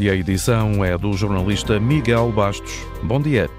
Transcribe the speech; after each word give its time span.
e 0.00 0.08
a 0.08 0.14
edição 0.14 0.82
é 0.82 0.96
do 0.96 1.12
jornalista 1.12 1.78
Miguel 1.78 2.32
Bastos. 2.32 2.72
Bom 3.02 3.20
dia. 3.20 3.50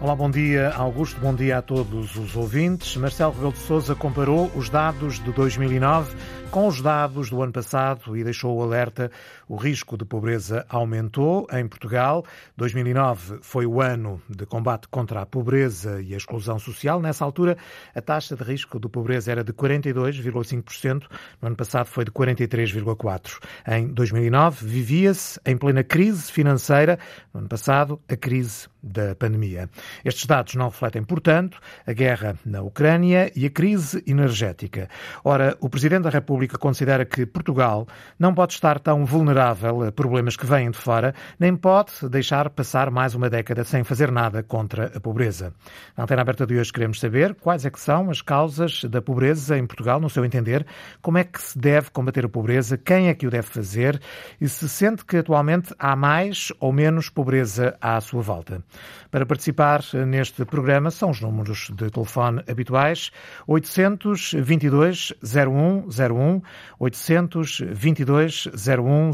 Olá, 0.00 0.14
bom 0.14 0.30
dia, 0.30 0.70
Augusto. 0.70 1.20
Bom 1.20 1.34
dia 1.34 1.58
a 1.58 1.62
todos 1.62 2.14
os 2.14 2.36
ouvintes. 2.36 2.96
Marcelo 2.96 3.32
Rebelo 3.32 3.52
de 3.52 3.58
Sousa 3.58 3.96
comparou 3.96 4.52
os 4.54 4.70
dados 4.70 5.18
de 5.18 5.32
2009 5.32 6.14
com 6.52 6.68
os 6.68 6.80
dados 6.80 7.28
do 7.28 7.42
ano 7.42 7.52
passado 7.52 8.16
e 8.16 8.22
deixou 8.22 8.56
o 8.56 8.62
alerta. 8.62 9.10
O 9.52 9.56
risco 9.56 9.98
de 9.98 10.04
pobreza 10.06 10.64
aumentou 10.66 11.46
em 11.52 11.68
Portugal. 11.68 12.24
2009 12.56 13.40
foi 13.42 13.66
o 13.66 13.82
ano 13.82 14.18
de 14.26 14.46
combate 14.46 14.88
contra 14.88 15.20
a 15.20 15.26
pobreza 15.26 16.00
e 16.00 16.14
a 16.14 16.16
exclusão 16.16 16.58
social. 16.58 17.02
Nessa 17.02 17.22
altura, 17.22 17.58
a 17.94 18.00
taxa 18.00 18.34
de 18.34 18.42
risco 18.42 18.80
de 18.80 18.88
pobreza 18.88 19.30
era 19.30 19.44
de 19.44 19.52
42,5%. 19.52 21.02
No 21.42 21.48
ano 21.48 21.56
passado 21.56 21.84
foi 21.84 22.06
de 22.06 22.10
43,4%. 22.10 23.40
Em 23.68 23.88
2009, 23.88 24.66
vivia-se 24.66 25.38
em 25.44 25.54
plena 25.54 25.84
crise 25.84 26.32
financeira. 26.32 26.98
No 27.34 27.40
ano 27.40 27.48
passado, 27.48 28.00
a 28.08 28.16
crise 28.16 28.68
da 28.82 29.14
pandemia. 29.14 29.68
Estes 30.02 30.24
dados 30.24 30.54
não 30.54 30.70
refletem, 30.70 31.04
portanto, 31.04 31.60
a 31.86 31.92
guerra 31.92 32.36
na 32.44 32.62
Ucrânia 32.62 33.30
e 33.36 33.44
a 33.44 33.50
crise 33.50 34.02
energética. 34.06 34.88
Ora, 35.22 35.58
o 35.60 35.68
Presidente 35.68 36.04
da 36.04 36.10
República 36.10 36.56
considera 36.56 37.04
que 37.04 37.26
Portugal 37.26 37.86
não 38.18 38.34
pode 38.34 38.54
estar 38.54 38.80
tão 38.80 39.04
vulnerável 39.04 39.41
a 39.50 39.92
problemas 39.92 40.36
que 40.36 40.46
vêm 40.46 40.70
de 40.70 40.78
fora, 40.78 41.14
nem 41.38 41.56
pode 41.56 42.08
deixar 42.08 42.48
passar 42.50 42.90
mais 42.90 43.14
uma 43.14 43.28
década 43.28 43.64
sem 43.64 43.82
fazer 43.82 44.12
nada 44.12 44.42
contra 44.42 44.92
a 44.94 45.00
pobreza. 45.00 45.52
Na 45.96 46.04
antena 46.04 46.22
aberta 46.22 46.46
de 46.46 46.56
hoje 46.56 46.72
queremos 46.72 47.00
saber 47.00 47.34
quais 47.34 47.66
é 47.66 47.70
que 47.70 47.80
são 47.80 48.08
as 48.08 48.22
causas 48.22 48.84
da 48.84 49.02
pobreza 49.02 49.58
em 49.58 49.66
Portugal, 49.66 49.98
no 49.98 50.08
seu 50.08 50.24
entender, 50.24 50.64
como 51.00 51.18
é 51.18 51.24
que 51.24 51.42
se 51.42 51.58
deve 51.58 51.90
combater 51.90 52.24
a 52.24 52.28
pobreza, 52.28 52.78
quem 52.78 53.08
é 53.08 53.14
que 53.14 53.26
o 53.26 53.30
deve 53.30 53.48
fazer 53.48 54.00
e 54.40 54.48
se 54.48 54.68
sente 54.68 55.04
que 55.04 55.16
atualmente 55.16 55.74
há 55.78 55.96
mais 55.96 56.52
ou 56.60 56.72
menos 56.72 57.08
pobreza 57.08 57.76
à 57.80 58.00
sua 58.00 58.22
volta. 58.22 58.62
Para 59.10 59.26
participar 59.26 59.82
neste 60.06 60.44
programa 60.44 60.90
são 60.90 61.10
os 61.10 61.20
números 61.20 61.70
de 61.74 61.90
telefone 61.90 62.42
habituais 62.48 63.10
822 63.46 65.12
0101 65.22 66.42
822 66.78 68.48
0101, 68.56 69.12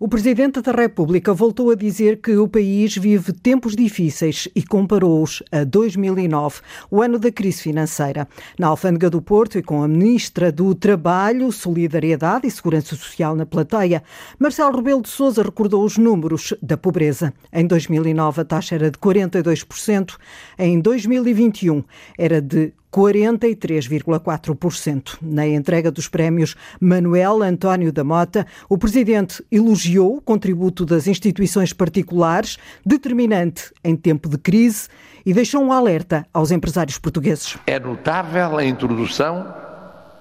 O 0.00 0.08
Presidente 0.08 0.60
da 0.60 0.72
República 0.72 1.32
voltou 1.32 1.70
a 1.70 1.74
dizer 1.74 2.20
que 2.20 2.36
o 2.36 2.48
país 2.48 2.96
vive 2.96 3.32
tempos 3.32 3.76
difíceis 3.76 4.48
e 4.54 4.62
comparou-os 4.62 5.42
a 5.52 5.64
2009, 5.64 6.60
o 6.90 7.00
ano 7.00 7.18
da 7.18 7.30
crise 7.30 7.62
financeira. 7.62 8.26
Na 8.58 8.66
Alfândega 8.66 9.08
do 9.08 9.22
Porto 9.22 9.56
e 9.56 9.62
com 9.62 9.82
a 9.82 9.88
Ministra 9.88 10.50
do 10.50 10.74
Trabalho, 10.74 11.52
Solidariedade 11.52 12.46
e 12.46 12.50
Segurança 12.50 12.96
Social 12.96 13.36
na 13.36 13.46
plateia, 13.46 14.02
Marcelo 14.38 14.76
Rebelo 14.76 15.00
de 15.00 15.08
Sousa 15.08 15.42
recordou 15.42 15.84
os 15.84 15.96
números 15.96 16.54
da 16.60 16.76
pobreza. 16.76 17.32
Em 17.52 17.66
2009 17.66 18.40
a 18.40 18.44
taxa 18.44 18.74
era 18.74 18.90
de 18.90 18.98
42%, 18.98 20.16
em 20.58 20.80
2021 20.80 21.84
era 22.18 22.42
de 22.42 22.72
43,4%. 22.94 25.18
Na 25.20 25.44
entrega 25.44 25.90
dos 25.90 26.06
prémios 26.06 26.54
Manuel 26.80 27.42
António 27.42 27.92
da 27.92 28.04
Mota, 28.04 28.46
o 28.68 28.78
presidente 28.78 29.44
elogiou 29.50 30.18
o 30.18 30.20
contributo 30.20 30.86
das 30.86 31.08
instituições 31.08 31.72
particulares, 31.72 32.56
determinante 32.86 33.72
em 33.82 33.96
tempo 33.96 34.28
de 34.28 34.38
crise, 34.38 34.86
e 35.26 35.34
deixou 35.34 35.60
um 35.60 35.72
alerta 35.72 36.24
aos 36.32 36.52
empresários 36.52 36.96
portugueses. 36.96 37.58
É 37.66 37.80
notável 37.80 38.58
a 38.58 38.64
introdução 38.64 39.52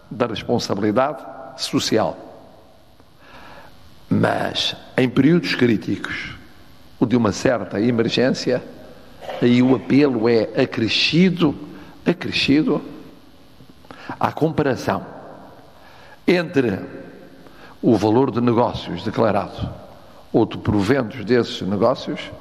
da 0.09 0.25
responsabilidade 0.25 1.23
social. 1.57 2.17
Mas 4.09 4.75
em 4.97 5.07
períodos 5.07 5.53
críticos, 5.53 6.35
o 6.99 7.05
de 7.05 7.15
uma 7.15 7.31
certa 7.31 7.79
emergência, 7.79 8.63
aí 9.39 9.61
o 9.61 9.75
apelo 9.75 10.27
é 10.27 10.49
acrescido 10.59 11.71
acrescido 12.05 12.81
à 14.19 14.31
comparação 14.31 15.05
entre 16.27 16.79
o 17.81 17.95
valor 17.97 18.31
de 18.31 18.41
negócios 18.41 19.03
declarado 19.03 19.69
ou 20.31 20.45
de 20.45 20.57
proventos 20.57 21.23
desses 21.25 21.61
negócios 21.61 22.31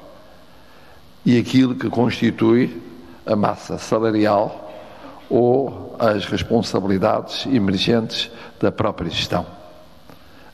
e 1.25 1.37
aquilo 1.37 1.75
que 1.75 1.89
constitui 1.89 2.81
a 3.25 3.35
massa 3.35 3.77
salarial 3.77 4.71
ou 5.29 5.95
as 5.99 6.25
responsabilidades 6.25 7.45
emergentes 7.45 8.29
da 8.59 8.71
própria 8.71 9.09
gestão. 9.09 9.45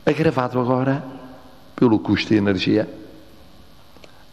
Agravado 0.06 0.60
agora 0.60 1.02
pelo 1.74 1.98
custo 1.98 2.28
de 2.28 2.36
energia 2.36 2.88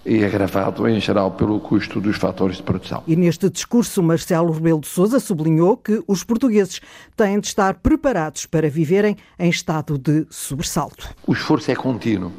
e 0.07 0.23
agravado 0.23 0.87
em 0.87 1.01
geral 1.01 1.31
pelo 1.31 1.59
custo 1.59 1.99
dos 1.99 2.15
fatores 2.15 2.57
de 2.57 2.63
produção. 2.63 3.03
E 3.05 3.15
neste 3.15 3.49
discurso, 3.49 4.01
Marcelo 4.01 4.53
Rebelo 4.53 4.79
de 4.79 4.87
Sousa 4.87 5.19
sublinhou 5.19 5.75
que 5.75 6.01
os 6.07 6.23
portugueses 6.23 6.79
têm 7.15 7.41
de 7.41 7.47
estar 7.47 7.73
preparados 7.75 8.45
para 8.45 8.69
viverem 8.69 9.17
em 9.37 9.49
estado 9.49 9.97
de 9.97 10.25
sobressalto. 10.29 11.09
O 11.27 11.33
esforço 11.33 11.69
é 11.69 11.75
contínuo. 11.75 12.31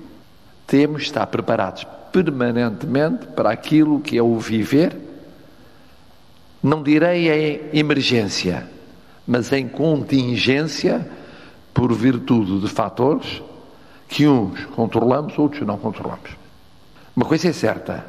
Temos 0.66 1.02
de 1.02 1.08
estar 1.08 1.26
preparados 1.26 1.86
permanentemente 2.10 3.26
para 3.26 3.50
aquilo 3.50 4.00
que 4.00 4.16
é 4.16 4.22
o 4.22 4.38
viver, 4.38 4.96
não 6.62 6.82
direi 6.82 7.28
em 7.30 7.78
emergência, 7.78 8.66
mas 9.26 9.52
em 9.52 9.68
contingência 9.68 11.06
por 11.74 11.92
virtude 11.92 12.60
de 12.60 12.68
fatores 12.68 13.42
que 14.08 14.26
uns 14.26 14.64
controlamos, 14.74 15.38
outros 15.38 15.66
não 15.66 15.76
controlamos. 15.76 16.37
Uma 17.18 17.24
coisa 17.24 17.48
é 17.48 17.52
certa: 17.52 18.06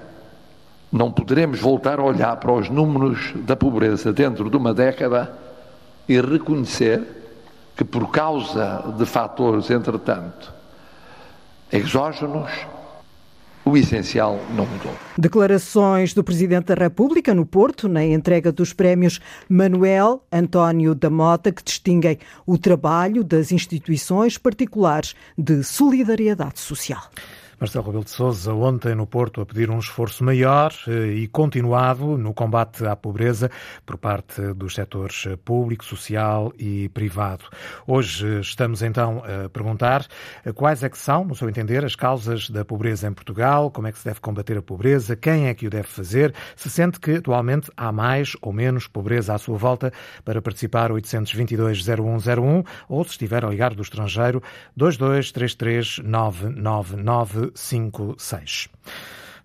não 0.91 1.11
poderemos 1.11 1.59
voltar 1.59 1.99
a 1.99 2.03
olhar 2.03 2.35
para 2.35 2.51
os 2.51 2.69
números 2.69 3.33
da 3.37 3.55
pobreza 3.55 4.13
dentro 4.13 4.51
de 4.51 4.55
uma 4.55 4.71
década 4.71 5.35
e 6.07 6.21
reconhecer 6.21 7.01
que, 7.75 7.83
por 7.83 8.11
causa 8.11 8.93
de 8.99 9.07
fatores, 9.07 9.71
entretanto, 9.71 10.53
exógenos, 11.73 12.51
o 13.65 13.75
essencial 13.75 14.39
não 14.55 14.67
mudou. 14.67 14.93
Declarações 15.17 16.13
do 16.13 16.23
Presidente 16.23 16.65
da 16.65 16.75
República 16.75 17.33
no 17.33 17.47
Porto, 17.47 17.89
na 17.89 18.05
entrega 18.05 18.51
dos 18.51 18.73
prémios 18.73 19.19
Manuel 19.49 20.23
António 20.31 20.93
da 20.93 21.09
Mota, 21.09 21.51
que 21.51 21.63
distinguem 21.63 22.19
o 22.45 22.59
trabalho 22.59 23.23
das 23.23 23.51
instituições 23.51 24.37
particulares 24.37 25.15
de 25.35 25.63
solidariedade 25.63 26.59
social. 26.59 27.01
Marcelo 27.59 27.87
Rebelo 27.87 28.05
de 28.05 28.11
Sousa 28.11 28.53
ontem 28.53 28.95
no 28.95 29.05
Porto 29.05 29.41
a 29.41 29.45
pedir 29.45 29.69
um 29.69 29.79
esforço 29.79 30.23
maior 30.23 30.73
eh, 30.87 31.07
e 31.07 31.27
continuado 31.27 32.17
no 32.17 32.33
combate 32.33 32.85
à 32.85 32.95
pobreza 32.95 33.51
por 33.85 33.97
parte 33.97 34.41
dos 34.53 34.75
setores 34.75 35.27
público, 35.43 35.83
social 35.83 36.53
e 36.57 36.87
privado. 36.89 37.43
Hoje 37.85 38.39
estamos 38.39 38.81
então 38.81 39.21
a 39.25 39.49
perguntar 39.49 40.07
eh, 40.45 40.53
quais 40.53 40.83
é 40.83 40.89
que 40.89 40.97
são, 40.97 41.25
no 41.25 41.35
seu 41.35 41.49
entender, 41.49 41.83
as 41.83 41.97
causas 41.97 42.49
da 42.49 42.63
pobreza 42.63 43.09
em 43.09 43.13
Portugal, 43.13 43.69
como 43.69 43.87
é 43.87 43.91
que 43.91 43.99
se 43.99 44.05
deve 44.05 44.21
combater 44.21 44.57
a 44.57 44.61
pobreza, 44.61 45.17
quem 45.17 45.49
é 45.49 45.53
que 45.53 45.67
o 45.67 45.69
deve 45.69 45.89
fazer, 45.89 46.33
se 46.55 46.69
sente 46.69 46.97
que 46.97 47.15
atualmente 47.15 47.69
há 47.75 47.91
mais 47.91 48.37
ou 48.41 48.53
menos 48.53 48.87
pobreza 48.87 49.33
à 49.33 49.37
sua 49.37 49.57
volta 49.57 49.91
para 50.23 50.41
participar 50.41 50.93
822 50.93 51.85
0101 51.85 52.63
ou 52.87 53.03
se 53.03 53.11
estiver 53.11 53.43
a 53.43 53.49
ligar 53.49 53.73
do 53.75 53.81
estrangeiro 53.81 54.41
2233 54.77 55.99
999 56.05 57.48
956. 57.55 58.69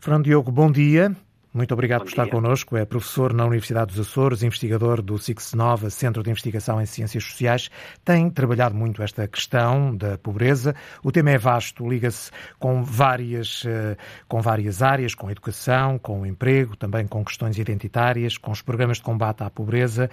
Fernando 0.01 0.25
Diogo, 0.25 0.53
bom 0.53 0.71
dia. 0.71 1.15
Muito 1.55 1.73
obrigado 1.73 2.01
Bom 2.01 2.07
por 2.07 2.11
estar 2.11 2.29
connosco. 2.29 2.77
É 2.77 2.85
professor 2.85 3.33
na 3.33 3.47
Universidade 3.47 3.95
dos 3.95 4.09
Açores, 4.09 4.43
investigador 4.43 5.01
do 5.01 5.17
CIX 5.17 5.55
Nova, 5.55 5.89
Centro 5.89 6.21
de 6.21 6.29
Investigação 6.29 6.83
em 6.83 6.85
Ciências 6.85 7.23
Sociais. 7.23 7.71
Tem 8.05 8.29
trabalhado 8.29 8.75
muito 8.75 9.01
esta 9.05 9.29
questão 9.29 9.97
da 9.97 10.19
pobreza. 10.19 10.75
O 11.01 11.13
tema 11.13 11.31
é 11.31 11.39
vasto, 11.39 11.89
liga-se 11.89 12.33
com 12.59 12.83
várias, 12.83 13.63
eh, 13.65 13.97
com 14.27 14.43
várias 14.43 14.83
áreas, 14.83 15.15
com 15.15 15.29
a 15.29 15.31
educação, 15.31 15.97
com 15.97 16.23
o 16.23 16.27
emprego, 16.27 16.77
também 16.77 17.07
com 17.07 17.25
questões 17.25 17.57
identitárias, 17.57 18.37
com 18.37 18.51
os 18.51 18.61
programas 18.61 18.97
de 18.97 19.05
combate 19.05 19.45
à 19.45 19.49
pobreza. 19.49 20.11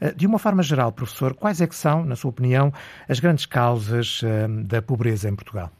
Eh, 0.00 0.12
de 0.12 0.28
uma 0.28 0.38
forma 0.38 0.62
geral, 0.62 0.92
professor, 0.92 1.34
quais 1.34 1.60
é 1.60 1.66
que 1.66 1.74
são, 1.74 2.04
na 2.04 2.14
sua 2.14 2.28
opinião, 2.28 2.72
as 3.08 3.18
grandes 3.18 3.46
causas 3.46 4.20
eh, 4.22 4.46
da 4.62 4.80
pobreza 4.80 5.28
em 5.28 5.34
Portugal? 5.34 5.72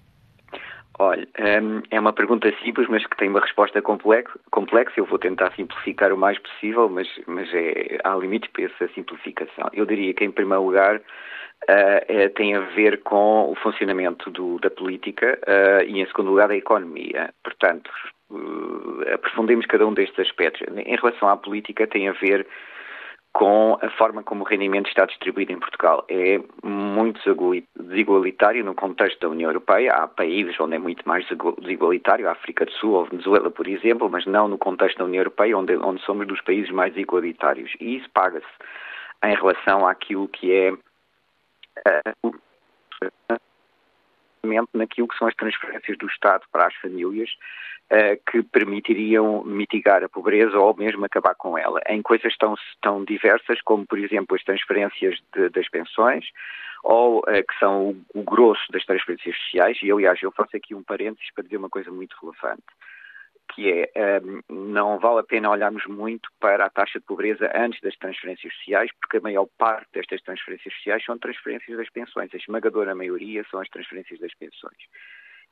Olha, 0.98 1.26
hum, 1.60 1.82
é 1.90 1.98
uma 1.98 2.12
pergunta 2.12 2.52
simples, 2.62 2.86
mas 2.88 3.04
que 3.04 3.16
tem 3.16 3.28
uma 3.28 3.40
resposta 3.40 3.82
complexa. 3.82 4.92
Eu 4.96 5.06
vou 5.06 5.18
tentar 5.18 5.52
simplificar 5.52 6.12
o 6.12 6.16
mais 6.16 6.38
possível, 6.38 6.88
mas, 6.88 7.08
mas 7.26 7.52
é, 7.52 7.98
há 8.04 8.14
limites 8.14 8.50
para 8.52 8.64
essa 8.64 8.88
simplificação. 8.94 9.68
Eu 9.72 9.86
diria 9.86 10.14
que, 10.14 10.24
em 10.24 10.30
primeiro 10.30 10.64
lugar, 10.64 11.00
é, 11.66 12.28
tem 12.28 12.54
a 12.54 12.60
ver 12.60 13.02
com 13.02 13.50
o 13.50 13.54
funcionamento 13.56 14.30
do, 14.30 14.58
da 14.60 14.70
política 14.70 15.38
uh, 15.42 15.82
e, 15.84 16.00
em 16.00 16.06
segundo 16.06 16.30
lugar, 16.30 16.48
da 16.48 16.56
economia. 16.56 17.32
Portanto, 17.42 17.90
aprofundemos 19.12 19.66
cada 19.66 19.86
um 19.86 19.94
destes 19.94 20.18
aspectos. 20.18 20.66
Em 20.76 20.96
relação 20.96 21.28
à 21.28 21.36
política, 21.36 21.86
tem 21.86 22.08
a 22.08 22.12
ver 22.12 22.46
com 23.34 23.76
a 23.82 23.90
forma 23.90 24.22
como 24.22 24.44
o 24.44 24.46
rendimento 24.46 24.88
está 24.88 25.04
distribuído 25.04 25.52
em 25.52 25.58
Portugal. 25.58 26.04
É 26.08 26.40
muito 26.62 27.20
desigualitário 27.76 28.64
no 28.64 28.74
contexto 28.74 29.18
da 29.20 29.28
União 29.28 29.50
Europeia. 29.50 29.92
Há 29.92 30.06
países 30.06 30.58
onde 30.60 30.76
é 30.76 30.78
muito 30.78 31.06
mais 31.06 31.26
desigualitário, 31.60 32.28
a 32.28 32.32
África 32.32 32.64
do 32.64 32.70
Sul 32.70 32.92
ou 32.92 33.06
Venezuela, 33.06 33.50
por 33.50 33.66
exemplo, 33.66 34.08
mas 34.08 34.24
não 34.24 34.46
no 34.46 34.56
contexto 34.56 34.98
da 34.98 35.04
União 35.04 35.20
Europeia, 35.20 35.58
onde, 35.58 35.76
onde 35.76 36.00
somos 36.02 36.28
dos 36.28 36.40
países 36.42 36.70
mais 36.70 36.96
igualitários. 36.96 37.72
E 37.80 37.96
isso 37.96 38.08
paga-se 38.14 38.46
em 39.24 39.34
relação 39.34 39.84
àquilo 39.84 40.28
que 40.28 40.52
é 40.52 40.72
uh, 40.72 42.34
naquilo 44.72 45.08
que 45.08 45.16
são 45.18 45.28
as 45.28 45.34
transferências 45.34 45.96
do 45.98 46.06
Estado 46.06 46.44
para 46.52 46.66
as 46.66 46.74
famílias 46.76 47.30
uh, 47.90 48.30
que 48.30 48.42
permitiriam 48.42 49.42
mitigar 49.44 50.02
a 50.02 50.08
pobreza 50.08 50.58
ou 50.58 50.74
mesmo 50.76 51.04
acabar 51.04 51.34
com 51.34 51.58
ela, 51.58 51.80
em 51.88 52.02
coisas 52.02 52.36
tão, 52.36 52.54
tão 52.80 53.04
diversas 53.04 53.60
como, 53.62 53.86
por 53.86 53.98
exemplo, 53.98 54.36
as 54.36 54.44
transferências 54.44 55.20
de, 55.34 55.48
das 55.50 55.68
pensões 55.68 56.24
ou 56.82 57.20
uh, 57.20 57.24
que 57.24 57.58
são 57.58 57.90
o, 57.90 58.04
o 58.14 58.22
grosso 58.22 58.70
das 58.70 58.84
transferências 58.84 59.36
sociais, 59.36 59.78
e 59.82 59.90
aliás 59.90 60.22
eu 60.22 60.32
faço 60.32 60.56
aqui 60.56 60.74
um 60.74 60.82
parênteses 60.82 61.32
para 61.34 61.44
dizer 61.44 61.56
uma 61.56 61.70
coisa 61.70 61.90
muito 61.90 62.16
relevante 62.20 62.62
que 63.52 63.70
é 63.94 64.20
um, 64.22 64.40
não 64.72 64.98
vale 64.98 65.20
a 65.20 65.24
pena 65.24 65.50
olharmos 65.50 65.84
muito 65.86 66.28
para 66.40 66.66
a 66.66 66.70
taxa 66.70 66.98
de 66.98 67.04
pobreza 67.04 67.50
antes 67.54 67.80
das 67.80 67.96
transferências 67.96 68.52
sociais, 68.54 68.90
porque 69.00 69.18
a 69.18 69.20
maior 69.20 69.46
parte 69.58 69.88
destas 69.92 70.22
transferências 70.22 70.74
sociais 70.74 71.04
são 71.04 71.18
transferências 71.18 71.76
das 71.76 71.90
pensões. 71.90 72.32
A 72.32 72.36
esmagadora 72.36 72.94
maioria 72.94 73.44
são 73.50 73.60
as 73.60 73.68
transferências 73.68 74.18
das 74.20 74.34
pensões. 74.34 74.78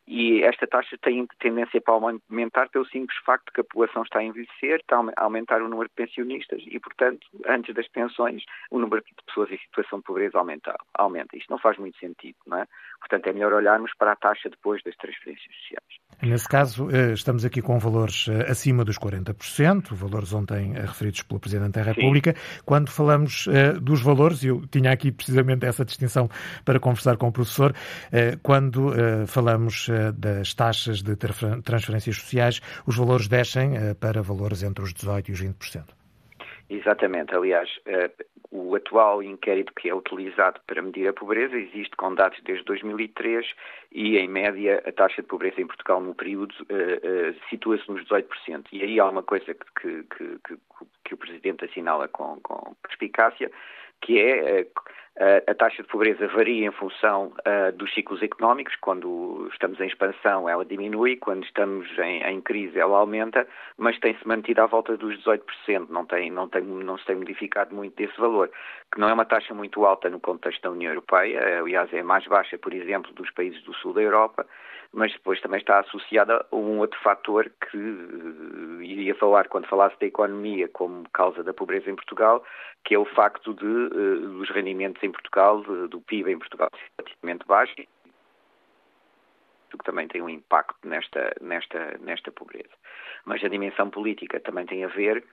E 0.07 0.43
esta 0.43 0.67
taxa 0.67 0.99
tem 1.01 1.27
tendência 1.39 1.81
para 1.81 1.95
aumentar 1.95 2.69
pelo 2.71 2.85
simples 2.87 3.17
facto 3.25 3.53
que 3.53 3.61
a 3.61 3.65
população 3.65 4.03
está 4.03 4.19
a 4.19 4.25
envelhecer, 4.25 4.81
está 4.81 4.97
a 4.97 5.23
aumentar 5.23 5.63
o 5.63 5.69
número 5.69 5.89
de 5.89 5.95
pensionistas 5.95 6.61
e, 6.67 6.81
portanto, 6.81 7.25
antes 7.47 7.73
das 7.73 7.87
pensões, 7.87 8.43
o 8.71 8.81
número 8.81 9.01
de 9.03 9.15
pessoas 9.25 9.53
em 9.53 9.59
situação 9.59 10.01
de 10.01 10.05
pobreza 10.05 10.39
aumenta. 10.39 10.75
aumenta. 10.95 11.37
Isto 11.37 11.51
não 11.51 11.59
faz 11.59 11.79
muito 11.79 11.97
sentido, 11.99 12.37
não 12.47 12.59
é? 12.59 12.67
Portanto, 12.99 13.29
é 13.29 13.33
melhor 13.33 13.53
olharmos 13.53 13.93
para 13.97 14.13
a 14.13 14.17
taxa 14.17 14.51
depois 14.51 14.83
das 14.83 14.97
transferências 14.97 15.55
sociais. 15.55 16.01
Nesse 16.23 16.49
caso, 16.49 16.89
eh, 16.89 17.15
estamos 17.15 17.45
aqui 17.45 17.61
com 17.61 17.77
valores 17.81 18.27
eh, 18.29 18.49
acima 18.49 18.85
dos 18.85 18.97
40%, 18.97 19.93
valores 19.93 20.33
ontem 20.33 20.73
eh, 20.77 20.83
referidos 20.83 21.23
pelo 21.23 21.41
Presidente 21.41 21.73
da 21.73 21.83
República. 21.83 22.33
Sim. 22.33 22.63
Quando 22.65 22.91
falamos 22.91 23.49
dos 23.81 24.01
valores, 24.01 24.45
eu 24.45 24.65
tinha 24.71 24.93
aqui 24.93 25.11
precisamente 25.11 25.67
essa 25.67 25.85
distinção 25.85 26.31
para 26.65 26.79
conversar 26.79 27.17
com 27.17 27.29
o 27.29 27.33
professor, 27.33 27.75
quando 28.43 28.93
falamos 29.27 29.89
das 30.15 30.55
taxas 30.55 31.03
de 31.03 31.17
transferências 31.63 32.17
sociais, 32.17 32.61
os 32.87 32.97
valores 32.97 33.27
descem 33.29 33.73
para 33.99 34.23
valores 34.23 34.63
entre 34.63 34.85
os 34.85 34.93
18% 34.95 35.29
e 35.29 35.33
os 35.33 35.41
20%. 35.41 36.02
Exatamente. 36.73 37.35
Aliás, 37.35 37.69
o 38.51 38.75
atual 38.75 39.23
inquérito 39.23 39.75
que 39.75 39.91
é 39.91 39.95
utilizado 39.95 40.59
para 40.67 40.81
medir 40.81 41.07
a 41.07 41.13
pobreza 41.13 41.55
existe 41.55 41.95
com 41.97 42.15
dados 42.15 42.39
desde 42.45 42.65
2003 42.65 43.47
e, 43.93 44.17
em 44.17 44.27
média, 44.27 44.83
a 44.87 44.91
taxa 44.91 45.21
de 45.21 45.29
pobreza 45.29 45.61
em 45.61 45.67
Portugal 45.67 46.01
no 46.01 46.15
período 46.15 46.53
uh, 46.63 46.65
uh, 46.65 47.49
situa-se 47.51 47.87
nos 47.91 48.03
18%. 48.05 48.67
E 48.73 48.83
aí 48.83 48.99
há 48.99 49.07
uma 49.07 49.23
coisa 49.23 49.55
que, 49.55 50.03
que, 50.05 50.39
que, 50.47 50.57
que 51.05 51.15
o 51.15 51.17
Presidente 51.19 51.67
assinala 51.67 52.09
com, 52.09 52.41
com 52.41 52.75
perspicácia, 52.83 53.51
que 54.01 54.19
é 54.19 54.67
a 55.19 55.55
taxa 55.55 55.83
de 55.83 55.89
pobreza 55.89 56.27
varia 56.29 56.67
em 56.67 56.71
função 56.73 57.33
dos 57.77 57.93
ciclos 57.93 58.23
económicos. 58.23 58.75
Quando 58.81 59.47
estamos 59.53 59.79
em 59.81 59.87
expansão, 59.87 60.49
ela 60.49 60.65
diminui, 60.65 61.17
quando 61.17 61.45
estamos 61.45 61.87
em, 61.99 62.23
em 62.23 62.41
crise, 62.41 62.79
ela 62.79 62.99
aumenta, 62.99 63.47
mas 63.77 63.99
tem-se 63.99 64.27
mantido 64.27 64.63
à 64.63 64.67
volta 64.67 64.97
dos 64.97 65.17
18%, 65.23 65.89
não, 65.91 66.07
tem, 66.07 66.31
não, 66.31 66.49
tem, 66.49 66.63
não 66.63 66.97
se 66.97 67.05
tem 67.05 67.17
modificado 67.17 67.75
muito 67.75 67.95
desse 67.95 68.19
valor, 68.19 68.51
que 68.93 68.99
não 68.99 69.09
é 69.09 69.13
uma 69.13 69.27
taxa 69.27 69.53
muito 69.53 69.85
alta 69.85 70.09
no 70.09 70.19
contexto 70.19 70.63
da 70.63 70.71
União 70.71 70.91
Europeia, 70.91 71.61
aliás, 71.61 71.93
é 71.93 72.03
mais 72.03 72.27
baixa, 72.27 72.57
por 72.57 72.73
exemplo, 72.73 73.13
dos 73.13 73.31
países 73.31 73.63
do 73.65 73.75
sul 73.75 73.93
da 73.93 74.01
Europa, 74.01 74.47
mas 74.93 75.13
depois 75.13 75.41
também 75.41 75.59
está 75.59 75.81
associada 75.81 76.47
a 76.51 76.57
um 76.57 76.79
outro 76.79 77.01
fator 77.01 77.51
que 77.71 77.77
uh, 77.77 78.83
iria 78.83 79.15
falar 79.15 79.49
quando 79.49 79.67
falasse 79.67 79.99
da 79.99 80.07
economia 80.07 80.69
como 80.69 81.09
causa 81.11 81.43
da 81.43 81.55
pobreza 81.55 81.91
em 81.91 81.95
Portugal, 81.95 82.45
que 82.85 82.95
é 82.95 82.99
o 82.99 83.07
facto 83.07 83.55
de 83.55 83.65
uh, 83.65 84.39
dos 84.39 84.51
rendimentos 84.51 85.03
em 85.03 85.11
Portugal, 85.11 85.63
de, 85.63 85.89
do 85.89 86.01
PIB 86.01 86.33
em 86.33 86.39
Portugal, 86.39 86.69
relativamente 86.99 87.47
baixo, 87.47 87.75
que 87.75 87.87
também 89.85 90.07
tem 90.07 90.21
um 90.21 90.29
impacto 90.29 90.77
nesta, 90.87 91.35
nesta, 91.41 91.99
nesta 92.01 92.31
pobreza. 92.31 92.69
Mas 93.25 93.43
a 93.43 93.49
dimensão 93.49 93.89
política 93.89 94.39
também 94.41 94.67
tem 94.67 94.85
a 94.85 94.89
ver 94.89 95.25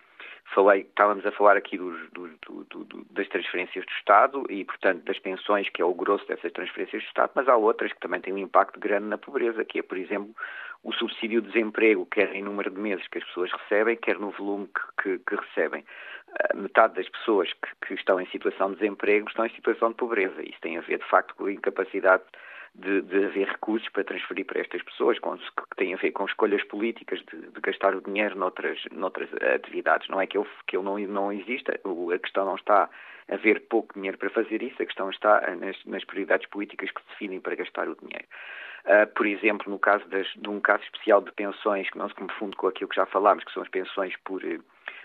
Falei, 0.53 0.81
estávamos 0.81 1.25
a 1.25 1.31
falar 1.31 1.57
aqui 1.57 1.77
dos, 1.77 2.09
do, 2.11 2.27
do, 2.65 3.05
das 3.11 3.27
transferências 3.27 3.85
do 3.85 3.91
Estado 3.91 4.45
e, 4.49 4.65
portanto, 4.65 5.03
das 5.03 5.19
pensões, 5.19 5.69
que 5.69 5.81
é 5.81 5.85
o 5.85 5.93
grosso 5.93 6.27
dessas 6.27 6.51
transferências 6.51 7.03
do 7.03 7.07
Estado, 7.07 7.31
mas 7.35 7.47
há 7.47 7.55
outras 7.55 7.93
que 7.93 7.99
também 7.99 8.19
têm 8.19 8.33
um 8.33 8.37
impacto 8.37 8.79
grande 8.79 9.05
na 9.05 9.17
pobreza, 9.17 9.63
que 9.63 9.79
é, 9.79 9.83
por 9.83 9.97
exemplo, 9.97 10.33
o 10.83 10.93
subsídio 10.93 11.41
de 11.41 11.49
desemprego, 11.49 12.05
quer 12.05 12.33
em 12.33 12.41
número 12.41 12.71
de 12.71 12.79
meses 12.79 13.07
que 13.07 13.17
as 13.17 13.23
pessoas 13.25 13.51
recebem, 13.51 13.95
quer 13.97 14.17
no 14.17 14.31
volume 14.31 14.67
que, 14.67 15.03
que, 15.03 15.19
que 15.19 15.35
recebem. 15.35 15.83
Uh, 16.29 16.57
metade 16.57 16.95
das 16.95 17.09
pessoas 17.09 17.51
que, 17.53 17.87
que 17.87 17.93
estão 17.95 18.19
em 18.19 18.25
situação 18.27 18.71
de 18.71 18.79
desemprego 18.79 19.27
estão 19.27 19.45
em 19.45 19.49
situação 19.49 19.89
de 19.89 19.95
pobreza. 19.95 20.41
Isso 20.41 20.59
tem 20.61 20.77
a 20.77 20.81
ver, 20.81 20.99
de 20.99 21.09
facto, 21.09 21.35
com 21.35 21.45
a 21.45 21.51
incapacidade 21.51 22.23
de, 22.75 23.01
de, 23.01 23.25
haver 23.25 23.47
recursos 23.47 23.87
para 23.89 24.03
transferir 24.03 24.45
para 24.45 24.59
estas 24.59 24.81
pessoas, 24.83 25.19
com, 25.19 25.37
que 25.37 25.75
têm 25.75 25.93
a 25.93 25.97
ver 25.97 26.11
com 26.11 26.25
escolhas 26.25 26.63
políticas 26.63 27.19
de, 27.31 27.37
de, 27.37 27.61
gastar 27.61 27.95
o 27.95 28.01
dinheiro 28.01 28.37
noutras, 28.37 28.79
noutras 28.91 29.29
atividades. 29.55 30.07
Não 30.07 30.21
é 30.21 30.27
que 30.27 30.37
ele, 30.37 30.47
que 30.67 30.77
ele 30.77 30.83
não, 30.83 30.97
não 30.99 31.31
exista, 31.31 31.73
a 31.73 32.19
questão 32.19 32.45
não 32.45 32.55
está 32.55 32.89
a 33.29 33.33
haver 33.33 33.61
pouco 33.67 33.93
dinheiro 33.93 34.17
para 34.17 34.29
fazer 34.29 34.61
isso, 34.61 34.81
a 34.81 34.85
questão 34.85 35.09
está 35.09 35.41
nas, 35.55 35.77
nas 35.85 36.03
prioridades 36.03 36.47
políticas 36.47 36.91
que 36.91 37.01
se 37.01 37.07
definem 37.09 37.39
para 37.39 37.55
gastar 37.55 37.87
o 37.87 37.95
dinheiro. 37.95 38.27
Uh, 38.85 39.05
por 39.13 39.27
exemplo, 39.27 39.69
no 39.69 39.77
caso 39.77 40.07
das, 40.07 40.27
de 40.35 40.49
um 40.49 40.59
caso 40.59 40.83
especial 40.83 41.21
de 41.21 41.31
pensões, 41.33 41.89
que 41.89 41.97
não 41.97 42.07
se 42.07 42.15
confunde 42.15 42.55
com 42.55 42.67
aquilo 42.67 42.89
que 42.89 42.95
já 42.95 43.05
falámos, 43.05 43.43
que 43.43 43.51
são 43.51 43.61
as 43.61 43.69
pensões 43.69 44.15
por 44.23 44.41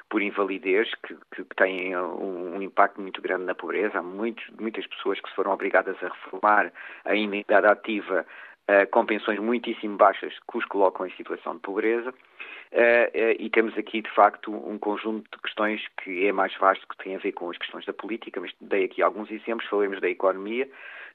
por 0.08 0.22
invalidez, 0.22 0.90
que, 1.06 1.16
que 1.34 1.44
têm 1.56 1.96
um, 1.96 2.56
um, 2.56 2.62
impacto 2.62 3.00
muito 3.00 3.20
grande 3.20 3.44
na 3.44 3.54
pobreza. 3.54 3.98
Há 3.98 4.02
muitos, 4.02 4.44
muitas 4.58 4.86
pessoas 4.86 5.20
que 5.20 5.28
se 5.28 5.34
foram 5.34 5.52
obrigadas 5.52 5.96
a 6.02 6.08
reformar 6.08 6.72
ainda 7.04 7.36
em 7.36 7.40
idade 7.40 7.66
ativa 7.66 8.26
uh, 8.68 8.90
com 8.90 9.04
pensões 9.06 9.38
muitíssimo 9.38 9.96
baixas 9.96 10.32
que 10.50 10.58
os 10.58 10.64
colocam 10.66 11.06
em 11.06 11.10
situação 11.12 11.54
de 11.54 11.60
pobreza. 11.60 12.10
Uh, 12.10 12.12
uh, 12.12 13.36
e 13.38 13.48
temos 13.50 13.76
aqui, 13.78 14.02
de 14.02 14.10
facto, 14.10 14.52
um 14.52 14.78
conjunto 14.78 15.28
de 15.30 15.42
questões 15.42 15.80
que 16.02 16.26
é 16.26 16.32
mais 16.32 16.54
vasto, 16.58 16.86
que 16.88 16.96
tem 17.02 17.14
a 17.14 17.18
ver 17.18 17.32
com 17.32 17.50
as 17.50 17.58
questões 17.58 17.84
da 17.86 17.92
política, 17.92 18.40
mas 18.40 18.52
dei 18.60 18.84
aqui 18.84 19.02
alguns 19.02 19.30
exemplos, 19.30 19.68
falemos 19.68 20.00
da 20.00 20.08
economia. 20.08 20.68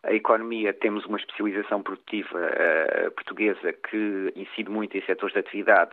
A 0.03 0.13
economia, 0.13 0.73
temos 0.73 1.05
uma 1.05 1.17
especialização 1.17 1.83
produtiva 1.83 2.39
portuguesa 3.15 3.73
que 3.73 4.31
incide 4.33 4.69
muito 4.69 4.97
em 4.97 5.01
setores 5.01 5.33
de 5.33 5.39
atividade 5.39 5.91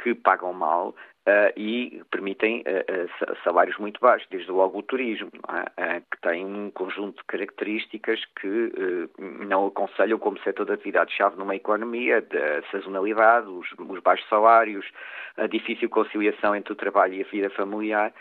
que 0.00 0.14
pagam 0.14 0.52
mal, 0.52 0.94
Uh, 1.22 1.54
e 1.56 2.02
permitem 2.10 2.62
uh, 2.62 3.36
salários 3.44 3.78
muito 3.78 4.00
baixos, 4.00 4.26
desde 4.28 4.50
logo 4.50 4.80
o 4.80 4.82
turismo, 4.82 5.30
é? 5.76 6.00
que 6.00 6.20
tem 6.20 6.44
um 6.44 6.68
conjunto 6.72 7.18
de 7.18 7.24
características 7.28 8.24
que 8.40 8.72
não 9.46 9.66
aconselham 9.66 10.18
como 10.18 10.36
setor 10.40 10.66
de 10.66 10.72
atividade-chave 10.72 11.36
numa 11.36 11.54
economia, 11.54 12.20
da 12.22 12.60
sazonalidade, 12.72 13.46
os, 13.46 13.68
os, 13.78 14.00
baixos 14.00 14.28
salários, 14.28 14.84
a 15.36 15.46
difícil 15.46 15.88
conciliação 15.88 16.56
entre 16.56 16.72
o 16.72 16.76
trabalho 16.76 17.14
e 17.14 17.22
a 17.22 17.26
vida 17.28 17.50
familiar. 17.50 18.12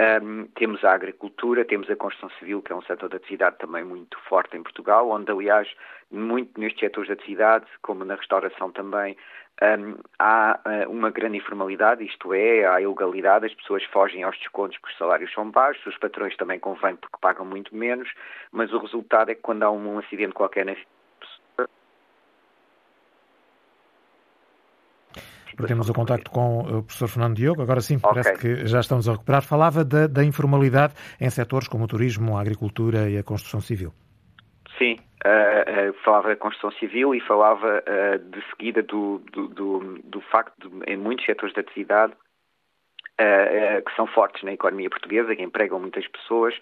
Um, 0.00 0.46
temos 0.54 0.84
a 0.84 0.92
agricultura, 0.92 1.64
temos 1.64 1.90
a 1.90 1.96
construção 1.96 2.30
civil, 2.38 2.62
que 2.62 2.72
é 2.72 2.74
um 2.74 2.82
setor 2.82 3.08
de 3.08 3.16
atividade 3.16 3.58
também 3.58 3.84
muito 3.84 4.18
forte 4.28 4.56
em 4.56 4.62
Portugal, 4.62 5.10
onde, 5.10 5.30
aliás, 5.30 5.68
muito 6.10 6.58
nestes 6.58 6.80
setores 6.80 7.08
de 7.08 7.14
atividade, 7.14 7.66
como 7.82 8.04
na 8.04 8.14
restauração 8.14 8.70
também, 8.70 9.16
um, 9.60 9.96
há 10.18 10.60
uh, 10.64 10.90
uma 10.90 11.10
grande 11.10 11.38
informalidade, 11.38 12.04
isto 12.04 12.32
é, 12.32 12.64
há 12.66 12.80
ilegalidade, 12.80 13.46
as 13.46 13.54
pessoas 13.54 13.82
fogem 13.84 14.22
aos 14.22 14.38
descontos 14.38 14.78
porque 14.78 14.92
os 14.92 14.98
salários 14.98 15.32
são 15.32 15.50
baixos, 15.50 15.84
os 15.86 15.98
patrões 15.98 16.36
também 16.36 16.60
convêm 16.60 16.96
porque 16.96 17.16
pagam 17.20 17.44
muito 17.44 17.74
menos, 17.74 18.08
mas 18.52 18.72
o 18.72 18.78
resultado 18.78 19.30
é 19.30 19.34
que 19.34 19.42
quando 19.42 19.64
há 19.64 19.70
um, 19.70 19.94
um 19.94 19.98
acidente 19.98 20.32
qualquer 20.32 20.64
na 20.64 20.74
Perdemos 25.56 25.90
o 25.90 25.92
contacto 25.92 26.30
com 26.30 26.60
o 26.60 26.82
professor 26.84 27.08
Fernando 27.08 27.34
Diogo. 27.34 27.60
Agora 27.62 27.80
sim, 27.80 27.96
okay. 27.96 28.08
parece 28.08 28.34
que 28.38 28.64
já 28.64 28.78
estamos 28.78 29.08
a 29.08 29.12
recuperar. 29.12 29.42
Falava 29.42 29.84
da, 29.84 30.06
da, 30.06 30.22
informalidade 30.22 30.94
em 31.20 31.28
setores 31.30 31.66
como 31.66 31.82
o 31.82 31.88
turismo, 31.88 32.36
a 32.36 32.40
agricultura 32.40 33.10
e 33.10 33.18
a 33.18 33.24
construção 33.24 33.60
civil. 33.60 33.92
Sim, 34.78 34.96
uh, 35.26 35.90
uh, 35.90 35.92
falava 36.04 36.28
da 36.28 36.36
construção 36.36 36.70
civil 36.78 37.12
e 37.14 37.20
falava 37.20 37.82
uh, 37.82 38.18
de 38.30 38.40
seguida 38.50 38.82
do, 38.82 39.18
do, 39.32 39.48
do, 39.48 39.98
do 40.04 40.20
facto 40.20 40.70
de, 40.70 40.92
em 40.92 40.96
muitos 40.96 41.26
setores 41.26 41.54
da 41.54 41.60
atividade 41.60 42.14
que 43.84 43.96
são 43.96 44.06
fortes 44.06 44.44
na 44.44 44.52
economia 44.52 44.88
portuguesa, 44.88 45.34
que 45.34 45.42
empregam 45.42 45.80
muitas 45.80 46.06
pessoas, 46.06 46.54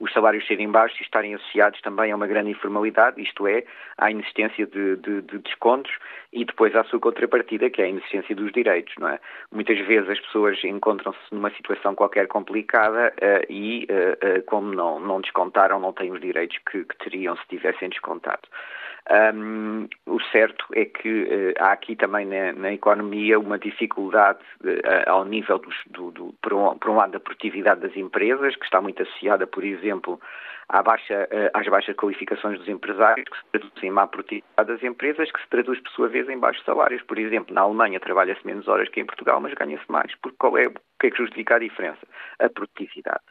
os 0.00 0.10
salários 0.12 0.46
serem 0.46 0.70
baixos 0.70 0.98
e 0.98 1.02
estarem 1.02 1.34
associados 1.34 1.80
também 1.82 2.10
a 2.10 2.16
uma 2.16 2.26
grande 2.26 2.50
informalidade, 2.50 3.20
isto 3.20 3.46
é, 3.46 3.64
à 3.98 4.10
inexistência 4.10 4.66
de, 4.66 4.96
de, 4.96 5.20
de, 5.22 5.38
descontos 5.38 5.92
e 6.32 6.44
depois 6.44 6.74
à 6.74 6.82
sua 6.84 6.98
contrapartida, 6.98 7.68
que 7.68 7.82
é 7.82 7.84
a 7.84 7.88
inexistência 7.88 8.34
dos 8.34 8.50
direitos, 8.50 8.94
não 8.98 9.08
é? 9.08 9.20
Muitas 9.52 9.78
vezes 9.86 10.08
as 10.08 10.18
pessoas 10.20 10.58
encontram-se 10.64 11.18
numa 11.30 11.50
situação 11.50 11.94
qualquer 11.94 12.26
complicada 12.28 13.12
uh, 13.18 13.52
e, 13.52 13.86
uh, 13.90 14.38
uh, 14.38 14.42
como 14.46 14.74
não, 14.74 14.98
não 14.98 15.20
descontaram, 15.20 15.78
não 15.78 15.92
têm 15.92 16.10
os 16.10 16.20
direitos 16.20 16.56
que, 16.70 16.84
que 16.84 16.96
teriam 16.98 17.36
se 17.36 17.46
tivessem 17.48 17.90
descontado. 17.90 18.48
Um, 19.08 19.88
o 20.06 20.20
certo 20.30 20.64
é 20.74 20.84
que 20.84 21.08
uh, 21.08 21.54
há 21.58 21.72
aqui 21.72 21.96
também 21.96 22.26
na, 22.26 22.52
na, 22.52 22.72
economia 22.72 23.40
uma 23.40 23.58
dificuldade 23.58 24.40
uh, 24.62 25.10
ao 25.10 25.24
nível 25.24 25.58
dos, 25.58 25.74
do, 25.86 26.10
do, 26.10 26.34
por, 26.42 26.52
um, 26.52 26.78
por, 26.78 26.90
um, 26.90 26.96
lado 26.96 27.12
da 27.12 27.20
produtividade 27.20 27.80
das 27.80 27.96
empresas, 27.96 28.54
que 28.56 28.64
está 28.64 28.80
muito 28.80 29.02
associada, 29.02 29.46
por 29.46 29.64
exemplo, 29.64 30.20
à 30.68 30.82
baixa, 30.82 31.28
uh, 31.32 31.58
às 31.58 31.66
baixas 31.66 31.96
qualificações 31.96 32.58
dos 32.58 32.68
empresários, 32.68 33.26
que 33.26 33.36
se 33.36 33.44
traduz 33.52 33.82
em 33.82 33.90
má 33.90 34.06
produtividade 34.06 34.68
das 34.68 34.82
empresas, 34.82 35.32
que 35.32 35.40
se 35.40 35.48
traduz, 35.48 35.80
por 35.80 35.90
sua 35.92 36.08
vez, 36.08 36.28
em 36.28 36.38
baixos 36.38 36.64
salários. 36.64 37.02
Por 37.02 37.18
exemplo, 37.18 37.54
na 37.54 37.62
Alemanha 37.62 37.98
trabalha-se 37.98 38.46
menos 38.46 38.68
horas 38.68 38.88
que 38.90 39.00
em 39.00 39.06
Portugal, 39.06 39.40
mas 39.40 39.54
ganha-se 39.54 39.90
mais. 39.90 40.14
Porque 40.16 40.36
qual 40.38 40.58
é, 40.58 40.66
o 40.66 40.74
que 41.00 41.06
é 41.06 41.10
que 41.10 41.16
justifica 41.16 41.56
a 41.56 41.58
diferença? 41.58 42.06
A 42.38 42.48
produtividade. 42.50 43.22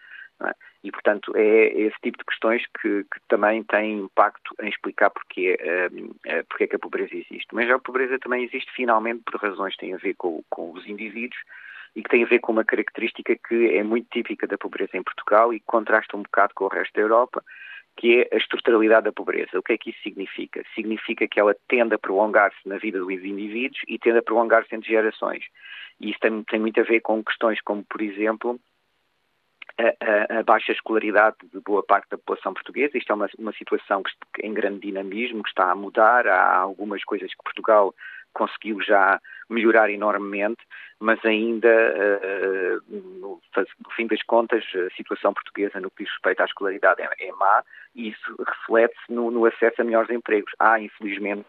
É? 0.41 0.53
E, 0.83 0.91
portanto, 0.91 1.33
é 1.35 1.67
esse 1.67 1.97
tipo 2.01 2.17
de 2.17 2.23
questões 2.23 2.63
que, 2.81 3.03
que 3.03 3.19
também 3.27 3.63
têm 3.63 3.99
impacto 3.99 4.55
em 4.61 4.69
explicar 4.69 5.09
porque, 5.09 5.55
uh, 5.55 6.45
porque 6.47 6.63
é 6.63 6.67
que 6.67 6.75
a 6.77 6.79
pobreza 6.79 7.13
existe. 7.13 7.47
Mas 7.51 7.69
a 7.69 7.77
pobreza 7.77 8.17
também 8.19 8.45
existe, 8.45 8.71
finalmente, 8.73 9.21
por 9.25 9.41
razões 9.41 9.73
que 9.73 9.81
têm 9.81 9.93
a 9.93 9.97
ver 9.97 10.13
com, 10.15 10.41
com 10.49 10.71
os 10.71 10.87
indivíduos 10.87 11.39
e 11.95 12.01
que 12.01 12.09
tem 12.09 12.23
a 12.23 12.27
ver 12.27 12.39
com 12.39 12.53
uma 12.53 12.63
característica 12.63 13.35
que 13.35 13.75
é 13.75 13.83
muito 13.83 14.07
típica 14.09 14.47
da 14.47 14.57
pobreza 14.57 14.95
em 14.95 15.03
Portugal 15.03 15.53
e 15.53 15.59
que 15.59 15.65
contrasta 15.65 16.15
um 16.15 16.23
bocado 16.23 16.53
com 16.53 16.65
o 16.65 16.69
resto 16.69 16.93
da 16.93 17.01
Europa, 17.01 17.43
que 17.97 18.21
é 18.21 18.29
a 18.33 18.37
estruturalidade 18.37 19.05
da 19.05 19.11
pobreza. 19.11 19.59
O 19.59 19.63
que 19.63 19.73
é 19.73 19.77
que 19.77 19.89
isso 19.89 20.01
significa? 20.01 20.63
Significa 20.73 21.27
que 21.27 21.39
ela 21.39 21.55
tende 21.67 21.93
a 21.93 21.99
prolongar-se 21.99 22.57
na 22.65 22.77
vida 22.77 22.99
dos 22.99 23.11
indivíduos 23.11 23.81
e 23.87 23.99
tende 23.99 24.19
a 24.19 24.23
prolongar-se 24.23 24.73
entre 24.73 24.89
gerações. 24.89 25.43
E 25.99 26.11
isso 26.11 26.19
tem, 26.21 26.43
tem 26.43 26.59
muito 26.59 26.79
a 26.79 26.83
ver 26.83 27.01
com 27.01 27.21
questões 27.21 27.59
como, 27.61 27.83
por 27.83 28.01
exemplo, 28.01 28.57
a, 29.79 30.39
a, 30.39 30.43
baixa 30.43 30.71
escolaridade 30.71 31.37
de 31.53 31.59
boa 31.61 31.81
parte 31.81 32.09
da 32.09 32.17
população 32.17 32.53
portuguesa. 32.53 32.97
Isto 32.97 33.11
é 33.11 33.15
uma, 33.15 33.29
uma 33.37 33.53
situação 33.53 34.03
que, 34.03 34.45
em 34.45 34.53
grande 34.53 34.79
dinamismo, 34.79 35.43
que 35.43 35.49
está 35.49 35.71
a 35.71 35.75
mudar. 35.75 36.27
Há 36.27 36.57
algumas 36.57 37.03
coisas 37.03 37.29
que 37.29 37.43
Portugal 37.43 37.95
conseguiu 38.33 38.81
já 38.81 39.19
melhorar 39.49 39.89
enormemente, 39.89 40.61
mas 40.99 41.23
ainda, 41.25 41.69
uh, 41.69 42.81
no, 42.87 43.41
no, 43.49 43.91
fim 43.95 44.05
das 44.05 44.21
contas, 44.23 44.63
a 44.75 44.95
situação 44.95 45.33
portuguesa 45.33 45.79
no 45.79 45.89
que 45.89 46.03
diz 46.03 46.13
respeito 46.13 46.41
à 46.41 46.45
escolaridade 46.45 47.01
é, 47.01 47.27
é 47.27 47.31
má 47.31 47.63
e 47.95 48.09
isso 48.09 48.35
reflete-se 48.37 49.11
no, 49.11 49.31
no 49.31 49.45
acesso 49.45 49.81
a 49.81 49.83
melhores 49.83 50.09
empregos. 50.09 50.51
Há, 50.59 50.79
infelizmente, 50.79 51.45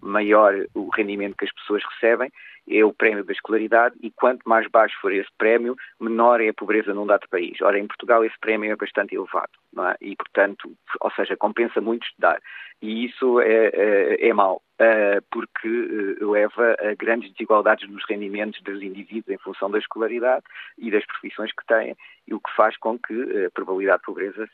maior 0.00 0.54
o 0.74 0.88
rendimento 0.90 1.36
que 1.36 1.44
as 1.44 1.52
pessoas 1.52 1.82
recebem, 1.94 2.30
é 2.70 2.84
o 2.84 2.92
prémio 2.92 3.24
da 3.24 3.32
escolaridade 3.32 3.96
e 4.02 4.10
quanto 4.10 4.48
mais 4.48 4.68
baixo 4.68 4.96
for 5.00 5.12
esse 5.12 5.30
prémio, 5.38 5.76
menor 6.00 6.40
é 6.40 6.48
a 6.48 6.54
pobreza 6.54 6.92
num 6.92 7.06
dado 7.06 7.28
país. 7.28 7.60
Ora, 7.62 7.78
em 7.78 7.86
Portugal 7.86 8.24
esse 8.24 8.38
prémio 8.40 8.70
é 8.70 8.76
bastante 8.76 9.14
elevado, 9.14 9.52
é? 9.78 9.96
E, 10.00 10.16
portanto, 10.16 10.72
ou 11.00 11.10
seja, 11.12 11.36
compensa 11.36 11.80
muito 11.80 12.06
estudar. 12.06 12.40
E 12.80 13.06
isso 13.06 13.40
é, 13.40 13.70
é, 13.72 14.28
é 14.28 14.32
mau, 14.32 14.62
eh, 14.78 15.20
porque 15.32 15.66
eh, 15.68 16.24
leva 16.24 16.76
a 16.78 16.94
grandes 16.94 17.32
desigualdades 17.32 17.88
nos 17.88 18.04
rendimentos 18.08 18.60
dos 18.62 18.80
indivíduos 18.80 19.28
em 19.28 19.38
função 19.38 19.68
da 19.68 19.78
escolaridade 19.78 20.44
e 20.78 20.88
das 20.90 21.04
profissões 21.04 21.50
que 21.52 21.66
têm, 21.66 21.96
e 22.26 22.34
o 22.34 22.40
que 22.40 22.54
faz 22.54 22.76
com 22.76 22.96
que 22.96 23.12
eh, 23.12 23.46
a 23.46 23.50
probabilidade 23.50 23.98
de 23.98 24.06
pobreza 24.06 24.48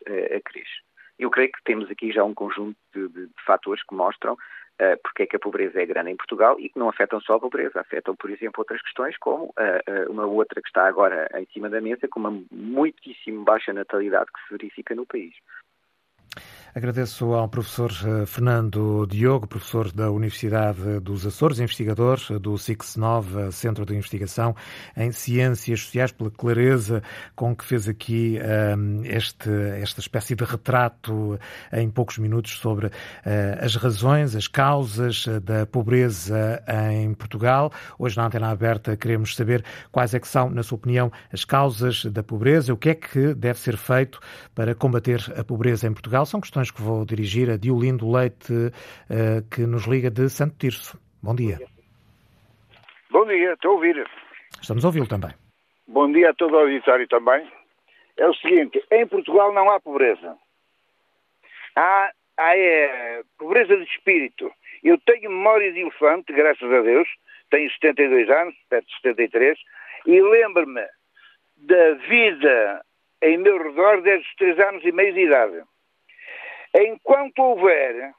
cresça. 0.45 0.81
Eu 1.19 1.31
creio 1.31 1.53
que 1.53 1.63
temos 1.65 1.91
aqui 1.91 2.11
já 2.11 2.25
um 2.25 2.35
conjunto 2.35 2.77
de, 2.95 3.09
de, 3.09 3.27
de 3.27 3.45
fatores 3.47 3.85
que 3.85 3.95
mostram 3.95 4.37
uh, 4.81 4.99
porque 5.03 5.25
é 5.25 5.27
que 5.27 5.37
a 5.37 5.41
pobreza 5.41 5.81
é 5.81 5.87
grande 5.87 6.11
em 6.11 6.17
Portugal 6.17 6.57
e 6.59 6.69
que 6.69 6.79
não 6.79 6.89
afetam 6.89 7.21
só 7.21 7.35
a 7.35 7.41
pobreza, 7.41 7.81
afetam, 7.81 8.15
por 8.17 8.31
exemplo, 8.31 8.61
outras 8.61 8.83
questões, 8.83 9.17
como 9.19 9.45
uh, 9.47 10.11
uma 10.11 10.27
outra 10.27 10.61
que 10.61 10.69
está 10.69 10.87
agora 10.87 11.29
em 11.35 11.47
cima 11.53 11.69
da 11.69 11.81
mesa, 11.81 12.09
com 12.09 12.21
uma 12.21 12.43
muitíssimo 12.51 13.45
baixa 13.45 13.73
natalidade 13.73 14.31
que 14.33 14.41
se 14.47 14.51
verifica 14.51 14.95
no 14.95 15.07
país. 15.07 15.35
Agradeço 16.75 17.33
ao 17.35 17.49
professor 17.49 17.93
eh, 18.05 18.27
Fernando 18.27 19.07
Diogo, 19.07 19.47
professor 19.47 19.93
da 19.93 20.11
Universidade 20.11 20.99
dos 20.99 21.25
Açores, 21.25 21.61
investigador 21.61 22.19
do 22.41 22.55
CIX-9, 22.55 23.53
Centro 23.53 23.87
de 23.87 23.95
Investigação 23.95 24.57
em 24.97 25.13
Ciências 25.13 25.83
Sociais, 25.83 26.11
pela 26.11 26.33
clareza 26.33 27.01
com 27.37 27.55
que 27.55 27.65
fez 27.65 27.89
aqui 27.89 28.41
um, 28.77 29.05
eh, 29.05 29.17
este, 29.17 29.49
esta 29.81 30.01
espécie 30.01 30.35
de 30.35 30.43
retrato 30.43 31.39
em 31.73 31.89
poucos 31.89 32.19
minutos 32.19 32.59
sobre 32.59 32.87
uh, 32.87 32.91
as 33.61 33.77
razões, 33.77 34.35
as 34.35 34.49
causas 34.49 35.27
da 35.45 35.65
pobreza 35.67 36.61
em 36.91 37.15
Portugal. 37.15 37.71
Hoje 37.97 38.17
na 38.17 38.27
Antena 38.27 38.51
Aberta 38.51 38.97
queremos 38.97 39.37
saber 39.37 39.65
quais 39.93 40.13
é 40.13 40.19
que 40.19 40.27
são, 40.27 40.51
na 40.51 40.65
sua 40.65 40.75
opinião, 40.75 41.13
as 41.33 41.45
causas 41.45 42.05
da 42.07 42.25
pobreza, 42.25 42.75
o 42.75 42.77
que 42.77 42.89
é 42.91 42.95
que 42.97 43.33
deve 43.35 43.61
ser 43.61 43.77
feito 43.77 44.19
para 44.57 44.75
combater 44.75 45.33
a 45.37 45.45
pobreza 45.45 45.87
em 45.87 45.93
Portugal. 45.93 46.24
São 46.27 46.41
questões 46.41 46.71
que 46.71 46.83
vou 46.83 47.05
dirigir 47.05 47.51
a 47.51 47.57
Diolindo 47.57 48.11
Leite, 48.11 48.53
eh, 49.11 49.43
que 49.51 49.67
nos 49.67 49.87
liga 49.87 50.11
de 50.11 50.29
Santo 50.29 50.57
Tirso. 50.59 50.99
Bom 51.23 51.35
dia. 51.35 51.59
Bom 53.11 53.27
dia, 53.27 53.53
estou 53.53 53.73
a 53.73 53.75
ouvir. 53.75 54.07
Estamos 54.61 54.85
a 54.85 54.89
ouvi-lo 54.89 55.07
também. 55.07 55.31
Bom 55.87 56.11
dia 56.11 56.31
a 56.31 56.35
todo 56.35 56.55
o 56.55 56.59
auditório 56.59 57.07
também. 57.09 57.47
É 58.17 58.27
o 58.27 58.35
seguinte, 58.35 58.83
em 58.91 59.07
Portugal 59.07 59.53
não 59.53 59.71
há 59.71 59.81
pobreza. 59.81 60.37
Há, 61.77 62.11
há 62.37 62.57
é, 62.57 63.23
pobreza 63.39 63.77
de 63.77 63.85
espírito. 63.85 64.51
Eu 64.83 64.99
tenho 65.07 65.31
memória 65.31 65.73
de 65.73 65.81
elefante, 65.81 66.33
graças 66.33 66.71
a 66.71 66.81
Deus, 66.83 67.09
tenho 67.51 67.71
72 67.73 68.29
anos, 68.31 68.55
perto 68.69 68.87
de 68.87 68.97
73, 68.97 69.59
e 70.07 70.21
lembro-me 70.21 70.87
da 71.57 71.93
vida 72.09 72.85
em 73.23 73.39
meu 73.39 73.63
redor 73.63 74.03
desde 74.03 74.27
os 74.27 74.35
3 74.37 74.59
anos 74.61 74.85
e 74.85 74.93
meio 74.93 75.15
de 75.15 75.21
idade. 75.21 75.63
Enquanto 76.75 77.39
houver, 77.41 78.13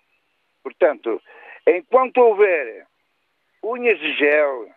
portanto, 0.63 1.21
enquanto 1.67 2.17
houver 2.17 2.85
unhas 3.63 3.99
de 3.99 4.13
gel, 4.13 4.69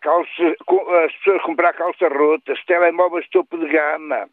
calça, 0.00 0.56
as 1.04 1.12
pessoas 1.16 1.42
comprar 1.42 1.72
calças 1.74 2.12
rotas, 2.12 2.64
telemóveis 2.64 3.28
topo 3.28 3.56
de 3.58 3.68
gama, 3.68 4.28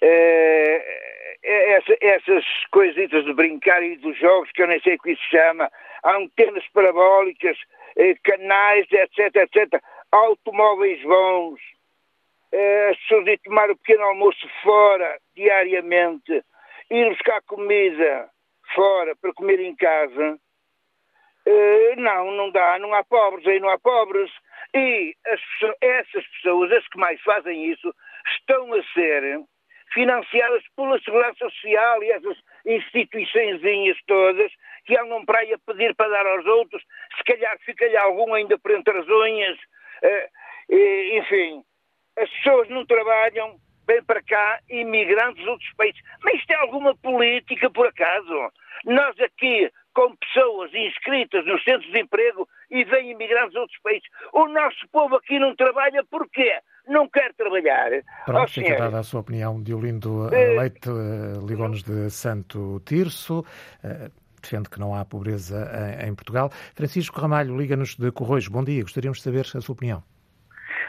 é, 0.00 1.02
essa, 1.42 1.96
essas 2.00 2.44
coisitas 2.70 3.24
de 3.24 3.32
brincar 3.32 3.82
e 3.82 3.96
dos 3.96 4.16
jogos 4.18 4.50
que 4.52 4.62
eu 4.62 4.66
nem 4.66 4.80
sei 4.80 4.94
o 4.94 4.98
que 4.98 5.12
isso 5.12 5.22
chama, 5.30 5.70
antenas 6.04 6.66
parabólicas, 6.72 7.56
eh, 7.96 8.14
canais, 8.22 8.86
etc, 8.90 9.36
etc, 9.36 9.82
automóveis 10.10 11.02
bons, 11.02 11.60
eh, 12.52 12.88
as 12.90 12.98
pessoas 12.98 13.24
de 13.24 13.38
tomar 13.38 13.70
o 13.70 13.76
pequeno 13.76 14.04
almoço 14.04 14.48
fora 14.62 15.18
diariamente, 15.34 16.42
ir 16.90 17.08
buscar 17.10 17.40
comida 17.42 18.28
fora 18.74 19.14
para 19.16 19.32
comer 19.34 19.60
em 19.60 19.74
casa, 19.76 20.38
uh, 21.46 22.00
não, 22.00 22.30
não 22.32 22.50
dá, 22.50 22.78
não 22.78 22.94
há 22.94 23.04
pobres, 23.04 23.46
aí 23.46 23.60
não 23.60 23.68
há 23.68 23.78
pobres. 23.78 24.30
E 24.74 25.14
as, 25.26 25.40
essas 25.80 26.26
pessoas, 26.28 26.72
as 26.72 26.88
que 26.88 26.98
mais 26.98 27.20
fazem 27.22 27.70
isso, 27.70 27.94
estão 28.38 28.72
a 28.72 28.82
ser 28.94 29.42
financiadas 29.92 30.62
pela 30.74 30.98
Segurança 31.00 31.38
Social 31.38 32.02
e 32.02 32.10
essas 32.10 32.38
instituiçõezinhas 32.64 33.98
todas 34.06 34.50
que 34.86 34.98
andam 34.98 35.24
para 35.24 35.40
aí 35.40 35.52
a 35.52 35.58
pedir 35.58 35.94
para 35.94 36.08
dar 36.08 36.26
aos 36.26 36.46
outros, 36.46 36.82
se 37.16 37.24
calhar 37.24 37.56
fica-lhe 37.64 37.96
algum 37.96 38.32
ainda 38.34 38.58
por 38.58 38.70
entre 38.70 38.98
as 38.98 39.06
unhas, 39.06 39.58
uh, 39.58 40.28
e, 40.70 41.18
enfim, 41.18 41.62
as 42.16 42.28
pessoas 42.30 42.68
não 42.68 42.86
trabalham, 42.86 43.56
vêm 43.92 44.02
para 44.02 44.22
cá 44.22 44.60
imigrantes 44.70 45.42
de 45.42 45.48
outros 45.48 45.70
países. 45.76 46.00
Mas 46.22 46.34
isto 46.34 46.50
é 46.50 46.56
alguma 46.56 46.96
política, 46.96 47.70
por 47.70 47.86
acaso? 47.86 48.52
Nós 48.84 49.18
aqui, 49.20 49.70
com 49.94 50.16
pessoas 50.16 50.72
inscritas 50.74 51.44
nos 51.46 51.62
centros 51.62 51.90
de 51.92 52.00
emprego 52.00 52.48
e 52.70 52.84
vêm 52.84 53.10
imigrantes 53.10 53.52
de 53.52 53.58
outros 53.58 53.78
países, 53.82 54.08
o 54.32 54.48
nosso 54.48 54.88
povo 54.90 55.16
aqui 55.16 55.38
não 55.38 55.54
trabalha 55.54 56.04
porquê? 56.10 56.58
Não 56.88 57.08
quer 57.08 57.32
trabalhar. 57.34 57.90
Pronto, 58.26 58.44
oh, 58.44 58.48
fica 58.48 58.76
dada 58.76 58.98
a 58.98 59.02
sua 59.04 59.20
opinião. 59.20 59.62
Diolindo 59.62 60.26
uh, 60.26 60.30
Leite 60.30 60.90
uh, 60.90 61.46
ligou-nos 61.46 61.82
de 61.84 62.10
Santo 62.10 62.82
Tirso. 62.84 63.44
Defende 64.42 64.68
que 64.68 64.80
não 64.80 64.92
há 64.92 65.04
pobreza 65.04 65.70
em, 66.02 66.08
em 66.08 66.14
Portugal. 66.16 66.50
Francisco 66.74 67.20
Ramalho 67.20 67.56
liga-nos 67.56 67.94
de 67.94 68.10
Corroios. 68.10 68.48
Bom 68.48 68.64
dia, 68.64 68.82
gostaríamos 68.82 69.18
de 69.18 69.24
saber 69.24 69.42
a 69.42 69.60
sua 69.60 69.72
opinião. 69.74 70.02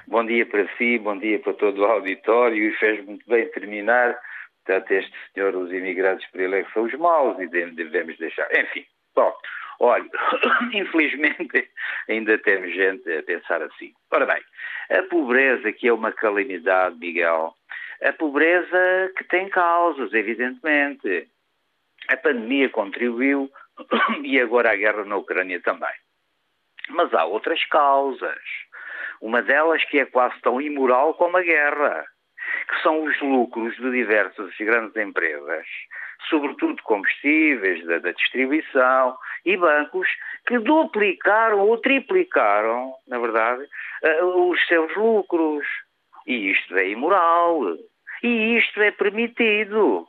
Bom 0.07 0.25
dia 0.25 0.45
para 0.45 0.67
si, 0.75 0.97
bom 0.99 1.17
dia 1.17 1.39
para 1.39 1.53
todo 1.53 1.81
o 1.81 1.85
auditório 1.85 2.69
e 2.69 2.73
fez 2.73 3.03
muito 3.05 3.25
bem 3.25 3.49
terminar. 3.51 4.19
Portanto, 4.65 4.91
este 4.91 5.13
senhor, 5.33 5.55
os 5.55 5.71
imigrantes 5.71 6.29
por 6.29 6.41
ele 6.41 6.59
é 6.59 6.65
são 6.73 6.83
os 6.83 6.93
maus 6.95 7.39
e 7.39 7.47
devemos 7.47 8.17
deixar. 8.17 8.47
Enfim, 8.53 8.85
bom, 9.15 9.33
olha, 9.79 10.05
infelizmente 10.73 11.69
ainda 12.09 12.37
temos 12.37 12.73
gente 12.73 13.09
a 13.13 13.23
pensar 13.23 13.61
assim. 13.61 13.93
Ora 14.11 14.25
bem, 14.25 14.41
a 14.89 15.03
pobreza 15.03 15.71
que 15.71 15.87
é 15.87 15.93
uma 15.93 16.11
calamidade, 16.11 16.97
Miguel, 16.97 17.53
a 18.01 18.11
pobreza 18.11 19.11
que 19.17 19.23
tem 19.23 19.47
causas, 19.49 20.13
evidentemente. 20.13 21.29
A 22.09 22.17
pandemia 22.17 22.69
contribuiu 22.69 23.49
e 24.21 24.37
agora 24.37 24.71
a 24.71 24.75
guerra 24.75 25.05
na 25.05 25.15
Ucrânia 25.15 25.61
também. 25.61 25.95
Mas 26.89 27.13
há 27.13 27.23
outras 27.23 27.63
causas. 27.67 28.43
Uma 29.23 29.41
delas 29.41 29.81
que 29.85 29.99
é 29.99 30.05
quase 30.05 30.35
tão 30.41 30.59
imoral 30.59 31.13
como 31.13 31.37
a 31.37 31.41
guerra, 31.41 32.03
que 32.67 32.81
são 32.81 33.05
os 33.05 33.21
lucros 33.21 33.73
de 33.77 33.89
diversas 33.89 34.53
grandes 34.59 34.97
empresas, 34.97 35.65
sobretudo 36.29 36.83
combustíveis, 36.83 37.85
da, 37.85 37.99
da 37.99 38.11
distribuição 38.11 39.17
e 39.45 39.55
bancos, 39.55 40.09
que 40.45 40.59
duplicaram 40.59 41.61
ou 41.61 41.77
triplicaram, 41.77 42.93
na 43.07 43.17
verdade, 43.17 43.63
uh, 43.63 44.49
os 44.49 44.67
seus 44.67 44.93
lucros. 44.93 45.65
E 46.27 46.51
isto 46.51 46.75
é 46.75 46.89
imoral. 46.89 47.77
E 48.21 48.57
isto 48.57 48.81
é 48.81 48.91
permitido 48.91 50.05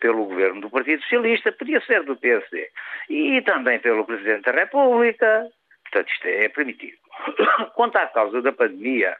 pelo 0.00 0.24
governo 0.24 0.62
do 0.62 0.70
Partido 0.70 1.02
Socialista, 1.02 1.52
podia 1.52 1.82
ser 1.82 2.04
do 2.04 2.16
PSD, 2.16 2.70
e 3.10 3.42
também 3.42 3.78
pelo 3.80 4.06
Presidente 4.06 4.50
da 4.50 4.52
República. 4.52 5.46
Portanto, 5.82 6.10
isto 6.10 6.26
é 6.26 6.48
permitido. 6.48 7.05
Quanto 7.74 7.96
à 7.96 8.06
causa 8.06 8.42
da 8.42 8.52
pandemia, 8.52 9.16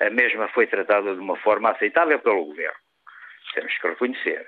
a 0.00 0.10
mesma 0.10 0.48
foi 0.48 0.66
tratada 0.66 1.14
de 1.14 1.20
uma 1.20 1.36
forma 1.36 1.70
aceitável 1.70 2.18
pelo 2.18 2.44
governo. 2.46 2.78
Temos 3.54 3.76
que 3.78 3.88
reconhecer. 3.88 4.46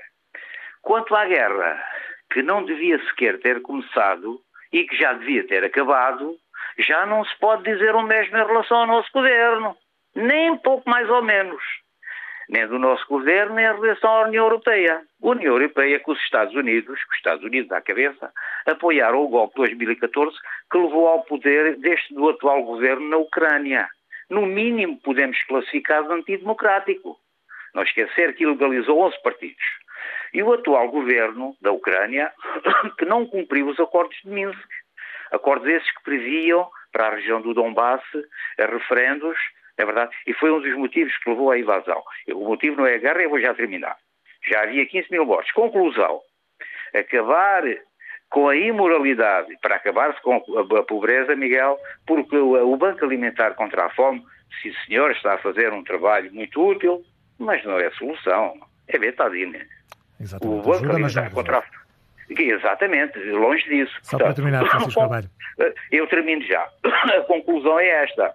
Quanto 0.83 1.15
à 1.15 1.25
guerra, 1.25 1.83
que 2.31 2.43
não 2.43 2.65
devia 2.65 2.99
sequer 3.07 3.41
ter 3.41 3.63
começado 3.63 4.41
e 4.73 4.85
que 4.85 4.97
já 4.97 5.13
devia 5.15 5.47
ter 5.47 5.65
acabado, 5.65 6.37
já 6.79 7.07
não 7.07 7.25
se 7.25 7.37
pode 7.39 7.65
dizer 7.65 7.95
o 7.95 8.03
mesmo 8.03 8.37
em 8.37 8.47
relação 8.47 8.79
ao 8.79 8.87
nosso 8.87 9.11
governo. 9.13 9.77
Nem 10.15 10.57
pouco 10.59 10.89
mais 10.89 11.09
ou 11.09 11.23
menos 11.23 11.63
nem 12.49 12.67
do 12.67 12.79
nosso 12.79 13.07
governo, 13.07 13.55
nem 13.55 13.67
em 13.67 13.81
relação 13.81 14.11
à 14.11 14.23
União 14.25 14.45
Europeia. 14.45 15.03
A 15.23 15.27
União 15.27 15.53
Europeia 15.53 16.01
com 16.01 16.13
os 16.13 16.21
Estados 16.21 16.55
Unidos, 16.55 17.05
com 17.05 17.13
os 17.13 17.17
Estados 17.17 17.45
Unidos 17.45 17.71
à 17.73 17.81
cabeça, 17.81 18.33
apoiaram 18.67 19.23
o 19.23 19.29
golpe 19.29 19.55
de 19.55 19.75
2014 19.75 20.37
que 20.71 20.79
levou 20.79 21.09
ao 21.09 21.25
poder 21.25 21.77
deste 21.77 22.15
do 22.15 22.31
atual 22.31 22.63
governo 22.63 23.09
na 23.09 23.19
Ucrânia. 23.19 23.89
No 24.31 24.47
mínimo 24.47 24.99
podemos 25.01 25.43
classificar 25.45 26.05
de 26.05 26.13
antidemocrático. 26.13 27.19
Não 27.75 27.83
esquecer 27.83 28.35
que 28.35 28.45
ilegalizou 28.45 29.01
11 29.01 29.23
partidos. 29.23 29.65
E 30.33 30.43
o 30.43 30.53
atual 30.53 30.89
governo 30.89 31.55
da 31.61 31.73
Ucrânia 31.73 32.33
que 32.99 33.05
não 33.05 33.27
cumpriu 33.27 33.69
os 33.69 33.79
acordos 33.79 34.17
de 34.25 34.31
Minsk. 34.31 34.69
Acordos 35.31 35.69
esses 35.69 35.91
que 35.95 36.03
previam 36.03 36.69
para 36.93 37.09
a 37.09 37.15
região 37.15 37.43
do 37.43 37.53
Donbass 37.53 38.03
referendos 38.59 39.37
é 39.79 39.85
verdade? 39.85 40.11
E 40.27 40.35
foi 40.35 40.51
um 40.51 40.61
dos 40.61 40.77
motivos 40.77 41.17
que 41.19 41.31
levou 41.31 41.53
à 41.53 41.59
invasão. 41.59 42.03
O 42.35 42.49
motivo 42.49 42.77
não 42.77 42.87
é 42.87 42.97
a 42.97 42.99
guerra, 42.99 43.23
eu 43.23 43.31
vou 43.31 43.41
já 43.41 43.55
terminar. 43.55 43.97
Já 44.51 44.63
havia 44.65 44.85
15 44.85 45.09
mil 45.11 45.25
mortes. 45.25 45.53
Conclusão. 45.53 46.21
Acabar 46.93 47.63
com 48.29 48.49
a 48.49 48.57
imoralidade, 48.57 49.57
para 49.63 49.77
acabar-se 49.77 50.21
com 50.21 50.43
a 50.77 50.83
pobreza, 50.83 51.35
Miguel, 51.35 51.79
porque 52.07 52.37
o 52.37 52.77
Banco 52.77 53.05
Alimentar 53.05 53.55
contra 53.55 53.87
a 53.87 53.91
Fome, 53.91 54.23
sim 54.61 54.73
senhor, 54.85 55.13
está 55.13 55.35
a 55.35 55.39
fazer 55.39 55.73
um 55.73 55.83
trabalho 55.83 56.33
muito 56.35 56.61
útil, 56.61 57.03
mas 57.39 57.65
não 57.65 57.79
é 57.79 57.87
a 57.87 57.93
solução. 57.93 58.55
É 58.89 58.99
betadine. 58.99 59.61
Exatamente. 60.21 60.59
O 60.59 60.63
Banco 60.63 60.85
Ajuda, 60.85 60.93
Alimentar 60.93 61.31
contra 61.31 61.59
a 61.59 61.63
Fome. 61.63 61.79
Exatamente, 62.31 63.19
longe 63.31 63.67
disso. 63.69 63.97
Só 64.03 64.19
Portanto, 64.19 64.27
para 64.27 64.35
terminar, 64.35 64.67
Francisco. 64.67 65.01
Eu 65.91 66.07
termino 66.09 66.43
já. 66.43 66.69
A 66.85 67.21
conclusão 67.23 67.81
é 67.81 68.05
esta 68.05 68.35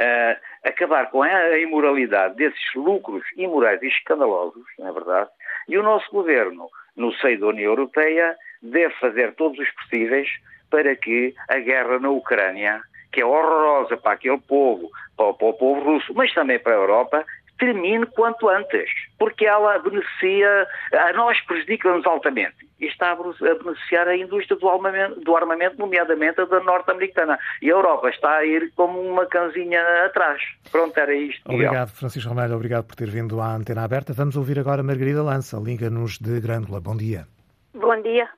uh, 0.00 0.40
acabar 0.64 1.10
com 1.10 1.22
a 1.22 1.58
imoralidade 1.58 2.36
desses 2.36 2.74
lucros 2.74 3.22
imorais 3.36 3.82
e 3.82 3.88
escandalosos, 3.88 4.64
não 4.78 4.88
é 4.88 4.92
verdade? 4.92 5.30
E 5.68 5.76
o 5.76 5.82
nosso 5.82 6.10
governo, 6.10 6.68
no 6.96 7.12
seio 7.14 7.38
da 7.38 7.46
União 7.48 7.72
Europeia, 7.72 8.34
deve 8.62 8.94
fazer 8.94 9.34
todos 9.34 9.58
os 9.58 9.70
possíveis 9.72 10.28
para 10.70 10.96
que 10.96 11.34
a 11.48 11.58
guerra 11.58 11.98
na 11.98 12.10
Ucrânia, 12.10 12.80
que 13.12 13.20
é 13.20 13.24
horrorosa 13.24 13.96
para 13.96 14.12
aquele 14.12 14.38
povo, 14.38 14.88
para, 15.16 15.32
para 15.34 15.48
o 15.48 15.54
povo 15.54 15.80
russo, 15.80 16.14
mas 16.14 16.32
também 16.32 16.58
para 16.58 16.72
a 16.72 16.76
Europa, 16.76 17.24
termine 17.60 18.06
quanto 18.06 18.48
antes, 18.48 18.90
porque 19.18 19.46
ela 19.46 19.78
beneficia, 19.78 20.66
a 20.92 21.12
nós 21.12 21.38
prejudica-nos 21.42 22.04
altamente. 22.06 22.56
E 22.80 22.86
está 22.86 23.12
a 23.12 23.14
beneficiar 23.14 24.08
a 24.08 24.16
indústria 24.16 24.58
do 24.58 24.68
armamento, 24.68 25.20
do 25.20 25.36
armamento 25.36 25.78
nomeadamente 25.78 26.40
a 26.40 26.46
da 26.46 26.60
norte-americana. 26.60 27.38
E 27.60 27.70
a 27.70 27.74
Europa 27.74 28.08
está 28.08 28.38
a 28.38 28.44
ir 28.44 28.72
como 28.74 28.98
uma 28.98 29.26
canzinha 29.26 29.82
atrás. 30.06 30.42
Pronto, 30.72 30.98
era 30.98 31.14
isto. 31.14 31.42
Obrigado, 31.44 31.90
Francisco 31.90 32.30
Ramalho, 32.30 32.56
obrigado 32.56 32.86
por 32.86 32.96
ter 32.96 33.10
vindo 33.10 33.38
à 33.40 33.54
antena 33.54 33.84
aberta. 33.84 34.14
Vamos 34.14 34.36
ouvir 34.36 34.58
agora 34.58 34.82
Margarida 34.82 35.22
Lança, 35.22 35.58
liga-nos 35.58 36.18
de 36.18 36.40
Grândola. 36.40 36.80
Bom 36.80 36.96
dia. 36.96 37.26
Bom 37.74 38.00
dia. 38.00 38.28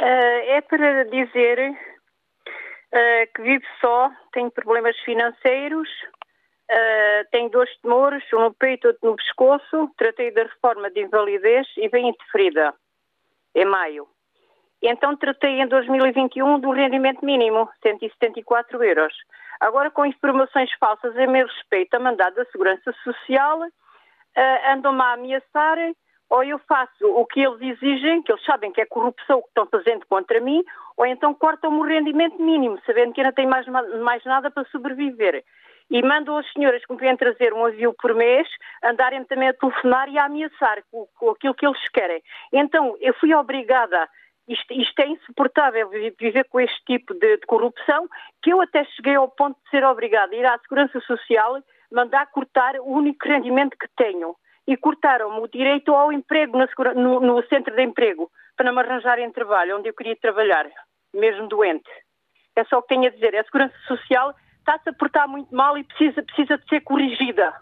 Uh, 0.00 0.40
é 0.48 0.60
para 0.60 1.04
dizer 1.04 1.70
uh, 1.70 3.32
que 3.34 3.42
vivo 3.42 3.64
só, 3.80 4.10
tenho 4.32 4.50
problemas 4.50 4.96
financeiros, 5.04 5.88
Uh, 6.70 7.24
tenho 7.30 7.48
dois 7.48 7.70
tumores, 7.78 8.22
um 8.34 8.40
no 8.40 8.52
peito 8.52 8.86
e 8.86 8.88
outro 8.88 9.10
no 9.10 9.16
pescoço. 9.16 9.90
Tratei 9.96 10.30
da 10.30 10.42
reforma 10.42 10.90
de 10.90 11.00
invalidez 11.00 11.66
e 11.78 11.88
bem 11.88 12.08
interferida, 12.08 12.74
em 13.54 13.64
maio. 13.64 14.06
Então 14.82 15.16
tratei 15.16 15.60
em 15.60 15.66
2021 15.66 16.60
do 16.60 16.70
rendimento 16.70 17.24
mínimo, 17.24 17.68
174 17.82 18.84
euros. 18.84 19.14
Agora, 19.60 19.90
com 19.90 20.04
informações 20.04 20.70
falsas 20.78 21.16
a 21.16 21.26
meu 21.26 21.46
respeito, 21.46 21.94
a 21.94 21.98
mandado 21.98 22.36
da 22.36 22.44
Segurança 22.46 22.94
Social, 23.02 23.60
uh, 23.60 24.72
andam-me 24.72 25.00
a 25.00 25.12
ameaçar, 25.14 25.78
ou 26.28 26.44
eu 26.44 26.58
faço 26.68 27.06
o 27.06 27.24
que 27.24 27.40
eles 27.40 27.60
exigem, 27.62 28.22
que 28.22 28.30
eles 28.30 28.44
sabem 28.44 28.70
que 28.70 28.82
é 28.82 28.86
corrupção 28.86 29.40
que 29.40 29.48
estão 29.48 29.66
fazendo 29.66 30.06
contra 30.06 30.38
mim, 30.38 30.62
ou 30.98 31.06
então 31.06 31.32
cortam-me 31.32 31.78
o 31.78 31.82
rendimento 31.82 32.40
mínimo, 32.40 32.78
sabendo 32.84 33.14
que 33.14 33.22
eu 33.22 33.24
não 33.24 33.32
tenho 33.32 33.48
mais, 33.48 33.66
mais 33.66 34.22
nada 34.24 34.50
para 34.50 34.64
sobreviver 34.66 35.42
e 35.90 36.02
mandam 36.02 36.36
as 36.36 36.50
senhoras 36.52 36.84
que 36.84 36.92
me 36.92 36.98
vêm 36.98 37.16
trazer 37.16 37.52
um 37.52 37.64
avião 37.64 37.94
por 37.98 38.14
mês 38.14 38.46
andarem 38.84 39.24
também 39.24 39.48
a 39.48 39.54
telefonar 39.54 40.08
e 40.08 40.18
a 40.18 40.24
ameaçar 40.24 40.82
com, 40.90 41.06
com 41.18 41.30
aquilo 41.30 41.54
que 41.54 41.66
eles 41.66 41.88
querem. 41.88 42.22
Então, 42.52 42.96
eu 43.00 43.14
fui 43.14 43.34
obrigada 43.34 44.08
isto, 44.48 44.72
isto, 44.72 44.98
é 45.00 45.06
insuportável 45.08 45.90
viver 45.90 46.44
com 46.44 46.58
este 46.58 46.82
tipo 46.86 47.12
de, 47.12 47.36
de, 47.36 47.46
corrupção, 47.46 48.08
que 48.42 48.50
eu 48.50 48.60
até 48.62 48.82
cheguei 48.96 49.14
ao 49.14 49.28
ponto 49.28 49.58
de 49.62 49.70
ser 49.70 49.84
obrigada 49.84 50.34
a 50.34 50.38
ir 50.38 50.46
à 50.46 50.58
Segurança 50.58 51.00
Social 51.00 51.62
mandar 51.92 52.26
cortar 52.28 52.76
o 52.76 52.86
único 52.86 53.28
rendimento 53.28 53.76
que 53.78 53.88
tenho. 53.96 54.34
E 54.66 54.76
cortaram-me 54.76 55.40
o 55.40 55.48
direito 55.48 55.94
ao 55.94 56.12
emprego 56.12 56.58
no, 56.94 57.20
no, 57.20 57.46
centro 57.46 57.74
de 57.74 57.82
emprego, 57.82 58.30
para 58.56 58.70
me 58.70 58.80
arranjarem 58.80 59.30
trabalho, 59.32 59.78
onde 59.78 59.88
eu 59.88 59.94
queria 59.94 60.16
trabalhar, 60.16 60.66
mesmo 61.14 61.48
doente. 61.48 61.88
É 62.54 62.64
só 62.64 62.78
o 62.78 62.82
que 62.82 62.88
tenho 62.88 63.06
a 63.06 63.10
dizer. 63.10 63.34
A 63.34 63.44
Segurança 63.44 63.74
Social 63.86 64.34
está-se 64.68 64.90
a 64.90 64.92
portar 64.92 65.26
muito 65.26 65.54
mal 65.54 65.78
e 65.78 65.84
precisa, 65.84 66.22
precisa 66.22 66.58
de 66.58 66.68
ser 66.68 66.80
corrigida. 66.82 67.54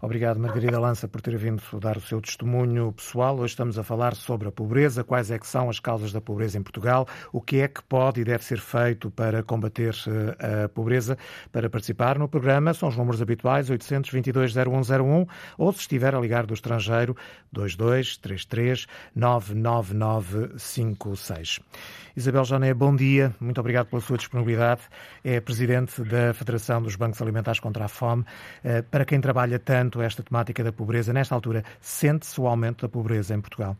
Obrigado, 0.00 0.38
Margarida 0.38 0.78
Lança, 0.78 1.08
por 1.08 1.20
ter 1.20 1.36
vindo 1.36 1.60
dar 1.80 1.96
o 1.96 2.00
seu 2.00 2.20
testemunho 2.20 2.92
pessoal. 2.92 3.36
Hoje 3.36 3.54
estamos 3.54 3.76
a 3.80 3.82
falar 3.82 4.14
sobre 4.14 4.46
a 4.46 4.52
pobreza, 4.52 5.02
quais 5.02 5.28
é 5.28 5.40
que 5.40 5.46
são 5.46 5.68
as 5.68 5.80
causas 5.80 6.12
da 6.12 6.20
pobreza 6.20 6.56
em 6.56 6.62
Portugal, 6.62 7.04
o 7.32 7.40
que 7.40 7.60
é 7.60 7.66
que 7.66 7.82
pode 7.82 8.20
e 8.20 8.24
deve 8.24 8.44
ser 8.44 8.60
feito 8.60 9.10
para 9.10 9.42
combater 9.42 9.92
eh, 10.06 10.66
a 10.66 10.68
pobreza. 10.68 11.18
Para 11.50 11.68
participar 11.68 12.16
no 12.16 12.28
programa 12.28 12.72
são 12.74 12.88
os 12.88 12.96
números 12.96 13.20
habituais 13.20 13.68
822-0101 13.70 15.26
ou, 15.58 15.72
se 15.72 15.80
estiver 15.80 16.14
a 16.14 16.20
ligar 16.20 16.46
do 16.46 16.54
estrangeiro, 16.54 17.16
2233 17.50 18.86
99956. 19.16 21.58
Isabel 22.16 22.44
Jané, 22.44 22.72
bom 22.74 22.94
dia. 22.94 23.34
Muito 23.40 23.58
obrigado 23.60 23.86
pela 23.86 24.02
sua 24.02 24.16
disponibilidade. 24.16 24.82
É 25.22 25.40
presidente 25.40 26.02
da 26.02 26.34
Federação 26.34 26.82
dos 26.82 26.96
Bancos 26.96 27.22
Alimentares 27.22 27.60
contra 27.60 27.84
a 27.84 27.88
Fome. 27.88 28.24
Eh, 28.62 28.82
para 28.82 29.04
quem 29.04 29.20
trabalha 29.20 29.58
tanto 29.58 29.87
tanto 29.88 30.02
esta 30.02 30.22
temática 30.22 30.62
da 30.62 30.70
pobreza. 30.70 31.12
Nesta 31.12 31.34
altura, 31.34 31.62
sente-se 31.80 32.38
o 32.38 32.46
aumento 32.46 32.86
da 32.86 32.92
pobreza 32.92 33.34
em 33.34 33.40
Portugal? 33.40 33.74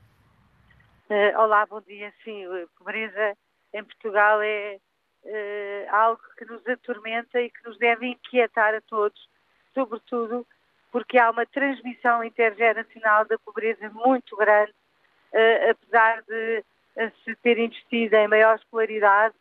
Uh, 1.11 1.39
olá, 1.39 1.67
bom 1.67 1.81
dia. 1.83 2.13
Sim, 2.25 2.47
a 2.47 2.67
pobreza 2.79 3.37
em 3.75 3.85
Portugal 3.85 4.41
é 4.41 4.79
uh, 5.25 5.95
algo 5.95 6.21
que 6.39 6.47
nos 6.47 6.67
atormenta 6.67 7.41
e 7.41 7.51
que 7.51 7.69
nos 7.69 7.79
deve 7.79 8.07
inquietar 8.07 8.75
a 8.75 8.81
todos, 8.81 9.21
sobretudo 9.75 10.47
porque 10.91 11.19
há 11.19 11.31
uma 11.31 11.45
transmissão 11.45 12.25
intergeracional 12.25 13.27
da 13.27 13.39
pobreza 13.39 13.91
muito 13.91 14.35
grande, 14.37 14.73
apesar 15.71 16.23
de 16.23 16.65
se 17.23 17.37
ter 17.43 17.59
investido 17.59 18.17
em 18.17 18.27
maior 18.27 18.57
escolaridade, 18.57 19.35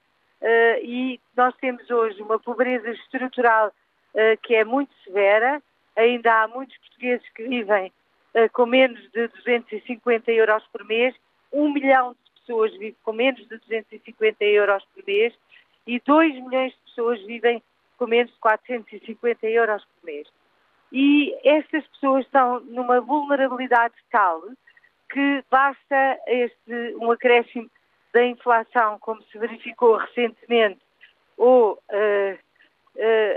e 0.83 1.17
nós 1.37 1.55
temos 1.55 1.89
hoje 1.89 2.21
uma 2.21 2.37
pobreza 2.37 2.89
estrutural 2.89 3.71
que 4.43 4.55
é 4.55 4.65
muito 4.65 4.93
severa, 5.05 5.63
ainda 5.97 6.43
há 6.43 6.47
muitos 6.47 6.77
portugueses 6.77 7.27
que 7.29 7.43
vivem 7.47 7.91
com 8.53 8.67
menos 8.67 9.01
de 9.11 9.27
250 9.29 10.31
euros 10.31 10.63
por 10.71 10.85
mês, 10.85 11.15
um 11.51 11.73
milhão 11.73 12.13
de 12.13 12.41
pessoas 12.41 12.71
vivem 12.73 12.95
com 13.03 13.13
menos 13.13 13.41
de 13.47 13.57
250 13.57 14.45
euros 14.45 14.85
por 14.93 15.03
mês 15.05 15.33
e 15.87 15.99
2 15.99 16.35
milhões 16.35 16.71
de 16.73 16.79
pessoas 16.81 17.21
vivem 17.23 17.63
com 17.97 18.05
menos 18.05 18.31
de 18.31 18.39
450 18.39 19.47
euros 19.47 19.83
por 19.83 20.05
mês. 20.05 20.27
E 20.91 21.35
estas 21.43 21.85
pessoas 21.87 22.25
estão 22.25 22.59
numa 22.59 23.01
vulnerabilidade 23.01 23.95
tal 24.11 24.41
que 25.09 25.43
basta 25.49 26.19
este, 26.27 26.95
um 26.99 27.11
acréscimo 27.11 27.69
da 28.13 28.25
inflação, 28.25 28.99
como 28.99 29.21
se 29.23 29.37
verificou 29.37 29.97
recentemente, 29.97 30.79
ou 31.37 31.73
uh, 31.73 32.33
uh, 32.33 32.39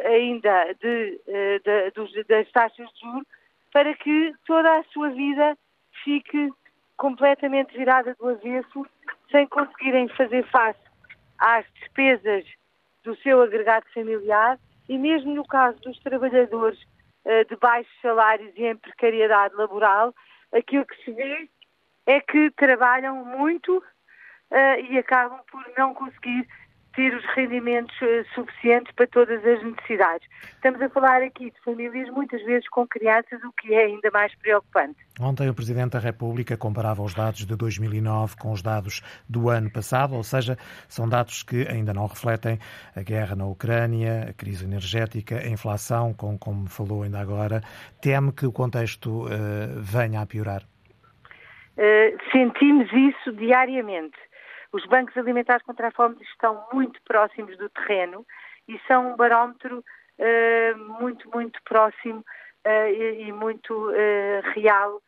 ainda 0.06 0.74
de, 0.80 1.20
uh, 1.26 1.60
de, 1.62 1.90
dos, 1.90 2.26
das 2.26 2.50
taxas 2.50 2.88
de 2.92 3.00
juros, 3.00 3.26
para 3.72 3.94
que 3.94 4.34
toda 4.46 4.78
a 4.78 4.84
sua 4.84 5.10
vida 5.10 5.56
fique 6.04 6.50
completamente 6.96 7.76
virada 7.76 8.14
do 8.18 8.28
avesso, 8.28 8.86
sem 9.30 9.46
conseguirem 9.46 10.08
fazer 10.08 10.44
face 10.50 10.80
às 11.38 11.64
despesas 11.74 12.44
do 13.04 13.16
seu 13.16 13.42
agregado 13.42 13.86
familiar 13.94 14.58
e 14.88 14.98
mesmo 14.98 15.34
no 15.34 15.46
caso 15.46 15.80
dos 15.80 15.98
trabalhadores 16.00 16.80
uh, 17.24 17.48
de 17.48 17.56
baixos 17.56 17.92
salários 18.02 18.52
e 18.56 18.64
em 18.64 18.76
precariedade 18.76 19.54
laboral, 19.54 20.14
aquilo 20.52 20.86
que 20.86 21.04
se 21.04 21.12
vê 21.12 21.48
é 22.06 22.20
que 22.20 22.50
trabalham 22.52 23.24
muito 23.24 23.82
e 24.90 24.98
acabam 24.98 25.38
por 25.48 25.64
não 25.78 25.94
conseguir 25.94 26.44
ter 26.94 27.14
os 27.14 27.24
rendimentos 27.34 27.94
uh, 28.00 28.24
suficientes 28.34 28.92
para 28.94 29.06
todas 29.06 29.44
as 29.44 29.62
necessidades. 29.62 30.28
Estamos 30.54 30.80
a 30.82 30.88
falar 30.88 31.22
aqui 31.22 31.50
de 31.50 31.60
famílias 31.64 32.08
muitas 32.10 32.42
vezes 32.44 32.68
com 32.68 32.86
crianças, 32.86 33.42
o 33.44 33.52
que 33.52 33.74
é 33.74 33.84
ainda 33.84 34.10
mais 34.10 34.34
preocupante. 34.36 34.96
Ontem 35.20 35.48
o 35.48 35.54
Presidente 35.54 35.92
da 35.92 35.98
República 35.98 36.56
comparava 36.56 37.02
os 37.02 37.14
dados 37.14 37.46
de 37.46 37.56
2009 37.56 38.36
com 38.36 38.52
os 38.52 38.62
dados 38.62 39.02
do 39.28 39.48
ano 39.48 39.70
passado, 39.70 40.14
ou 40.14 40.22
seja, 40.22 40.56
são 40.88 41.08
dados 41.08 41.42
que 41.42 41.66
ainda 41.68 41.92
não 41.92 42.06
refletem 42.06 42.58
a 42.96 43.02
guerra 43.02 43.36
na 43.36 43.46
Ucrânia, 43.46 44.28
a 44.30 44.32
crise 44.32 44.64
energética, 44.64 45.36
a 45.38 45.48
inflação, 45.48 46.14
com, 46.14 46.38
como 46.38 46.68
falou 46.68 47.02
ainda 47.02 47.20
agora. 47.20 47.60
Teme 48.00 48.32
que 48.32 48.46
o 48.46 48.52
contexto 48.52 49.26
uh, 49.26 49.28
venha 49.76 50.22
a 50.22 50.26
piorar? 50.26 50.62
Uh, 51.76 52.30
sentimos 52.32 52.88
isso 52.92 53.32
diariamente 53.32 54.18
os 54.72 54.86
bancos 54.86 55.16
alimentares 55.16 55.64
contra 55.64 55.88
a 55.88 55.92
fome 55.92 56.16
estão 56.22 56.66
muito 56.72 57.00
próximos 57.02 57.56
do 57.58 57.68
terreno 57.70 58.24
e 58.68 58.78
são 58.86 59.12
um 59.12 59.16
barómetro 59.16 59.78
uh, 60.18 60.78
muito, 61.00 61.28
muito 61.30 61.60
próximo 61.64 62.20
uh, 62.20 62.88
e, 62.88 63.28
e, 63.28 63.32
muito 63.32 63.74
uh, 63.90 64.40
real 64.54 65.02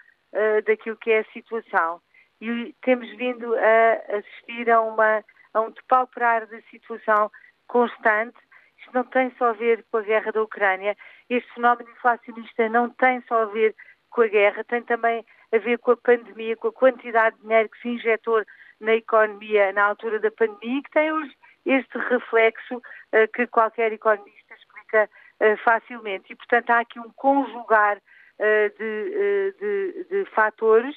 daquilo 0.65 0.97
que 0.97 1.11
é 1.11 1.19
a 1.19 1.33
situação. 1.33 2.01
E 2.41 2.75
temos 2.81 3.07
vindo 3.19 3.55
a 3.55 4.17
assistir 4.17 4.71
a, 4.71 4.81
uma, 4.81 5.23
a 5.53 5.61
um 5.61 5.71
depauperar 5.71 6.47
da 6.47 6.59
situação 6.71 7.31
constante. 7.67 8.39
Isto 8.79 8.95
não 8.95 9.05
tem 9.05 9.31
só 9.37 9.51
a 9.51 9.53
ver 9.53 9.85
com 9.91 9.99
a 9.99 10.03
guerra 10.03 10.33
da 10.33 10.43
Ucrânia, 10.43 10.97
este 11.29 11.53
fenómeno 11.53 11.91
inflacionista 11.91 12.67
não 12.71 12.89
tem 12.89 13.21
só 13.29 13.43
a 13.43 13.45
ver 13.45 13.77
com 14.09 14.23
a 14.23 14.27
guerra, 14.27 14.65
tem 14.65 14.81
também 14.83 15.23
a 15.53 15.59
ver 15.59 15.79
com 15.81 15.91
a 15.91 15.97
pandemia, 15.99 16.57
com 16.57 16.69
a 16.69 16.73
quantidade 16.73 17.37
de 17.37 17.43
dinheiro 17.43 17.69
que 17.69 17.81
se 17.83 17.89
injetou 17.89 18.43
na 18.83 18.95
economia 18.95 19.73
na 19.73 19.85
altura 19.85 20.19
da 20.19 20.31
pandemia 20.31 20.83
que 20.83 20.91
tem 20.91 21.13
hoje 21.13 21.33
este 21.65 21.97
reflexo 22.11 22.77
uh, 22.77 23.29
que 23.33 23.47
qualquer 23.47 23.93
economista 23.93 24.55
explica 24.55 25.09
uh, 25.41 25.57
facilmente. 25.65 26.33
E, 26.33 26.37
portanto, 26.37 26.71
há 26.71 26.81
aqui 26.81 26.99
um 26.99 27.11
conjugar 27.13 27.97
uh, 27.97 28.79
de, 28.79 29.55
de, 29.59 30.07
de, 30.11 30.31
fatores, 30.31 30.95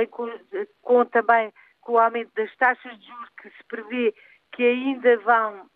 em, 0.00 0.06
com, 0.06 0.30
com, 0.82 1.04
também 1.06 1.52
com 1.80 1.94
o 1.94 1.98
aumento 1.98 2.30
das 2.36 2.54
taxas 2.56 2.96
de 2.96 3.06
juros 3.06 3.28
que 3.40 3.48
se 3.48 3.64
prevê 3.68 4.14
que 4.52 4.62
ainda 4.62 5.16
vão 5.18 5.66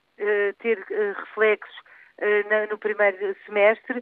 ter 0.61 0.79
reflexos 1.16 1.75
na, 2.49 2.66
no 2.66 2.79
primeiro 2.79 3.35
semestre, 3.45 4.01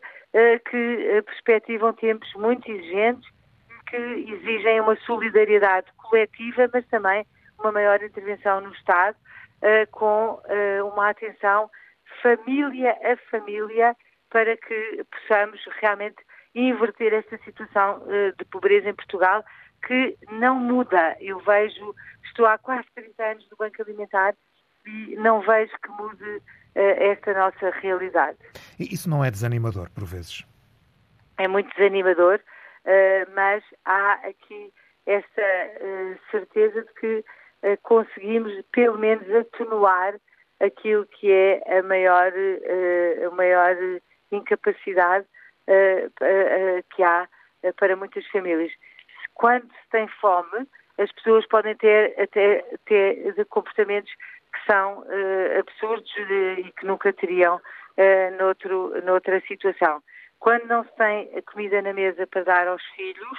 que 0.71 1.23
perspectivam 1.25 1.95
tempos 1.95 2.31
muito 2.35 2.71
exigentes 2.71 3.27
que 3.87 3.97
exigem 3.97 4.81
uma 4.81 4.97
solidariedade 4.97 5.87
coletiva, 5.97 6.69
mas 6.73 6.87
também 6.87 7.27
uma 7.59 7.73
maior 7.73 8.03
intervenção 8.03 8.61
no 8.61 8.73
Estado, 8.73 9.17
uh, 9.63 9.91
com 9.91 10.41
uh, 10.45 10.87
uma 10.93 11.11
atenção 11.11 11.71
família 12.23 12.97
a 13.03 13.17
família, 13.31 13.97
para 14.31 14.57
que 14.57 15.05
possamos 15.11 15.61
realmente 15.81 16.17
inverter 16.55 17.13
esta 17.15 17.39
situação 17.39 17.99
uh, 18.03 18.37
de 18.37 18.45
pobreza 18.47 18.89
em 18.89 18.95
Portugal, 18.95 19.45
que 19.87 20.17
não 20.31 20.57
muda. 20.57 21.17
Eu 21.21 21.39
vejo, 21.41 21.95
estou 22.25 22.47
há 22.47 22.59
quase 22.59 22.87
30 22.95 23.23
anos 23.23 23.49
no 23.51 23.57
Banco 23.57 23.83
Alimentar 23.83 24.35
e 24.87 25.17
não 25.17 25.41
vejo 25.41 25.73
que 25.83 25.89
mude 25.91 26.43
esta 26.75 27.33
nossa 27.33 27.71
realidade. 27.81 28.37
Isso 28.79 29.09
não 29.09 29.25
é 29.25 29.31
desanimador, 29.31 29.89
por 29.91 30.05
vezes? 30.05 30.45
É 31.39 31.47
muito 31.47 31.73
desanimador, 31.77 32.41
mas 33.35 33.63
há 33.85 34.13
aqui 34.15 34.73
esta 35.07 35.43
uh, 35.43 36.19
certeza 36.31 36.83
de 36.83 36.93
que 36.95 37.25
uh, 37.63 37.79
conseguimos 37.83 38.53
pelo 38.73 38.99
menos 38.99 39.29
atenuar 39.35 40.15
aquilo 40.61 41.07
que 41.07 41.31
é 41.31 41.79
a 41.79 41.83
maior, 41.83 42.33
a 43.27 43.35
maior 43.35 43.77
incapacidade 44.31 45.27
que 46.95 47.03
há 47.03 47.29
para 47.77 47.97
muitas 47.97 48.27
famílias. 48.29 48.73
Quando 49.35 49.67
se 49.67 49.91
tem 49.91 50.07
fome, 50.21 50.67
as 50.97 51.11
pessoas 51.13 51.47
podem 51.49 51.75
ter 51.77 52.15
até 52.21 52.65
ter 52.87 53.45
comportamentos 53.47 54.13
que 54.55 54.73
são 54.73 55.01
uh, 55.01 55.59
absurdos 55.59 56.11
e 56.17 56.73
que 56.79 56.87
nunca 56.87 57.13
teriam 57.13 57.57
uh, 57.57 58.37
noutro, 58.39 59.03
noutra 59.05 59.41
situação. 59.47 60.03
Quando 60.45 60.67
não 60.67 60.85
se 60.85 60.95
tem 60.97 61.43
comida 61.51 61.81
na 61.81 61.95
mesa 61.95 62.27
para 62.27 62.45
dar 62.45 62.69
aos 62.69 62.85
filhos, 62.95 63.39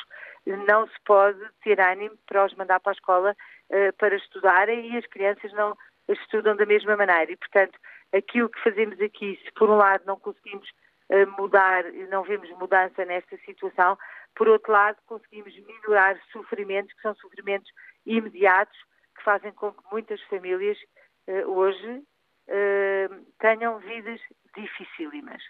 não 0.65 0.87
se 0.87 0.95
pode 1.05 1.39
ter 1.63 1.79
ânimo 1.79 2.17
para 2.25 2.43
os 2.43 2.55
mandar 2.55 2.79
para 2.79 2.93
a 2.93 2.97
escola 2.97 3.37
uh, 3.69 3.93
para 3.99 4.15
estudarem 4.15 4.91
e 4.91 4.97
as 4.97 5.05
crianças 5.05 5.53
não 5.53 5.77
estudam 6.09 6.55
da 6.55 6.65
mesma 6.65 6.97
maneira. 6.97 7.31
E, 7.31 7.37
portanto, 7.37 7.77
aquilo 8.11 8.49
que 8.49 8.59
fazemos 8.63 8.99
aqui, 8.99 9.39
se 9.45 9.51
por 9.51 9.69
um 9.69 9.75
lado 9.75 10.03
não 10.07 10.19
conseguimos 10.19 10.67
uh, 11.11 11.39
mudar, 11.39 11.83
não 12.09 12.23
vemos 12.23 12.49
mudança 12.57 13.05
nesta 13.05 13.37
situação, 13.45 13.95
por 14.35 14.47
outro 14.47 14.71
lado 14.71 14.97
conseguimos 15.05 15.53
melhorar 15.59 16.19
sofrimentos 16.31 16.91
que 16.93 17.03
são 17.03 17.13
sofrimentos 17.17 17.71
imediatos 18.03 18.79
que 19.15 19.23
fazem 19.23 19.51
com 19.51 19.71
que 19.71 19.83
muitas 19.91 20.19
famílias 20.23 20.79
uh, 21.27 21.51
hoje 21.51 22.01
tenham 23.39 23.77
vidas 23.77 24.19
dificílimas. 24.55 25.43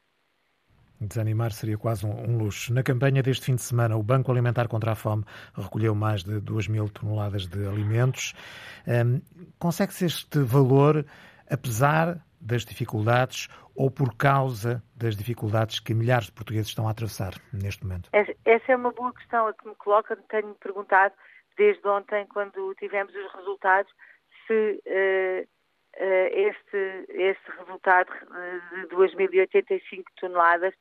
Desanimar 1.05 1.51
seria 1.51 1.77
quase 1.77 2.05
um, 2.05 2.11
um, 2.11 2.37
luxo. 2.37 2.73
Na 2.73 2.83
campanha 2.83 3.21
deste 3.21 3.45
fim 3.45 3.55
de 3.55 3.61
semana, 3.61 3.95
o 3.95 4.03
Banco 4.03 4.31
Alimentar 4.31 4.67
contra 4.67 4.91
a 4.91 4.95
Fome 4.95 5.23
recolheu 5.53 5.95
mais 5.95 6.23
de 6.23 6.39
2 6.39 6.67
mil 6.67 6.89
toneladas 6.89 7.47
de 7.47 7.67
alimentos. 7.67 8.33
Um, 8.87 9.21
Consegue-se 9.59 10.05
este 10.05 10.39
valor, 10.39 11.05
apesar 11.49 12.19
das 12.39 12.63
dificuldades 12.63 13.47
ou 13.75 13.91
por 13.91 14.15
causa 14.15 14.81
das 14.95 15.15
dificuldades 15.15 15.79
que 15.79 15.93
milhares 15.93 16.27
de 16.27 16.31
portugueses 16.31 16.69
estão 16.69 16.87
a 16.87 16.91
atravessar 16.91 17.33
neste 17.51 17.83
momento? 17.83 18.09
Essa 18.13 18.71
é 18.71 18.75
uma 18.75 18.91
boa 18.91 19.13
questão 19.13 19.47
a 19.47 19.53
que 19.53 19.67
me 19.67 19.75
coloca. 19.75 20.15
Tenho 20.29 20.53
perguntado 20.55 21.13
desde 21.57 21.85
ontem, 21.87 22.25
quando 22.27 22.73
tivemos 22.75 23.13
os 23.13 23.33
resultados, 23.33 23.91
se 24.47 24.81
uh, 24.85 25.41
uh, 25.41 26.27
este, 26.31 27.05
este 27.09 27.51
resultado 27.59 28.11
de 28.73 28.95
2.085 28.95 30.03
toneladas, 30.19 30.73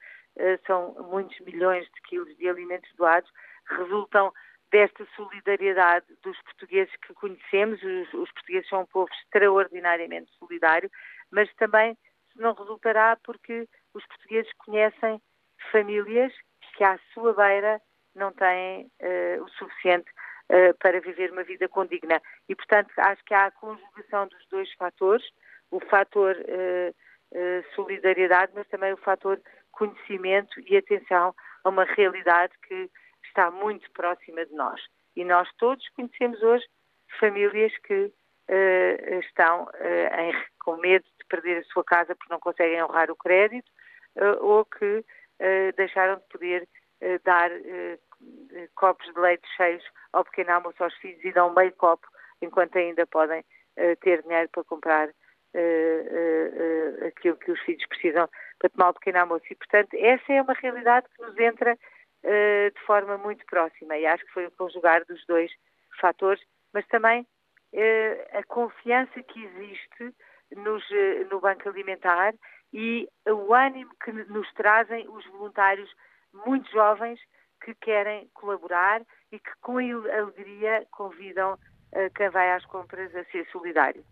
são 0.66 0.94
muitos 1.10 1.38
milhões 1.40 1.84
de 1.84 2.00
quilos 2.02 2.36
de 2.36 2.48
alimentos 2.48 2.90
doados, 2.96 3.30
resultam 3.66 4.32
desta 4.70 5.06
solidariedade 5.14 6.06
dos 6.22 6.40
portugueses 6.42 6.92
que 7.06 7.14
conhecemos. 7.14 7.80
Os, 7.82 8.14
os, 8.14 8.32
portugueses 8.32 8.68
são 8.68 8.80
um 8.82 8.86
povo 8.86 9.08
extraordinariamente 9.22 10.32
solidário, 10.38 10.90
mas 11.30 11.48
também 11.54 11.96
não 12.34 12.52
resultará 12.54 13.16
porque 13.22 13.68
os 13.94 14.04
portugueses 14.06 14.50
conhecem 14.58 15.22
famílias 15.70 16.32
que 16.76 16.82
à 16.82 16.98
sua 17.12 17.32
beira 17.32 17.80
não 18.14 18.32
têm 18.32 18.90
uh, 19.00 19.44
o 19.44 19.48
suficiente 19.50 20.10
uh, 20.50 20.76
para 20.78 21.00
viver 21.00 21.30
uma 21.30 21.44
vida 21.44 21.68
condigna. 21.68 22.20
E, 22.48 22.54
portanto, 22.54 22.90
acho 22.98 23.24
que 23.24 23.34
há 23.34 23.46
a 23.46 23.50
conjugação 23.52 24.26
dos 24.26 24.44
dois 24.48 24.72
fatores, 24.74 25.24
o 25.70 25.80
fator 25.80 26.36
uh, 26.36 27.74
solidariedade, 27.74 28.52
mas 28.54 28.66
também 28.68 28.92
o 28.92 28.98
fator 28.98 29.40
conhecimento 29.76 30.60
e 30.60 30.76
atenção 30.76 31.34
a 31.64 31.68
uma 31.68 31.84
realidade 31.84 32.52
que 32.66 32.90
está 33.24 33.50
muito 33.50 33.90
próxima 33.92 34.44
de 34.46 34.54
nós. 34.54 34.80
E 35.16 35.24
nós 35.24 35.48
todos 35.58 35.88
conhecemos 35.90 36.42
hoje 36.42 36.64
famílias 37.18 37.72
que 37.78 38.12
estão 39.20 39.66
em, 40.18 40.34
com 40.62 40.76
medo 40.76 41.04
de 41.18 41.24
perder 41.26 41.58
a 41.58 41.64
sua 41.64 41.82
casa 41.82 42.14
porque 42.14 42.32
não 42.32 42.40
conseguem 42.40 42.82
honrar 42.82 43.10
o 43.10 43.16
crédito 43.16 43.70
ou 44.40 44.64
que 44.66 45.04
deixaram 45.76 46.16
de 46.16 46.24
poder 46.28 46.68
dar 47.24 47.50
copos 48.74 49.06
de 49.14 49.18
leite 49.18 49.46
cheios 49.56 49.82
ao 50.12 50.24
pequeno 50.24 50.52
almoço 50.52 50.82
aos 50.82 50.94
filhos 50.96 51.24
e 51.24 51.32
dão 51.32 51.54
meio 51.54 51.72
copo 51.72 52.06
enquanto 52.40 52.76
ainda 52.76 53.06
podem 53.06 53.40
uh, 53.40 53.96
ter 54.00 54.22
dinheiro 54.22 54.48
para 54.50 54.64
comprar 54.64 55.08
uh, 55.08 55.12
uh, 55.52 57.06
aquilo 57.06 57.36
que 57.36 57.50
os 57.50 57.60
filhos 57.60 57.86
precisam 57.88 58.28
para 58.58 58.70
tomar 58.70 58.90
o 58.90 58.94
pequeno 58.94 59.20
almoço. 59.20 59.44
E, 59.50 59.54
portanto, 59.54 59.94
essa 59.94 60.32
é 60.32 60.42
uma 60.42 60.54
realidade 60.54 61.06
que 61.14 61.22
nos 61.22 61.38
entra 61.38 61.78
de 62.24 62.80
forma 62.86 63.18
muito 63.18 63.44
próxima 63.44 63.98
e 63.98 64.06
acho 64.06 64.24
que 64.24 64.32
foi 64.32 64.46
o 64.46 64.50
conjugar 64.52 65.04
dos 65.04 65.24
dois 65.26 65.52
fatores, 66.00 66.42
mas 66.72 66.86
também 66.86 67.26
a 68.32 68.42
confiança 68.44 69.22
que 69.22 69.44
existe 69.44 70.14
nos, 70.56 70.82
no 71.30 71.38
Banco 71.40 71.68
Alimentar 71.68 72.32
e 72.72 73.06
o 73.28 73.52
ânimo 73.52 73.90
que 74.02 74.12
nos 74.12 74.50
trazem 74.54 75.06
os 75.08 75.26
voluntários 75.26 75.90
muito 76.46 76.70
jovens 76.70 77.20
que 77.62 77.74
querem 77.74 78.28
colaborar 78.34 79.02
e 79.30 79.38
que 79.38 79.50
com 79.60 79.78
alegria 79.78 80.86
convidam 80.90 81.58
quem 82.14 82.30
vai 82.30 82.52
às 82.52 82.64
compras 82.66 83.14
a 83.14 83.24
ser 83.26 83.46
solidário. 83.50 84.04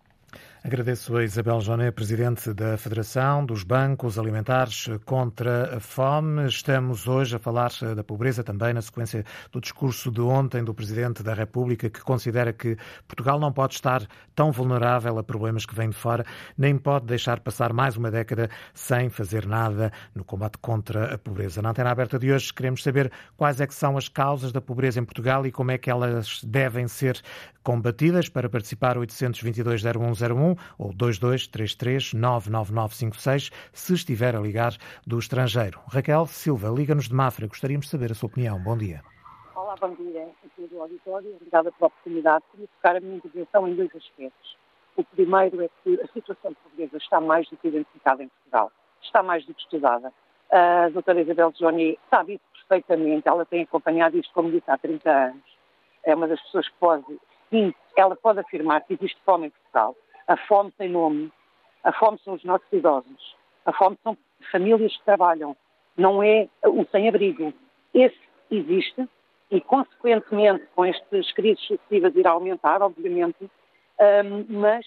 Agradeço 0.65 1.17
a 1.17 1.25
Isabel 1.25 1.61
Joné, 1.61 1.91
Presidente 1.91 2.55
da 2.55 2.79
Federação 2.79 3.45
dos 3.45 3.65
Bancos 3.65 4.17
Alimentares 4.17 4.89
contra 5.05 5.77
a 5.77 5.81
Fome. 5.81 6.47
Estamos 6.47 7.09
hoje 7.09 7.35
a 7.35 7.39
falar 7.41 7.73
da 7.97 8.05
pobreza 8.05 8.45
também 8.45 8.73
na 8.73 8.81
sequência 8.81 9.25
do 9.51 9.61
discurso 9.61 10.09
de 10.09 10.21
ontem 10.21 10.63
do 10.63 10.73
Presidente 10.73 11.21
da 11.21 11.35
República, 11.35 11.91
que 11.91 12.01
considera 12.03 12.53
que 12.53 12.77
Portugal 13.09 13.41
não 13.41 13.53
pode 13.53 13.75
estar 13.75 14.07
tão 14.37 14.53
vulnerável 14.53 15.19
a 15.19 15.25
problemas 15.25 15.67
que 15.67 15.75
vêm 15.75 15.91
de 15.91 15.97
fora, 15.97 16.25
nem 16.57 16.79
pode 16.79 17.07
deixar 17.07 17.41
passar 17.41 17.73
mais 17.73 17.97
uma 17.97 18.13
década 18.13 18.49
sem 18.73 19.11
fazer 19.11 19.45
nada 19.47 19.93
no 20.15 20.25
combate 20.25 20.59
contra 20.59 21.13
a 21.13 21.19
pobreza. 21.19 21.61
Na 21.61 21.71
antena 21.71 21.91
aberta 21.91 22.21
de 22.21 22.33
hoje 22.33 22.55
queremos 22.55 22.85
saber 22.85 23.11
quais 23.37 23.61
é 23.61 23.67
que 23.67 23.75
são 23.75 23.97
as 23.97 24.09
causas 24.09 24.53
da 24.53 24.61
pobreza 24.61 25.01
em 25.01 25.05
Portugal 25.05 25.45
e 25.45 25.51
como 25.51 25.73
é 25.73 25.79
que 25.79 25.91
elas 25.91 26.41
devem 26.45 26.87
ser 26.87 27.21
combatidas. 27.63 28.29
Para 28.29 28.49
participar, 28.49 28.97
822 28.99 29.83
0101 30.29 30.57
ou 30.79 30.93
2233 30.93 32.15
99956 32.15 33.51
se 33.73 33.95
estiver 33.95 34.37
a 34.37 34.41
ligar 34.41 34.73
do 35.07 35.19
estrangeiro. 35.19 35.81
Raquel 35.89 36.27
Silva, 36.27 36.69
liga-nos 36.69 37.09
de 37.09 37.15
Mafra. 37.15 37.47
Gostaríamos 37.47 37.87
de 37.87 37.93
saber 37.93 38.13
a 38.13 38.15
sua 38.15 38.29
opinião. 38.29 38.59
Bom 38.63 38.77
dia. 38.77 39.03
Olá, 39.55 39.75
bom 39.81 39.95
dia 39.95 40.29
a 40.45 40.49
todo 40.57 40.77
o 40.77 40.83
auditório. 40.83 41.35
Obrigada 41.37 41.73
pela 41.73 41.87
oportunidade. 41.87 42.45
Queria 42.53 42.69
focar 42.77 42.97
a 42.97 43.01
minha 43.01 43.17
intervenção 43.17 43.69
em 43.69 43.75
dois 43.75 43.95
aspectos. 43.95 44.57
O 44.97 45.05
primeiro 45.05 45.63
é 45.63 45.71
que 45.83 46.01
a 46.01 46.07
situação 46.13 46.55
pobreza 46.63 46.97
está 46.99 47.21
mais 47.21 47.49
do 47.49 47.57
que 47.57 47.69
identificada 47.69 48.23
em 48.23 48.29
Portugal. 48.29 48.71
Está 49.03 49.23
mais 49.23 49.45
do 49.47 49.55
que 49.55 49.63
estudada. 49.63 50.13
A 50.51 50.91
doutora 50.91 51.23
Isabel 51.23 51.51
Johnny 51.53 51.99
sabe 52.11 52.35
isso 52.35 52.45
perfeitamente. 52.69 53.27
Ela 53.27 53.47
tem 53.47 53.63
acompanhado 53.63 54.19
isto, 54.19 54.33
como 54.35 54.51
disse, 54.51 54.71
há 54.71 54.77
30 54.77 55.11
anos. 55.11 55.43
É 56.05 56.15
uma 56.15 56.29
das 56.29 56.41
pessoas 56.43 56.69
que 56.69 56.75
pode, 56.79 57.05
sim, 57.49 57.75
ela 57.97 58.17
pode 58.17 58.41
afirmar 58.41 58.83
que 58.83 58.95
existe 58.95 59.19
fome 59.25 59.47
em 59.47 59.51
Portugal. 59.51 59.97
A 60.27 60.37
fome 60.37 60.71
tem 60.73 60.89
nome. 60.89 61.33
A 61.85 61.93
fome 61.93 62.19
são 62.25 62.35
os 62.35 62.45
nossos 62.45 62.67
idosos. 62.73 63.37
A 63.65 63.73
fome 63.73 63.99
são 64.03 64.17
famílias 64.51 64.97
que 64.97 65.05
trabalham. 65.05 65.57
Não 65.97 66.23
é 66.23 66.49
o 66.65 66.85
sem-abrigo. 66.87 67.53
Esse 67.93 68.19
existe 68.51 69.09
e, 69.51 69.61
consequentemente, 69.61 70.67
com 70.75 70.85
estas 70.85 71.31
crises 71.33 71.63
sucessivas 71.67 72.15
irá 72.17 72.31
aumentar, 72.31 72.81
obviamente, 72.81 73.51
um, 74.01 74.47
mas 74.49 74.87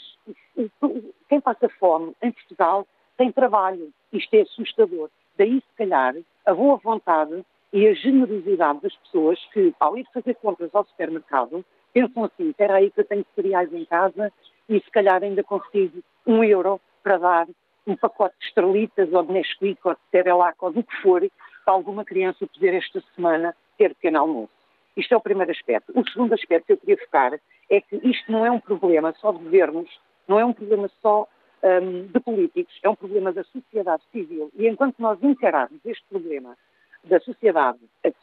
quem 1.29 1.39
passa 1.39 1.69
fome 1.79 2.13
em 2.21 2.31
Portugal 2.31 2.87
tem 3.17 3.31
trabalho. 3.31 3.91
Isto 4.11 4.33
é 4.33 4.41
assustador. 4.41 5.09
Daí, 5.37 5.61
se 5.61 5.77
calhar, 5.77 6.15
a 6.45 6.53
boa 6.53 6.77
vontade 6.77 7.45
e 7.71 7.87
a 7.87 7.93
generosidade 7.93 8.81
das 8.81 8.95
pessoas 8.97 9.39
que, 9.53 9.73
ao 9.79 9.97
ir 9.97 10.05
fazer 10.13 10.33
compras 10.35 10.73
ao 10.73 10.85
supermercado, 10.85 11.63
pensam 11.93 12.23
assim, 12.23 12.49
espera 12.49 12.75
aí 12.75 12.89
que 12.89 13.01
eu 13.01 13.05
tenho 13.05 13.25
cereais 13.35 13.71
em 13.73 13.85
casa 13.85 14.31
e 14.69 14.79
se 14.79 14.91
calhar 14.91 15.23
ainda 15.23 15.43
consigo 15.43 16.01
um 16.25 16.43
euro 16.43 16.79
para 17.03 17.17
dar 17.17 17.47
um 17.87 17.95
pacote 17.95 18.35
de 18.39 18.45
estrelitas 18.47 19.11
ou 19.13 19.23
de 19.23 19.31
Nesquik 19.31 19.79
ou 19.83 19.93
de 19.93 19.99
Cerelac 20.11 20.57
ou 20.59 20.71
do 20.71 20.83
que 20.83 20.95
for 21.01 21.21
para 21.63 21.73
alguma 21.73 22.03
criança 22.03 22.47
poder 22.47 22.73
esta 22.73 23.01
semana 23.15 23.55
ter 23.77 23.93
pequeno 23.95 24.19
almoço. 24.19 24.51
Isto 24.97 25.13
é 25.13 25.17
o 25.17 25.21
primeiro 25.21 25.51
aspecto. 25.51 25.91
O 25.95 26.07
segundo 26.09 26.33
aspecto 26.33 26.67
que 26.67 26.73
eu 26.73 26.77
queria 26.77 26.97
focar 26.97 27.39
é 27.69 27.81
que 27.81 27.95
isto 27.97 28.31
não 28.31 28.45
é 28.45 28.51
um 28.51 28.59
problema 28.59 29.13
só 29.19 29.31
de 29.31 29.39
governos, 29.39 29.89
não 30.27 30.39
é 30.39 30.45
um 30.45 30.53
problema 30.53 30.89
só 31.01 31.27
um, 31.63 32.07
de 32.07 32.19
políticos, 32.19 32.79
é 32.81 32.89
um 32.89 32.95
problema 32.95 33.33
da 33.33 33.43
sociedade 33.43 34.03
civil. 34.11 34.51
E 34.55 34.67
enquanto 34.67 34.95
nós 34.99 35.21
encararmos 35.21 35.79
este 35.85 36.03
problema 36.09 36.55
da 37.03 37.19
sociedade 37.19 37.79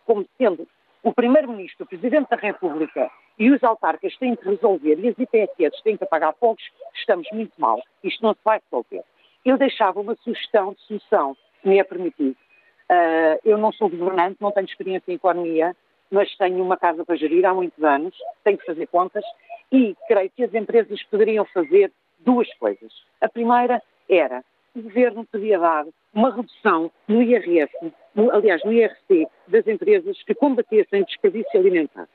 como 0.06 0.26
sendo 0.36 0.66
o 1.02 1.12
Primeiro-Ministro, 1.12 1.84
o 1.84 1.88
Presidente 1.88 2.30
da 2.30 2.36
República 2.36 3.10
e 3.38 3.50
os 3.50 3.62
autarcas 3.64 4.16
têm 4.18 4.36
que 4.36 4.48
resolver 4.48 4.98
e 5.00 5.08
as 5.08 5.18
IPSS 5.18 5.82
têm 5.82 5.96
que 5.96 6.06
pagar 6.06 6.32
poucos, 6.34 6.64
estamos 6.94 7.26
muito 7.32 7.52
mal. 7.58 7.82
Isto 8.04 8.22
não 8.22 8.34
se 8.34 8.40
vai 8.44 8.60
resolver. 8.64 9.02
Eu 9.44 9.58
deixava 9.58 10.00
uma 10.00 10.14
sugestão 10.16 10.72
de 10.72 10.80
solução, 10.82 11.36
se 11.60 11.68
me 11.68 11.78
é 11.78 11.84
permitido. 11.84 12.36
Uh, 12.88 13.40
eu 13.44 13.58
não 13.58 13.72
sou 13.72 13.88
governante, 13.88 14.36
não 14.40 14.52
tenho 14.52 14.66
experiência 14.66 15.10
em 15.10 15.14
economia, 15.14 15.74
mas 16.10 16.34
tenho 16.36 16.62
uma 16.62 16.76
casa 16.76 17.04
para 17.04 17.16
gerir 17.16 17.44
há 17.46 17.54
muitos 17.54 17.82
anos, 17.82 18.14
tenho 18.44 18.58
que 18.58 18.66
fazer 18.66 18.86
contas 18.86 19.24
e 19.72 19.96
creio 20.06 20.30
que 20.30 20.44
as 20.44 20.54
empresas 20.54 21.02
poderiam 21.04 21.44
fazer 21.46 21.90
duas 22.20 22.52
coisas. 22.58 22.92
A 23.20 23.28
primeira 23.28 23.82
era 24.08 24.44
o 24.74 24.82
governo 24.82 25.26
podia 25.26 25.58
dar 25.58 25.84
uma 26.14 26.34
redução 26.34 26.90
no 27.08 27.22
IRS, 27.22 27.72
no, 28.14 28.30
aliás, 28.30 28.62
no 28.64 28.72
IRC 28.72 29.26
das 29.48 29.66
empresas 29.66 30.22
que 30.24 30.34
combatessem 30.34 31.04
desperdício 31.04 31.58
alimentar. 31.58 32.08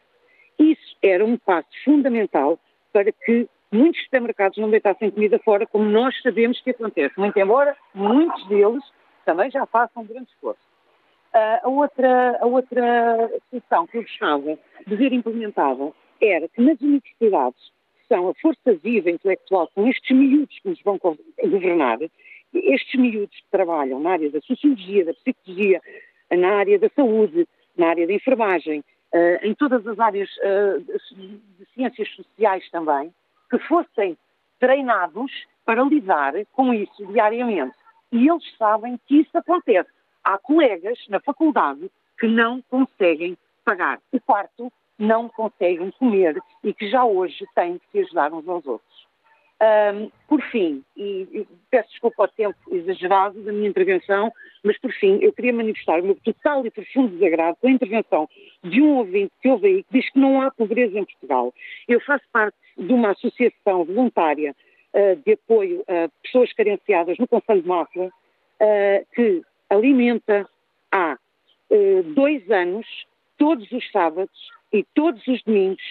Isso 0.60 0.96
era 1.02 1.24
um 1.24 1.38
passo 1.38 1.68
fundamental 1.84 2.60
para 2.92 3.12
que 3.12 3.48
muitos 3.72 4.02
supermercados 4.04 4.58
não 4.58 4.70
deitassem 4.70 5.12
comida 5.12 5.40
fora, 5.40 5.66
como 5.68 5.86
nós 5.86 6.20
sabemos 6.22 6.60
que 6.62 6.72
acontece, 6.72 7.20
muito 7.20 7.38
embora 7.38 7.76
muitos 7.94 8.48
deles 8.48 8.84
também 9.26 9.52
já 9.52 9.66
façam 9.66 10.04
um 10.04 10.06
grande 10.06 10.30
esforço. 10.30 10.62
Uh, 11.34 11.60
a, 11.64 11.70
outra, 11.70 12.38
a 12.42 12.46
outra 12.46 13.30
solução 13.50 13.86
que 13.88 13.98
eu 13.98 14.02
gostava 14.02 14.58
de 14.88 14.96
ver 14.96 15.12
implementada 15.12 15.92
era 16.22 16.48
que 16.48 16.62
nas 16.62 16.80
universidades, 16.80 17.62
que 18.00 18.08
são 18.08 18.30
a 18.30 18.34
força 18.36 18.74
viva 18.82 19.12
intelectual, 19.12 19.70
com 19.76 19.88
estes 19.88 20.16
miúdos 20.16 20.58
que 20.60 20.70
nos 20.70 20.82
vão 20.82 20.98
governar, 20.98 22.00
estes 22.54 23.00
miúdos 23.00 23.36
que 23.36 23.50
trabalham 23.52 24.00
na 24.00 24.12
área 24.12 24.30
da 24.30 24.42
sociologia, 24.42 25.06
da 25.06 25.14
psicologia, 25.14 25.82
na 26.32 26.56
área 26.56 26.80
da 26.80 26.90
saúde, 26.90 27.48
na 27.78 27.90
área 27.90 28.08
da 28.08 28.14
enfermagem, 28.14 28.80
uh, 29.14 29.46
em 29.46 29.54
todas 29.54 29.86
as 29.88 30.00
áreas 30.00 30.30
uh, 30.38 30.82
de, 30.82 31.66
ciências 31.74 32.10
sociais 32.16 32.70
também, 32.72 33.14
que 33.50 33.60
fossem 33.60 34.18
treinados 34.60 35.32
para 35.66 35.84
lidar 35.84 36.34
com 36.54 36.74
isso 36.74 37.06
diariamente. 37.08 37.76
E 38.12 38.28
eles 38.28 38.56
sabem 38.58 39.00
que 39.06 39.22
isso 39.22 39.38
acontece. 39.38 39.90
Há 40.24 40.38
colegas 40.38 40.98
na 41.10 41.20
faculdade 41.20 41.90
que 42.20 42.28
não 42.28 42.62
conseguem 42.64 43.38
pagar. 43.64 44.00
O 44.12 44.20
quarto 44.20 44.72
não 44.98 45.30
conseguem 45.30 45.92
comer 45.92 46.42
e 46.64 46.74
que 46.74 46.90
já 46.90 47.06
hoje 47.06 47.46
têm 47.54 47.78
que 47.78 47.86
se 47.92 48.00
ajudar 48.00 48.34
uns 48.34 48.48
aos 48.48 48.66
outros. 48.66 48.97
Um, 49.60 50.12
por 50.28 50.40
fim, 50.52 50.84
e, 50.96 51.28
e, 51.32 51.48
peço 51.72 51.90
desculpa 51.90 52.24
ao 52.24 52.28
tempo 52.28 52.56
exagerado 52.70 53.42
da 53.42 53.52
minha 53.52 53.68
intervenção, 53.68 54.32
mas 54.64 54.78
por 54.78 54.92
fim, 54.92 55.18
eu 55.20 55.34
queria 55.34 55.52
manifestar 55.52 56.00
o 56.00 56.04
meu 56.04 56.16
total 56.24 56.64
e 56.64 56.70
profundo 56.70 57.16
desagrado 57.18 57.58
com 57.60 57.68
a 57.68 57.72
intervenção 57.72 58.30
de 58.64 58.80
um 58.80 58.98
ouvinte 58.98 59.34
que 59.42 59.50
houve 59.50 59.68
aí 59.68 59.84
que 59.84 60.00
diz 60.00 60.12
que 60.12 60.20
não 60.20 60.42
há 60.42 60.52
pobreza 60.52 61.00
em 61.00 61.06
Portugal. 61.06 61.52
Eu 61.88 62.00
faço 62.02 62.24
parte 62.32 62.56
de 62.78 62.94
uma 62.94 63.12
associação 63.12 63.84
voluntária 63.84 64.56
uh, 64.94 65.16
de 65.26 65.34
apoio 65.34 65.84
a 65.88 66.08
pessoas 66.22 66.54
carenciadas 66.54 67.18
no 67.18 67.28
Conselho 67.28 67.64
de 67.64 67.68
Mafra, 67.68 68.06
uh, 68.06 69.08
que 69.16 69.42
alimenta 69.72 70.48
há 70.92 71.18
uh, 71.72 72.04
dois 72.14 72.48
anos, 72.52 72.86
todos 73.40 73.72
os 73.72 73.90
sábados 73.92 74.52
e 74.72 74.84
todos 74.94 75.26
os 75.26 75.42
domingos, 75.42 75.82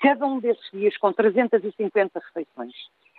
cada 0.00 0.26
um 0.26 0.40
desses 0.40 0.68
dias 0.72 0.96
com 0.96 1.12
350 1.12 2.18
refeições 2.18 2.74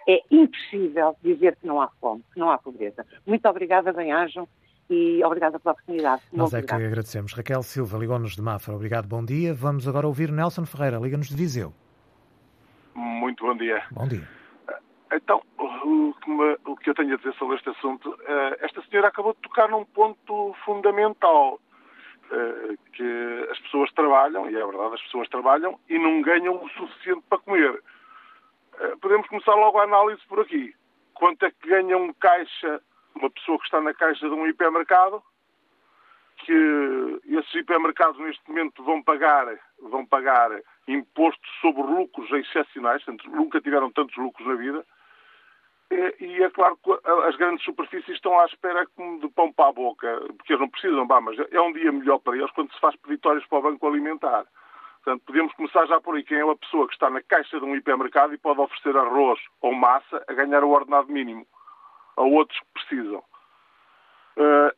é 0.08 0.22
impossível 0.30 1.15
dizer 1.24 1.56
que 1.56 1.68
não 1.68 1.82
há 1.82 1.89
fome, 2.00 2.24
que 2.34 2.39
não 2.39 2.50
há 2.50 2.58
pobreza. 2.58 3.06
Muito 3.26 3.48
obrigada, 3.48 3.91
bem-ajam 3.91 4.48
e 4.89 5.24
obrigada 5.24 5.60
pela 5.60 5.74
oportunidade. 5.74 6.22
Nós 6.32 6.54
é 6.54 6.62
que 6.62 6.74
agradecemos. 6.74 7.34
Raquel 7.34 7.63
Silva, 7.63 7.98
ligou-nos 7.98 8.36
de 8.36 8.41
Mafra. 8.41 8.76
Obrigado, 8.76 9.08
bom 9.08 9.24
dia. 9.24 9.54
Vamos 9.54 9.88
agora 9.88 10.08
ouvir 10.08 10.32
Nelson 10.32 10.65
Ferreira, 10.65 10.98
liga-nos 10.98 11.30
de 11.30 11.36
Viseu. 11.36 11.74
Muito 12.94 13.46
bom 13.46 13.58
dia. 13.58 13.84
Bom 13.91 14.08
dia. 14.08 14.28
Então, 15.12 15.41
o 15.58 16.76
que, 16.78 16.89
eu 16.89 16.94
tenho 16.94 17.13
a 17.13 17.18
dizer 17.18 17.34
sobre 17.36 17.56
este 17.58 17.70
assunto, 17.70 18.18
eh, 18.28 18.58
esta 18.62 18.82
senhora 18.84 19.08
acabou 19.08 19.34
de 19.34 19.39
tocar 19.39 19.70
num 19.70 19.86
ponto 19.86 20.54
fundamental, 20.65 21.60
eh, 22.32 22.76
que 22.94 23.48
as 23.52 23.60
pessoas 23.60 23.91
trabalham, 23.94 24.50
e 24.50 24.56
é 24.56 24.65
verdade, 24.65 24.96
as 24.96 25.02
pessoas 25.04 25.28
trabalham 25.30 25.80
e 25.89 25.98
não 25.98 26.22
ganham 26.22 26.63
o 26.63 26.70
suficiente 26.70 27.24
para 27.30 27.38
comer. 27.39 27.82
Eh, 28.79 28.95
podemos 29.01 29.27
começar 29.27 29.55
logo 29.55 29.77
a 29.79 29.83
análise 29.83 30.21
por 30.27 30.39
aqui. 30.39 30.73
Quanto 31.13 31.45
é 31.45 31.51
que 31.51 31.67
ganha 31.67 31.97
um 31.97 32.13
caixa, 32.13 32.81
uma 33.15 33.29
pessoa 33.29 33.57
que 33.59 33.65
está 33.65 33.81
na 33.81 33.93
caixa 33.93 34.27
de 34.27 34.33
um 34.33 34.47
hipermercado, 34.47 35.23
que 36.38 37.21
esses 37.25 37.55
hipermercados 37.55 38.19
neste 38.19 38.47
momento 38.47 38.83
vão 38.83 39.01
pagar, 39.01 39.47
vão 39.81 40.05
pagar 40.05 40.51
imposto 40.88 41.47
sobre 41.61 41.81
lucros 41.81 42.29
excepcionais, 42.31 43.03
portanto, 43.03 43.29
nunca 43.29 43.61
tiveram 43.61 43.89
tantos 43.91 44.15
lucros 44.17 44.45
na 44.45 44.55
vida, 44.55 44.85
e 46.19 46.43
é 46.43 46.49
claro 46.49 46.77
que 46.77 46.91
as 47.27 47.35
grandes 47.38 47.63
superfícies 47.63 48.15
estão 48.15 48.38
à 48.39 48.45
espera 48.45 48.85
de 48.85 49.29
pão 49.29 49.51
para 49.53 49.69
a 49.69 49.73
boca, 49.73 50.21
porque 50.38 50.53
eles 50.53 50.59
não 50.59 50.69
precisam, 50.69 51.07
bah, 51.07 51.21
mas 51.21 51.38
é 51.51 51.61
um 51.61 51.71
dia 51.71 51.91
melhor 51.91 52.19
para 52.19 52.35
eles 52.35 52.51
quando 52.51 52.73
se 52.73 52.79
faz 52.79 52.95
peditórios 52.97 53.45
para 53.45 53.59
o 53.59 53.61
Banco 53.61 53.88
Alimentar. 53.88 54.45
Portanto, 55.06 55.24
podemos 55.28 55.54
começar 55.54 55.86
já 55.86 56.02
por 56.02 56.15
aí. 56.15 56.24
Quem 56.24 56.39
é 56.39 56.44
uma 56.44 56.58
pessoa 56.58 56.88
que 56.88 56.94
está 56.94 57.12
na 57.12 57.22
caixa 57.22 57.60
de 57.60 57.63
um 57.63 57.76
hipermercado 57.76 58.34
e 58.34 58.39
pode 58.39 58.60
oferecer 58.60 58.98
arroz 58.98 59.39
ou 59.62 59.72
massa 59.72 60.26
a 60.28 60.34
ganhar 60.34 60.63
o 60.63 60.72
ordenado 60.72 61.12
mínimo 61.12 61.46
a 62.18 62.24
outros 62.24 62.60
que 62.60 62.65
precisam. 62.74 63.24
Uh, 64.36 64.74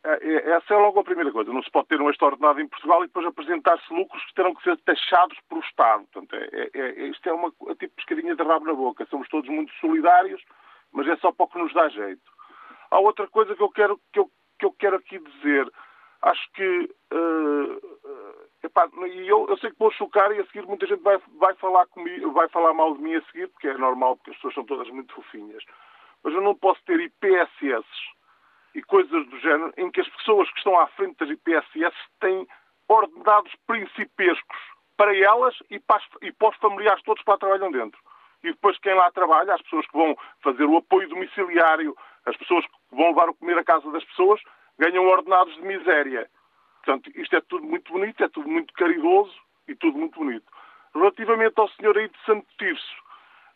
essa 0.52 0.74
é 0.74 0.76
logo 0.76 1.00
a 1.00 1.04
primeira 1.04 1.32
coisa. 1.32 1.50
Não 1.50 1.62
se 1.62 1.70
pode 1.70 1.88
ter 1.88 1.98
um 1.98 2.10
extraordinário 2.10 2.60
em 2.60 2.68
Portugal 2.68 3.02
e 3.02 3.06
depois 3.06 3.24
apresentar-se 3.24 3.92
lucros 3.92 4.22
que 4.26 4.34
terão 4.34 4.54
que 4.54 4.62
ser 4.62 4.76
taxados 4.80 5.38
pelo 5.48 5.62
Estado. 5.62 6.04
Portanto, 6.12 6.36
é, 6.36 6.70
é, 6.74 6.80
é, 6.80 7.06
isto 7.06 7.26
é 7.26 7.32
uma 7.32 7.50
é 7.68 7.74
tipo 7.76 7.96
pescadinha 7.96 8.36
de 8.36 8.42
rabo 8.42 8.66
na 8.66 8.74
boca. 8.74 9.06
Somos 9.06 9.28
todos 9.30 9.48
muito 9.48 9.72
solidários, 9.80 10.44
mas 10.92 11.08
é 11.08 11.16
só 11.16 11.32
para 11.32 11.44
o 11.44 11.48
que 11.48 11.58
nos 11.58 11.72
dá 11.72 11.88
jeito. 11.88 12.30
Há 12.90 12.98
outra 12.98 13.26
coisa 13.28 13.56
que 13.56 13.62
eu 13.62 13.70
quero, 13.70 13.98
que 14.12 14.18
eu, 14.18 14.30
que 14.58 14.66
eu 14.66 14.72
quero 14.72 14.96
aqui 14.96 15.18
dizer. 15.18 15.72
Acho 16.20 16.52
que. 16.52 16.94
Uh, 17.14 17.97
epá, 18.62 18.88
e 19.06 19.28
eu, 19.28 19.46
eu, 19.48 19.56
sei 19.58 19.70
que 19.70 19.78
vou 19.78 19.90
chocar 19.92 20.30
e 20.32 20.40
a 20.40 20.46
seguir 20.46 20.66
muita 20.66 20.86
gente 20.86 21.02
vai, 21.02 21.18
vai, 21.38 21.54
falar 21.54 21.86
comigo, 21.86 22.32
vai 22.32 22.48
falar 22.48 22.74
mal 22.74 22.94
de 22.94 23.02
mim 23.02 23.14
a 23.14 23.22
seguir, 23.22 23.48
porque 23.48 23.68
é 23.68 23.78
normal, 23.78 24.16
porque 24.16 24.30
as 24.30 24.36
pessoas 24.36 24.54
são 24.54 24.64
todas 24.64 24.88
muito 24.90 25.14
fofinhas. 25.14 25.64
Mas 26.22 26.34
eu 26.34 26.40
não 26.40 26.54
posso 26.54 26.82
ter 26.84 27.00
IPSS 27.00 27.86
e 28.74 28.82
coisas 28.82 29.26
do 29.28 29.38
género, 29.40 29.72
em 29.76 29.90
que 29.90 30.00
as 30.00 30.08
pessoas 30.08 30.50
que 30.50 30.58
estão 30.58 30.78
à 30.78 30.86
frente 30.88 31.16
das 31.18 31.30
IPSS 31.30 31.96
têm 32.20 32.46
ordenados 32.88 33.52
principescos 33.66 34.58
para 34.96 35.16
elas 35.16 35.54
e 35.70 35.78
para, 35.78 35.96
as, 35.96 36.04
e 36.22 36.32
para 36.32 36.48
os 36.48 36.56
familiares 36.56 37.02
todos 37.04 37.22
que 37.22 37.30
lá 37.30 37.38
trabalham 37.38 37.70
dentro. 37.70 38.00
E 38.42 38.50
depois 38.50 38.78
quem 38.78 38.94
lá 38.94 39.10
trabalha, 39.10 39.54
as 39.54 39.62
pessoas 39.62 39.86
que 39.86 39.96
vão 39.96 40.16
fazer 40.42 40.64
o 40.64 40.76
apoio 40.76 41.08
domiciliário, 41.08 41.96
as 42.26 42.36
pessoas 42.36 42.64
que 42.66 42.96
vão 42.96 43.08
levar 43.08 43.28
o 43.28 43.34
comer 43.34 43.58
à 43.58 43.64
casa 43.64 43.90
das 43.90 44.04
pessoas, 44.04 44.40
ganham 44.78 45.06
ordenados 45.06 45.54
de 45.54 45.62
miséria. 45.62 46.30
Portanto, 46.88 47.12
isto 47.20 47.36
é 47.36 47.40
tudo 47.42 47.66
muito 47.66 47.92
bonito, 47.92 48.24
é 48.24 48.28
tudo 48.28 48.48
muito 48.48 48.72
caridoso 48.72 49.36
e 49.68 49.74
tudo 49.74 49.98
muito 49.98 50.18
bonito. 50.18 50.50
Relativamente 50.94 51.60
ao 51.60 51.68
senhor 51.68 51.98
aí 51.98 52.08
de 52.08 52.18
Santo 52.24 52.46
Tirso, 52.58 53.08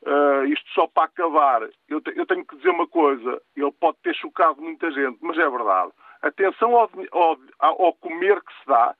Uh, 0.04 0.44
isto 0.46 0.68
só 0.74 0.88
para 0.88 1.04
acabar, 1.04 1.62
eu, 1.88 2.00
te, 2.00 2.12
eu, 2.16 2.26
tenho 2.26 2.44
que 2.44 2.56
dizer 2.56 2.70
uma 2.70 2.88
coisa, 2.88 3.40
ele 3.54 3.70
pode 3.70 3.98
ter 4.02 4.12
chocado 4.16 4.60
muita 4.60 4.90
gente, 4.90 5.16
mas 5.20 5.38
é 5.38 5.48
verdade. 5.48 5.92
Atenção 6.22 6.76
ao, 6.76 6.90
ao, 7.12 7.38
ao 7.60 7.92
comer 7.92 8.42
que 8.42 8.52
se 8.52 8.66
dá 8.66 8.96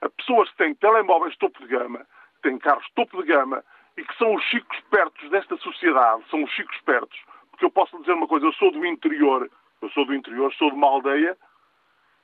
a 0.00 0.08
pessoas 0.08 0.48
que 0.52 0.56
têm 0.56 0.74
telemóveis 0.76 1.36
topo 1.36 1.60
de 1.60 1.66
gama, 1.66 2.06
têm 2.42 2.56
carros 2.56 2.88
topo 2.94 3.20
de 3.20 3.28
gama 3.28 3.62
e 3.98 4.02
que 4.02 4.16
são 4.16 4.34
os 4.34 4.42
chicos 4.44 4.80
pertos 4.90 5.28
desta 5.28 5.58
sociedade, 5.58 6.24
são 6.30 6.42
os 6.42 6.50
chicos 6.52 6.80
pertos. 6.86 7.20
Porque 7.50 7.66
eu 7.66 7.70
posso 7.70 7.98
dizer 8.00 8.14
uma 8.14 8.26
coisa, 8.26 8.46
eu 8.46 8.52
sou 8.54 8.72
do 8.72 8.86
interior, 8.86 9.50
eu 9.82 9.90
sou 9.90 10.06
do 10.06 10.14
interior, 10.14 10.50
sou 10.54 10.70
de 10.70 10.76
uma 10.76 10.88
aldeia, 10.88 11.36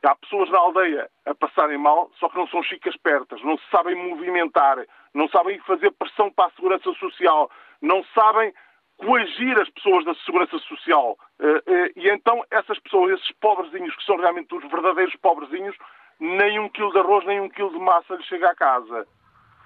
há 0.09 0.15
pessoas 0.17 0.51
na 0.51 0.59
aldeia 0.59 1.09
a 1.27 1.35
passarem 1.35 1.79
mal, 1.79 2.11
só 2.19 2.29
que 2.29 2.37
não 2.37 2.47
são 2.49 2.63
chicas 2.63 2.97
pertas, 2.97 3.43
não 3.43 3.57
sabem 3.71 3.95
movimentar, 3.95 4.85
não 5.15 5.29
sabem 5.29 5.59
fazer 5.61 5.93
pressão 5.93 6.31
para 6.31 6.47
a 6.47 6.51
segurança 6.53 6.93
social, 6.95 7.51
não 7.81 8.05
sabem 8.15 8.53
coagir 8.97 9.61
as 9.61 9.69
pessoas 9.71 10.05
da 10.05 10.15
segurança 10.17 10.59
social. 10.61 11.19
Eh, 11.41 11.63
eh, 11.67 11.93
e 11.97 12.09
então 12.09 12.45
essas 12.51 12.79
pessoas, 12.81 13.13
esses 13.13 13.33
pobrezinhos, 13.41 13.95
que 13.97 14.05
são 14.05 14.17
realmente 14.17 14.55
os 14.55 14.63
verdadeiros 14.71 15.15
pobrezinhos, 15.17 15.77
nem 16.21 16.59
um 16.59 16.69
quilo 16.69 16.93
de 16.93 16.99
arroz, 16.99 17.25
nem 17.27 17.41
um 17.41 17.49
quilo 17.49 17.71
de 17.71 17.79
massa 17.79 18.15
lhes 18.15 18.27
chega 18.27 18.51
a 18.51 18.55
casa. 18.55 19.07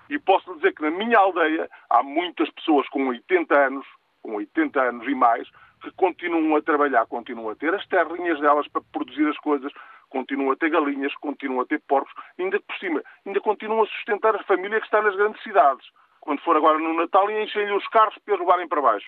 E 0.08 0.18
posso 0.18 0.50
lhe 0.50 0.56
dizer 0.56 0.74
que 0.74 0.82
na 0.82 0.90
minha 0.90 1.18
aldeia 1.18 1.68
há 1.90 2.02
muitas 2.02 2.48
pessoas 2.50 2.88
com 2.88 3.08
80 3.08 3.58
anos, 3.58 3.86
com 4.22 4.36
80 4.36 4.80
anos 4.80 5.06
e 5.06 5.14
mais, 5.14 5.48
que 5.82 5.90
continuam 5.92 6.56
a 6.56 6.62
trabalhar, 6.62 7.06
continuam 7.06 7.50
a 7.50 7.56
ter 7.56 7.74
as 7.74 7.86
terrinhas 7.86 8.40
delas 8.40 8.66
para 8.68 8.82
produzir 8.92 9.28
as 9.28 9.36
coisas, 9.38 9.72
continuam 10.08 10.52
a 10.52 10.56
ter 10.56 10.70
galinhas, 10.70 11.14
continuam 11.16 11.60
a 11.60 11.66
ter 11.66 11.80
porcos, 11.86 12.12
ainda 12.38 12.60
por 12.60 12.76
cima, 12.78 13.02
ainda 13.24 13.40
continuam 13.40 13.82
a 13.82 13.86
sustentar 13.86 14.34
a 14.34 14.42
família 14.44 14.80
que 14.80 14.86
está 14.86 15.02
nas 15.02 15.16
grandes 15.16 15.42
cidades 15.42 15.86
quando 16.26 16.42
for 16.42 16.56
agora 16.56 16.76
no 16.76 16.92
Natal, 16.92 17.30
enchem-lhe 17.30 17.72
os 17.72 17.86
carros 17.86 18.18
para 18.18 18.36
levarem 18.36 18.66
para 18.66 18.82
baixo. 18.82 19.06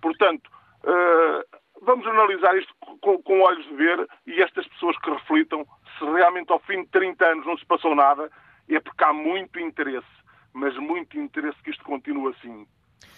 Portanto, 0.00 0.48
uh, 0.84 1.58
vamos 1.82 2.06
analisar 2.06 2.56
isto 2.56 2.72
com, 3.00 3.40
olhos 3.40 3.66
de 3.66 3.74
ver 3.74 4.08
e 4.24 4.40
estas 4.40 4.66
pessoas 4.68 4.96
que 4.98 5.10
reflitam 5.10 5.66
se 5.98 6.04
realmente 6.04 6.52
ao 6.52 6.60
fim 6.60 6.82
de 6.82 6.88
30 6.90 7.26
anos 7.26 7.46
não 7.46 7.58
se 7.58 7.66
passou 7.66 7.96
nada, 7.96 8.30
é 8.68 8.78
porque 8.78 9.02
há 9.02 9.12
muito 9.12 9.58
interesse, 9.58 10.06
mas 10.52 10.76
muito 10.78 11.18
interesse 11.18 11.60
que 11.64 11.70
isto 11.70 11.84
continue 11.84 12.32
assim 12.32 12.64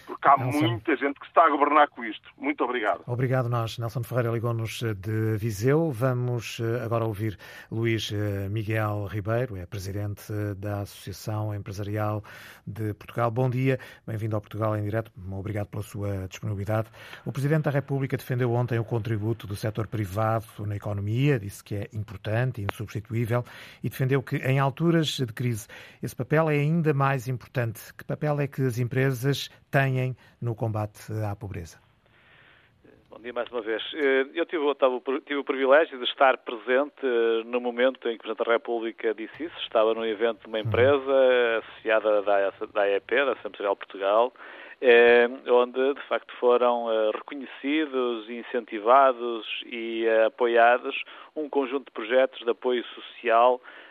porque 0.07 0.29
há 0.29 0.37
Nelson. 0.37 0.61
muita 0.61 0.97
gente 0.97 1.19
que 1.19 1.27
está 1.27 1.45
a 1.45 1.51
governar 1.51 1.88
com 1.88 2.05
isto. 2.05 2.29
Muito 2.38 2.62
obrigado. 2.64 3.03
Obrigado 3.07 3.49
nós. 3.49 3.79
Nelson 3.79 4.03
Ferreira 4.03 4.31
ligou-nos 4.31 4.83
eh, 4.83 4.95
de 4.95 5.37
Viseu. 5.37 5.90
Vamos 5.90 6.61
eh, 6.61 6.85
agora 6.85 7.05
ouvir 7.05 7.37
Luís 7.71 8.12
eh, 8.12 8.49
Miguel 8.49 9.07
Ribeiro, 9.07 9.57
é 9.57 9.66
presidente 9.66 10.33
da 10.57 10.81
Associação 10.81 11.55
Empresarial 11.55 12.23
de 12.66 12.95
Portugal. 12.95 13.31
Bom 13.31 13.51
dia, 13.51 13.79
bem-vindo 14.07 14.37
ao 14.37 14.40
Portugal 14.40 14.77
em 14.77 14.85
Direto. 14.85 15.11
Obrigado 15.33 15.66
pela 15.66 15.83
sua 15.83 16.29
disponibilidade. 16.29 16.88
O 17.25 17.33
Presidente 17.33 17.64
da 17.64 17.71
República 17.71 18.16
defendeu 18.16 18.53
ontem 18.53 18.79
o 18.79 18.85
contributo 18.85 19.47
do 19.47 19.57
setor 19.57 19.87
privado 19.87 20.47
na 20.61 20.77
economia, 20.77 21.38
disse 21.38 21.62
que 21.62 21.75
é 21.75 21.88
importante 21.92 22.61
e 22.61 22.64
insubstituível 22.64 23.45
e 23.83 23.88
defendeu 23.88 24.23
que 24.23 24.37
em 24.37 24.59
alturas 24.59 25.09
de 25.09 25.27
crise 25.27 25.66
esse 26.03 26.14
papel 26.14 26.49
é 26.51 26.55
ainda 26.55 26.95
mais 26.95 27.29
importante. 27.29 27.92
Que 27.95 28.05
papel 28.05 28.40
é 28.40 28.47
que 28.47 28.62
as 28.62 28.79
empresas 28.79 29.51
têm 29.71 29.95
no 30.40 30.54
combate 30.54 31.12
à 31.30 31.35
pobreza? 31.35 31.78
Bom 33.16 33.22
dia 33.22 33.32
mais 33.32 33.48
uma 33.50 33.62
vez. 33.62 33.82
Eh, 33.94 34.26
eu 34.35 34.44
tive, 34.44 34.62
tive, 35.24 35.40
o 35.40 35.44
privilégio 35.44 35.98
de 35.98 36.04
estar 36.04 36.37
presente 36.37 37.02
eh, 37.02 37.44
no 37.46 37.62
momento 37.62 38.06
em 38.09 38.12
que 38.12 38.16
o 38.16 38.18
Presidente 38.18 38.46
da 38.46 38.52
República 38.52 39.14
disse 39.14 39.44
isso. 39.44 39.59
Estava 39.62 39.94
num 39.94 40.04
evento 40.04 40.40
de 40.40 40.48
uma 40.48 40.61
empresa 40.61 41.59
associada 41.59 42.20
da, 42.20 42.50
da 42.74 42.82
AEP, 42.82 43.11
da 43.11 43.32
Assembleia 43.32 43.46
Empresarial 43.46 43.76
Portugal, 43.76 44.32
eh, 44.82 45.30
onde 45.48 45.94
de 45.94 46.02
facto 46.02 46.35
foram 46.38 46.88
reconhecidos, 47.12 48.28
incentivados 48.28 49.46
e 49.64 50.06
apoiados 50.26 50.94
um 51.35 51.48
conjunto 51.48 51.87
de 51.87 51.92
projetos 51.92 52.40
de 52.44 52.50
apoio 52.50 52.85
social 52.88 53.62
eh, 53.62 53.86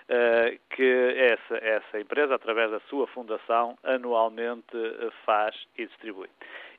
que 0.69 1.15
essa, 1.17 1.57
essa 1.57 1.99
empresa, 1.99 2.35
através 2.35 2.69
da 2.69 2.79
sua 2.81 3.07
fundação, 3.07 3.77
anualmente 3.83 4.75
eh, 4.75 5.09
faz 5.25 5.55
e 5.77 5.87
distribui. 5.87 6.29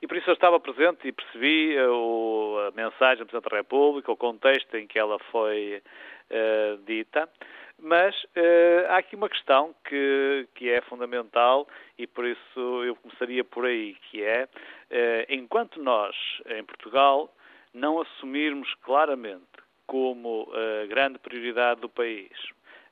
E 0.00 0.06
por 0.06 0.16
isso 0.16 0.30
eu 0.30 0.34
estava 0.34 0.60
presente 0.60 1.08
e 1.08 1.12
percebi 1.12 1.74
eh, 1.74 1.82
a 2.68 2.70
mensagem 2.70 3.24
do 3.24 3.26
Presidente 3.26 3.50
da 3.50 3.56
República, 3.56 4.12
o 4.12 4.16
contexto 4.16 4.76
em 4.76 4.86
que 4.86 4.98
ela 4.98 5.18
foi 5.30 5.82
uh, 6.30 6.76
dita, 6.84 7.28
mas 7.78 8.14
uh, 8.24 8.86
há 8.90 8.98
aqui 8.98 9.16
uma 9.16 9.28
questão 9.28 9.74
que, 9.84 10.48
que 10.54 10.70
é 10.70 10.80
fundamental 10.82 11.66
e 11.98 12.06
por 12.06 12.24
isso 12.24 12.84
eu 12.84 12.94
começaria 12.96 13.44
por 13.44 13.66
aí, 13.66 13.96
que 14.10 14.22
é, 14.22 14.44
uh, 14.44 15.26
enquanto 15.28 15.82
nós, 15.82 16.14
em 16.46 16.64
Portugal, 16.64 17.34
não 17.74 18.00
assumirmos 18.00 18.72
claramente 18.82 19.44
como 19.86 20.48
grande 20.88 21.16
prioridade 21.18 21.80
do 21.80 21.88
país 21.88 22.32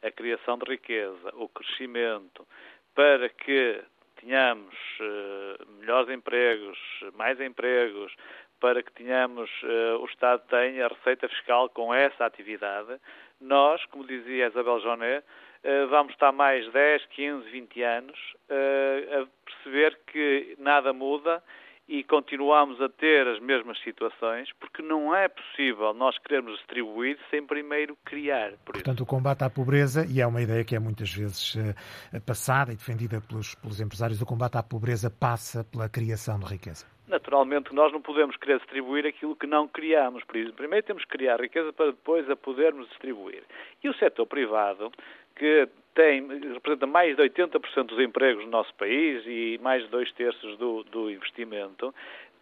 a 0.05 0.11
criação 0.11 0.59
de 0.59 0.71
riqueza, 0.71 1.33
o 1.35 1.49
crescimento, 1.49 2.47
para 2.95 3.29
que 3.29 3.83
tenhamos 4.21 4.75
uh, 5.01 5.73
melhores 5.81 6.09
empregos, 6.11 6.79
mais 7.15 7.41
empregos, 7.41 8.15
para 8.61 8.83
que 8.83 8.93
tenhamos, 8.93 9.51
uh, 9.63 9.99
o 10.01 10.05
Estado 10.07 10.43
tenha 10.49 10.87
a 10.87 10.89
receita 10.89 11.29
fiscal 11.29 11.69
com 11.71 11.93
essa 11.93 12.25
atividade, 12.25 13.01
nós, 13.41 13.85
como 13.87 14.07
dizia 14.07 14.47
Isabel 14.49 14.81
Jonet, 14.81 15.25
uh, 15.65 15.89
vamos 15.89 16.13
estar 16.13 16.33
mais 16.33 16.71
10, 16.71 17.07
15, 17.07 17.51
20 17.51 17.83
anos 17.83 18.19
a 18.49 19.27
perceber 19.45 19.99
que 20.07 20.55
nada 20.59 20.93
muda 20.93 21.43
e 21.87 22.03
continuamos 22.03 22.81
a 22.81 22.89
ter 22.89 23.27
as 23.29 23.39
mesmas 23.41 23.79
situações, 23.83 24.49
porque 24.59 24.81
não 24.83 25.15
é 25.15 25.29
possível 25.29 25.93
nós 25.93 26.17
querermos 26.19 26.57
distribuir 26.59 27.19
sem 27.31 27.45
primeiro 27.47 27.97
criar. 28.05 28.53
Por 28.65 28.73
Portanto, 28.73 28.97
isso. 28.97 29.05
o 29.05 29.07
combate 29.07 29.45
à 29.45 29.51
pobreza, 29.51 30.07
e 30.09 30.21
é 30.21 30.27
uma 30.27 30.41
ideia 30.41 30.65
que 30.65 30.75
é 30.75 30.79
muitas 30.79 31.13
vezes 31.13 31.55
uh, 31.55 32.21
passada 32.25 32.73
e 32.73 32.77
defendida 32.77 33.21
pelos, 33.21 33.55
pelos 33.57 33.81
empresários, 33.81 34.23
o 34.23 34.27
combate 34.27 34.57
à 34.57 34.63
pobreza 34.63 35.11
passa 35.11 35.65
pela 35.65 35.89
criação 35.89 36.39
de 36.39 36.47
riqueza. 36.47 36.87
Naturalmente, 37.07 37.75
nós 37.75 37.93
não 37.93 38.01
podemos 38.01 38.35
querer 38.37 38.59
distribuir 38.59 39.07
aquilo 39.07 39.37
que 39.37 39.47
não 39.47 39.69
criamos. 39.69 40.25
Por 40.25 40.37
isso, 40.37 40.55
primeiro 40.55 40.87
temos 40.87 41.05
que 41.05 41.11
criar 41.11 41.39
riqueza 41.39 41.71
para 41.71 41.91
depois 41.91 42.29
a 42.31 42.35
podermos 42.35 42.89
distribuir. 42.89 43.45
E 43.83 43.89
o 43.91 43.95
setor 43.95 44.27
privado, 44.27 44.91
que 45.37 45.69
tem, 45.95 46.27
representa 46.53 46.87
mais 46.87 47.17
de 47.17 47.23
80% 47.23 47.85
dos 47.85 47.99
empregos 48.01 48.45
no 48.45 48.51
nosso 48.51 48.75
país 48.75 49.23
e 49.27 49.59
mais 49.63 49.83
de 49.83 49.89
dois 49.89 50.11
terços 50.13 50.57
do, 50.59 50.83
do 50.85 51.11
investimento, 51.11 51.95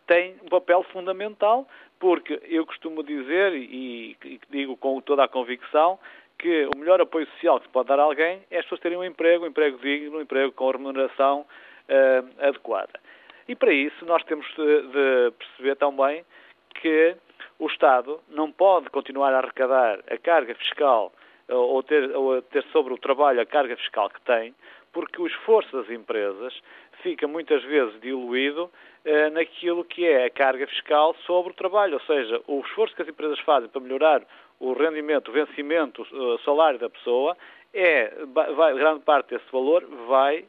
tem 0.06 0.36
um 0.42 0.48
papel 0.48 0.82
fundamental, 0.84 1.66
porque 2.00 2.40
eu 2.44 2.66
costumo 2.66 3.02
dizer, 3.02 3.54
e, 3.54 4.16
e 4.24 4.40
digo 4.50 4.76
com 4.76 5.00
toda 5.00 5.24
a 5.24 5.28
convicção, 5.28 5.98
que 6.38 6.66
o 6.74 6.78
melhor 6.78 7.00
apoio 7.00 7.26
social 7.34 7.60
que 7.60 7.66
se 7.66 7.72
pode 7.72 7.88
dar 7.88 8.00
a 8.00 8.02
alguém 8.02 8.42
é 8.50 8.58
as 8.58 8.64
pessoas 8.64 8.80
terem 8.80 8.98
um 8.98 9.04
emprego, 9.04 9.44
um 9.44 9.48
emprego 9.48 9.78
digno, 9.78 10.18
um 10.18 10.20
emprego 10.20 10.50
com 10.52 10.70
remuneração 10.70 11.40
uh, 11.42 12.46
adequada. 12.48 12.98
E 13.46 13.54
para 13.54 13.72
isso 13.72 14.04
nós 14.04 14.24
temos 14.24 14.46
de, 14.56 14.82
de 14.82 15.30
perceber 15.38 15.76
também 15.76 16.24
que 16.74 17.14
o 17.58 17.66
Estado 17.66 18.20
não 18.28 18.50
pode 18.50 18.90
continuar 18.90 19.32
a 19.32 19.38
arrecadar 19.38 20.00
a 20.10 20.18
carga 20.18 20.54
fiscal 20.56 21.12
ou 21.48 21.82
ter, 21.82 22.14
ou 22.16 22.40
ter 22.42 22.64
sobre 22.72 22.92
o 22.94 22.98
trabalho 22.98 23.40
a 23.40 23.46
carga 23.46 23.76
fiscal 23.76 24.08
que 24.10 24.20
tem, 24.22 24.54
porque 24.92 25.20
o 25.20 25.26
esforço 25.26 25.74
das 25.76 25.90
empresas 25.90 26.54
fica 27.02 27.26
muitas 27.26 27.62
vezes 27.64 28.00
diluído 28.00 28.70
eh, 29.04 29.30
naquilo 29.30 29.84
que 29.84 30.06
é 30.06 30.26
a 30.26 30.30
carga 30.30 30.66
fiscal 30.66 31.14
sobre 31.26 31.52
o 31.52 31.56
trabalho, 31.56 31.94
ou 31.94 32.00
seja, 32.00 32.40
o 32.46 32.60
esforço 32.60 32.94
que 32.94 33.02
as 33.02 33.08
empresas 33.08 33.38
fazem 33.40 33.68
para 33.68 33.80
melhorar 33.80 34.22
o 34.60 34.72
rendimento, 34.74 35.28
o 35.28 35.32
vencimento, 35.32 36.02
o 36.02 36.38
salário 36.38 36.78
da 36.78 36.88
pessoa, 36.88 37.36
é, 37.74 38.12
vai, 38.32 38.74
grande 38.74 39.00
parte 39.00 39.30
desse 39.30 39.50
valor 39.50 39.84
vai 40.06 40.44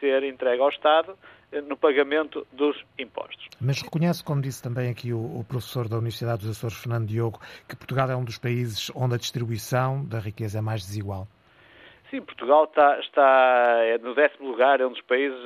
ser 0.00 0.22
entregue 0.24 0.60
ao 0.60 0.68
Estado 0.68 1.16
no 1.62 1.76
pagamento 1.76 2.46
dos 2.52 2.76
impostos. 2.98 3.48
Mas 3.60 3.82
reconhece, 3.82 4.22
como 4.22 4.40
disse 4.40 4.62
também 4.62 4.90
aqui 4.90 5.12
o, 5.12 5.18
o, 5.18 5.44
professor 5.44 5.88
da 5.88 5.96
Universidade 5.96 6.42
dos 6.42 6.50
Açores, 6.50 6.76
Fernando 6.76 7.06
Diogo, 7.06 7.40
que 7.68 7.76
Portugal 7.76 8.10
é 8.10 8.16
um 8.16 8.24
dos 8.24 8.38
países 8.38 8.90
onde 8.94 9.14
a 9.14 9.18
distribuição 9.18 10.04
da 10.04 10.18
riqueza 10.18 10.58
é 10.58 10.60
mais 10.60 10.80
desigual? 10.82 11.26
Sim, 12.10 12.20
Portugal 12.20 12.64
está, 12.64 13.00
está 13.00 13.76
é 13.82 13.98
no 13.98 14.14
décimo 14.14 14.48
lugar, 14.48 14.80
é 14.80 14.86
um 14.86 14.92
dos 14.92 15.00
países, 15.00 15.36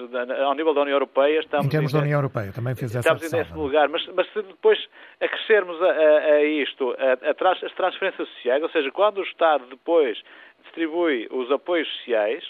ao 0.45 0.55
nível 0.55 0.75
da 0.75 0.83
União 0.83 0.97
Europeia. 0.97 1.41
Estamos 1.41 1.67
em 1.67 1.71
termos 1.71 1.93
em, 1.95 1.97
da 1.97 2.03
União 2.03 2.19
Europeia, 2.19 2.53
também 2.53 2.75
fez 2.75 2.95
essa 2.95 2.99
Estamos 2.99 3.23
em 3.23 3.37
décimo 3.37 3.63
lugar, 3.63 3.89
mas, 3.89 4.07
mas 4.09 4.31
se 4.33 4.43
depois 4.43 4.79
acrescermos 5.21 5.81
a, 5.81 5.87
a, 5.87 6.33
a 6.35 6.45
isto 6.45 6.95
a, 6.99 7.13
a, 7.27 7.67
as 7.67 7.73
transferências 7.73 8.29
sociais, 8.29 8.63
ou 8.63 8.69
seja, 8.69 8.91
quando 8.91 9.19
o 9.19 9.23
Estado 9.23 9.65
depois 9.67 10.21
distribui 10.65 11.27
os 11.31 11.51
apoios 11.51 11.89
sociais, 11.99 12.45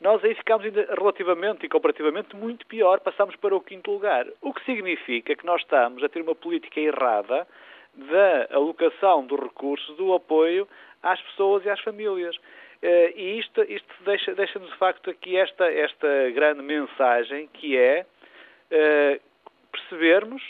nós 0.00 0.22
aí 0.24 0.34
ficamos 0.34 0.64
ainda 0.64 0.86
relativamente 0.94 1.64
e 1.64 1.68
comparativamente 1.68 2.36
muito 2.36 2.66
pior, 2.66 3.00
passamos 3.00 3.34
para 3.36 3.56
o 3.56 3.60
quinto 3.60 3.90
lugar. 3.90 4.26
O 4.42 4.52
que 4.52 4.64
significa 4.64 5.34
que 5.34 5.46
nós 5.46 5.62
estamos 5.62 6.02
a 6.04 6.08
ter 6.08 6.20
uma 6.20 6.34
política 6.34 6.80
errada 6.80 7.46
da 7.94 8.48
alocação 8.54 9.26
do 9.26 9.36
recurso, 9.36 9.94
do 9.94 10.12
apoio 10.12 10.68
às 11.02 11.20
pessoas 11.22 11.64
e 11.64 11.70
às 11.70 11.80
famílias. 11.80 12.36
Eh, 12.82 13.12
e 13.16 13.38
isto, 13.38 13.62
isto 13.62 13.94
deixa-nos, 14.04 14.36
deixa 14.36 14.60
de 14.60 14.76
facto, 14.76 15.10
aqui 15.10 15.36
esta, 15.36 15.64
esta 15.64 16.30
grande 16.30 16.62
mensagem 16.62 17.48
que 17.54 17.76
é 17.76 18.04
uh, 18.70 19.20
percebermos 19.72 20.42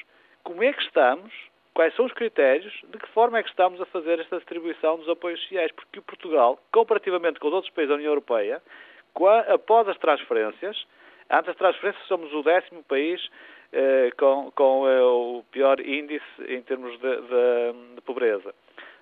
como 0.42 0.62
é 0.62 0.72
que 0.72 0.82
estamos, 0.82 1.32
quais 1.72 1.94
são 1.94 2.04
os 2.04 2.12
critérios, 2.12 2.72
de 2.88 2.98
que 2.98 3.08
forma 3.08 3.38
é 3.38 3.42
que 3.42 3.48
estamos 3.48 3.80
a 3.80 3.86
fazer 3.86 4.18
esta 4.18 4.38
distribuição 4.38 4.96
dos 4.96 5.08
apoios 5.08 5.40
sociais, 5.42 5.70
porque 5.72 6.00
Portugal, 6.00 6.58
comparativamente 6.72 7.38
com 7.38 7.48
os 7.48 7.54
outros 7.54 7.72
países 7.72 7.90
da 7.90 7.94
União 7.96 8.10
Europeia, 8.10 8.60
após 9.48 9.88
as 9.88 9.96
transferências, 9.98 10.86
antes 11.30 11.46
das 11.46 11.56
transferências 11.56 12.06
somos 12.06 12.32
o 12.32 12.42
décimo 12.42 12.82
país 12.84 13.20
eh, 13.72 14.10
com, 14.16 14.50
com 14.52 14.88
eh, 14.88 15.02
o 15.02 15.44
pior 15.50 15.80
índice 15.80 16.24
em 16.46 16.62
termos 16.62 16.92
de, 17.00 17.16
de, 17.16 17.94
de, 17.96 18.00
pobreza. 18.02 18.54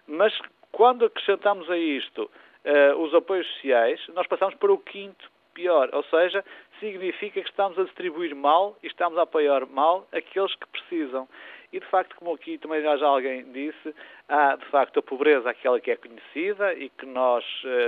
Mas 0.07 0.37
quando 0.73 1.05
acrescentamos 1.05 1.71
a 1.71 1.77
isto 1.77 2.31
eh, 2.65 2.95
os 2.95 3.15
apoios 3.15 3.47
sociais, 3.55 4.01
nós 4.15 4.27
passamos 4.27 4.55
para 4.55 4.73
o 4.73 4.79
quinto 4.79 5.31
pior, 5.53 5.91
ou 5.93 6.03
seja, 6.05 6.45
significa 6.81 7.41
que 7.43 7.49
estamos 7.49 7.79
a 7.79 7.85
distribuir 7.85 8.35
mal 8.35 8.77
e 8.83 8.87
estamos 8.87 9.19
a 9.19 9.23
apoiar 9.23 9.67
mal 9.67 10.09
aqueles 10.13 10.55
que 10.57 10.67
precisam. 10.67 11.29
E, 11.73 11.79
de 11.79 11.87
facto, 11.87 12.17
como 12.17 12.35
aqui 12.35 12.57
também 12.57 12.83
já 12.83 13.07
alguém 13.07 13.45
disse, 13.53 13.95
há, 14.29 14.57
de 14.57 14.65
facto, 14.67 14.99
a 14.99 15.03
pobreza, 15.03 15.51
aquela 15.51 15.79
que 15.79 15.91
é 15.91 15.97
conhecida 15.97 16.73
e 16.75 16.89
que, 16.89 17.05
nós, 17.05 17.45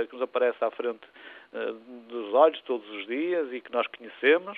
que 0.09 0.13
nos 0.13 0.21
aparece 0.21 0.63
à 0.63 0.69
frente 0.71 1.01
eh, 1.05 1.16
dos 1.51 2.33
olhos 2.33 2.61
todos 2.61 2.89
os 2.89 3.07
dias 3.07 3.51
e 3.53 3.61
que 3.61 3.71
nós 3.71 3.87
conhecemos, 3.87 4.57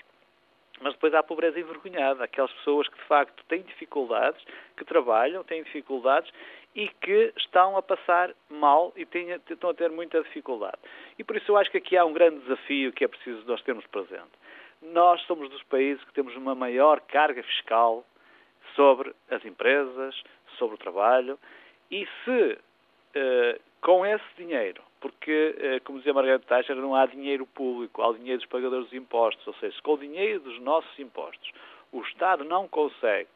mas 0.82 0.94
depois 0.94 1.14
há 1.14 1.20
a 1.20 1.24
pobreza 1.24 1.60
envergonhada, 1.60 2.24
aquelas 2.24 2.52
pessoas 2.54 2.88
que 2.88 2.96
de 2.96 3.04
facto 3.04 3.44
têm 3.48 3.62
dificuldades, 3.64 4.44
que 4.78 4.86
trabalham, 4.86 5.44
têm 5.44 5.64
dificuldades 5.64 6.32
e 6.76 6.88
que 6.88 7.34
estão 7.38 7.76
a 7.76 7.82
passar 7.82 8.34
mal 8.50 8.94
e 8.96 9.06
têm, 9.06 9.32
estão 9.32 9.72
a 9.72 9.74
ter 9.74 9.90
muita 9.92 10.22
dificuldade. 10.22 10.78
E 11.18 11.24
por 11.24 11.36
isso 11.36 11.52
eu 11.52 11.58
acho 11.58 11.70
que 11.70 11.78
aqui 11.78 11.98
há 11.98 12.06
um 12.06 12.14
grande 12.14 12.40
desafio 12.40 12.94
que 12.94 13.04
é 13.04 13.08
preciso 13.08 13.46
nós 13.46 13.62
termos 13.64 13.86
presente. 13.88 14.32
Nós 14.82 15.22
somos 15.24 15.50
dos 15.50 15.64
países 15.64 16.04
que 16.06 16.14
temos 16.14 16.36
uma 16.36 16.56
maior 16.56 17.02
carga 17.02 17.44
fiscal 17.44 18.06
sobre 18.76 19.14
as 19.30 19.44
empresas, 19.44 20.24
sobre 20.58 20.76
o 20.76 20.78
trabalho, 20.78 21.38
e 21.92 22.08
se 22.24 22.54
uh, 22.54 23.60
com 23.82 24.06
esse 24.06 24.24
dinheiro 24.38 24.82
porque, 25.00 25.56
eh, 25.58 25.80
como 25.82 26.00
dizia 26.00 26.14
Margarida 26.14 26.44
Thatcher, 26.46 26.76
não 26.76 26.96
há 26.96 27.06
dinheiro 27.06 27.46
público, 27.46 28.02
há 28.02 28.14
dinheiro 28.14 28.40
dos 28.40 28.50
pagadores 28.50 28.90
de 28.90 28.98
impostos, 28.98 29.46
ou 29.48 29.54
seja, 29.56 29.76
com 29.82 29.94
o 29.94 29.98
dinheiro 29.98 30.42
dos 30.42 30.60
nossos 30.60 31.00
impostos, 31.00 31.52
o 31.92 32.02
Estado 32.02 32.44
não 32.44 32.68
consegue 32.68 33.30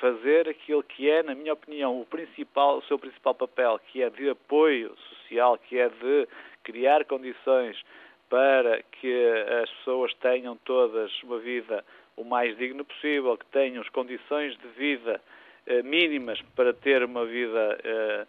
fazer 0.00 0.48
aquilo 0.48 0.82
que 0.82 1.08
é, 1.08 1.22
na 1.22 1.34
minha 1.34 1.52
opinião, 1.52 2.00
o, 2.00 2.04
principal, 2.04 2.78
o 2.78 2.82
seu 2.82 2.98
principal 2.98 3.34
papel, 3.34 3.80
que 3.86 4.02
é 4.02 4.10
de 4.10 4.28
apoio 4.28 4.94
social, 4.96 5.56
que 5.58 5.78
é 5.78 5.88
de 5.88 6.28
criar 6.62 7.04
condições 7.04 7.82
para 8.28 8.82
que 8.82 9.32
as 9.62 9.70
pessoas 9.70 10.12
tenham 10.14 10.56
todas 10.64 11.10
uma 11.22 11.38
vida 11.38 11.84
o 12.16 12.24
mais 12.24 12.56
digna 12.56 12.82
possível, 12.82 13.36
que 13.36 13.46
tenham 13.46 13.82
as 13.82 13.88
condições 13.90 14.56
de 14.58 14.68
vida 14.68 15.20
eh, 15.66 15.82
mínimas 15.82 16.40
para 16.54 16.72
ter 16.72 17.04
uma 17.04 17.26
vida 17.26 17.78
eh, 17.84 18.26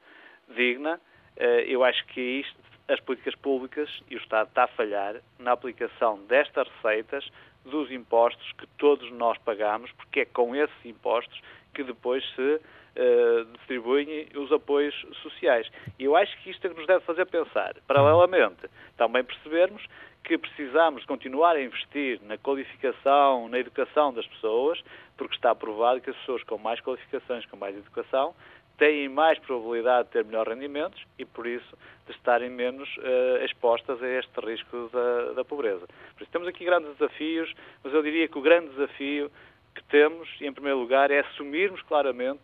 digna, 0.49 0.95
eh, 0.95 1.06
eu 1.65 1.83
acho 1.83 2.05
que 2.07 2.21
isto 2.21 2.67
as 2.87 2.99
políticas 3.01 3.35
públicas 3.35 3.89
e 4.09 4.15
o 4.15 4.17
Estado 4.17 4.47
está 4.47 4.63
a 4.63 4.67
falhar 4.67 5.15
na 5.39 5.51
aplicação 5.51 6.19
destas 6.27 6.67
receitas 6.69 7.29
dos 7.65 7.91
impostos 7.91 8.51
que 8.53 8.65
todos 8.77 9.11
nós 9.11 9.37
pagamos, 9.39 9.91
porque 9.91 10.21
é 10.21 10.25
com 10.25 10.55
esses 10.55 10.85
impostos 10.85 11.41
que 11.73 11.83
depois 11.83 12.23
se 12.33 12.41
uh, 12.41 13.45
distribuem 13.57 14.27
os 14.35 14.51
apoios 14.51 14.95
sociais. 15.21 15.69
E 15.99 16.05
eu 16.05 16.15
acho 16.15 16.35
que 16.41 16.49
isto 16.49 16.65
é 16.65 16.69
que 16.69 16.77
nos 16.77 16.87
deve 16.87 17.03
fazer 17.03 17.25
pensar. 17.25 17.75
Paralelamente, 17.85 18.69
também 18.95 19.23
percebermos 19.23 19.85
que 20.23 20.37
precisamos 20.37 21.05
continuar 21.05 21.55
a 21.55 21.61
investir 21.61 22.19
na 22.23 22.37
qualificação, 22.37 23.49
na 23.49 23.59
educação 23.59 24.13
das 24.13 24.25
pessoas, 24.27 24.81
porque 25.17 25.35
está 25.35 25.53
provado 25.53 26.01
que 26.01 26.09
as 26.09 26.17
pessoas 26.17 26.43
com 26.43 26.57
mais 26.57 26.79
qualificações, 26.81 27.45
com 27.45 27.57
mais 27.57 27.75
educação, 27.77 28.33
têm 28.77 29.09
mais 29.09 29.39
probabilidade 29.39 30.07
de 30.07 30.13
ter 30.13 30.25
melhores 30.25 30.53
rendimentos 30.53 31.03
e, 31.17 31.25
por 31.25 31.47
isso, 31.47 31.77
de 32.05 32.13
estarem 32.13 32.49
menos 32.49 32.87
uh, 32.97 33.43
expostas 33.43 34.01
a 34.01 34.07
este 34.07 34.39
risco 34.39 34.89
da, 34.93 35.33
da, 35.33 35.45
pobreza. 35.45 35.85
Por 36.15 36.23
isso, 36.23 36.31
temos 36.31 36.47
aqui 36.47 36.63
grandes 36.63 36.95
desafios, 36.97 37.53
mas 37.83 37.93
eu 37.93 38.01
diria 38.01 38.27
que 38.27 38.37
o 38.37 38.41
grande 38.41 38.69
desafio 38.69 39.31
que 39.75 39.83
temos, 39.85 40.29
em 40.41 40.51
primeiro 40.51 40.79
lugar, 40.79 41.11
é 41.11 41.19
assumirmos 41.19 41.81
claramente 41.83 42.41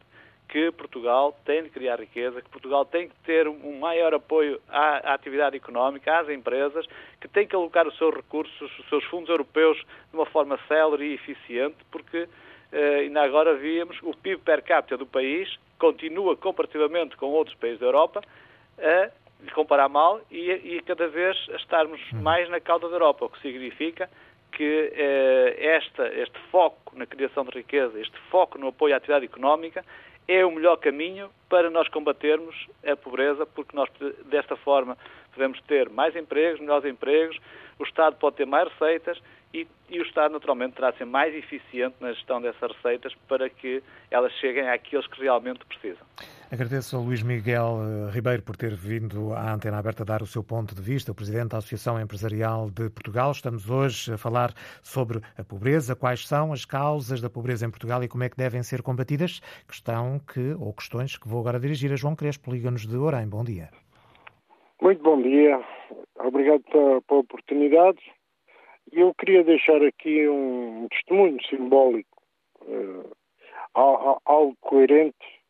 que 0.49 0.71
Portugal 0.71 1.35
tem 1.45 1.63
de 1.63 1.69
criar 1.69 1.99
riqueza, 1.99 2.41
que 2.41 2.49
Portugal 2.49 2.85
tem 2.85 3.07
que 3.07 3.15
ter 3.23 3.47
um 3.47 3.79
maior 3.79 4.13
apoio 4.13 4.61
à, 4.67 5.11
à 5.11 5.13
atividade 5.13 5.55
económica, 5.55 6.19
às 6.19 6.29
empresas, 6.29 6.85
que 7.19 7.27
tem 7.27 7.47
que 7.47 7.55
alocar 7.55 7.87
os 7.87 7.97
seus 7.97 8.13
recursos, 8.13 8.79
os 8.79 8.89
seus 8.89 9.03
fundos 9.05 9.29
europeus 9.29 9.77
de 9.77 10.15
uma 10.15 10.25
forma 10.25 10.59
célere 10.67 11.05
e 11.05 11.13
eficiente, 11.13 11.77
porque 11.89 12.23
uh, 12.23 12.99
ainda 12.99 13.23
agora 13.23 13.55
víamos 13.55 13.97
o 14.03 14.15
PIB 14.15 14.41
per 14.41 14.61
capita 14.61 14.97
do 14.97 15.05
país 15.05 15.57
continua 15.83 16.37
comparativamente 16.37 17.17
com 17.17 17.25
outros 17.25 17.57
países 17.57 17.81
da 17.81 17.87
Europa 17.87 18.21
a 18.79 19.09
comparar 19.53 19.89
mal 19.89 20.21
e, 20.31 20.49
e 20.49 20.81
cada 20.83 21.09
vez 21.09 21.37
a 21.51 21.57
estarmos 21.57 21.99
hum. 22.13 22.21
mais 22.21 22.49
na 22.49 22.61
cauda 22.61 22.87
da 22.87 22.95
Europa, 22.95 23.25
o 23.25 23.29
que 23.29 23.41
significa 23.41 24.09
que 24.53 24.93
eh, 24.95 25.55
esta, 25.59 26.07
este 26.07 26.39
foco 26.49 26.97
na 26.97 27.05
criação 27.05 27.43
de 27.43 27.51
riqueza, 27.51 27.99
este 27.99 28.17
foco 28.31 28.57
no 28.57 28.69
apoio 28.69 28.93
à 28.93 28.97
atividade 28.97 29.25
económica 29.25 29.83
é 30.25 30.45
o 30.45 30.51
melhor 30.51 30.77
caminho 30.77 31.29
para 31.49 31.69
nós 31.69 31.89
combatermos 31.89 32.55
a 32.89 32.95
pobreza, 32.95 33.45
porque 33.45 33.75
nós, 33.75 33.89
desta 34.27 34.55
forma, 34.55 34.97
podemos 35.33 35.59
ter 35.63 35.89
mais 35.89 36.15
empregos, 36.15 36.61
melhores 36.61 36.85
empregos, 36.85 37.37
o 37.77 37.83
Estado 37.83 38.15
pode 38.15 38.37
ter 38.37 38.45
mais 38.45 38.69
receitas 38.69 39.21
e, 39.53 39.67
e, 39.89 39.99
o 39.99 40.03
Estado, 40.03 40.33
naturalmente, 40.33 40.73
terá 40.73 40.89
de 40.89 40.97
ser 40.97 41.05
mais 41.05 41.33
eficiente 41.35 41.95
na 42.01 42.11
gestão 42.11 42.41
dessas 42.41 42.71
receitas 42.71 43.13
para 43.27 43.47
que 43.49 43.83
elas 44.09 44.33
cheguem 44.33 44.67
àqueles 44.67 45.05
que 45.05 45.21
realmente 45.21 45.63
precisam. 45.65 46.05
Agradeço 46.51 46.95
ao 46.95 47.03
Luís 47.03 47.21
Miguel 47.21 47.79
eh, 47.81 48.11
Ribeiro 48.11 48.41
por 48.41 48.57
ter 48.57 48.75
vindo 48.75 49.31
à 49.33 49.53
Antena 49.53 49.77
Aberta 49.77 50.03
dar 50.03 50.23
o 50.23 50.25
seu 50.25 50.43
ponto 50.43 50.73
de 50.73 50.81
vista, 50.81 51.11
o 51.11 51.15
Presidente 51.15 51.49
da 51.49 51.57
Associação 51.57 52.01
Empresarial 52.01 52.69
de 52.71 52.89
Portugal. 52.89 53.31
Estamos 53.31 53.69
hoje 53.69 54.13
a 54.13 54.17
falar 54.17 54.53
sobre 54.81 55.19
a 55.37 55.43
pobreza, 55.43 55.95
quais 55.95 56.27
são 56.27 56.51
as 56.51 56.65
causas 56.65 57.21
da 57.21 57.29
pobreza 57.29 57.65
em 57.65 57.69
Portugal 57.69 58.03
e 58.03 58.07
como 58.07 58.23
é 58.23 58.29
que 58.29 58.37
devem 58.37 58.63
ser 58.63 58.81
combatidas. 58.81 59.39
Questão 59.67 60.19
que, 60.19 60.55
ou 60.59 60.73
questões 60.73 61.15
que 61.15 61.27
vou 61.27 61.39
agora 61.39 61.59
dirigir 61.59 61.91
a 61.91 61.95
João 61.95 62.15
Crespo, 62.15 62.51
Liga-nos 62.51 62.87
de 62.87 62.97
Orem. 62.97 63.27
Bom 63.27 63.43
dia. 63.43 63.69
Muito 64.81 65.03
bom 65.03 65.21
dia. 65.21 65.61
Obrigado 66.19 66.61
pela, 66.71 67.01
pela 67.01 67.19
oportunidade. 67.19 67.99
Eu 68.95 69.11
queria 69.15 69.43
deixar 69.43 69.83
aqui 69.83 70.29
um 70.29 70.87
testemunho 70.87 71.43
simbólico, 71.49 72.21
uh, 72.61 73.11
algo 73.73 74.55
coerente, 74.61 75.41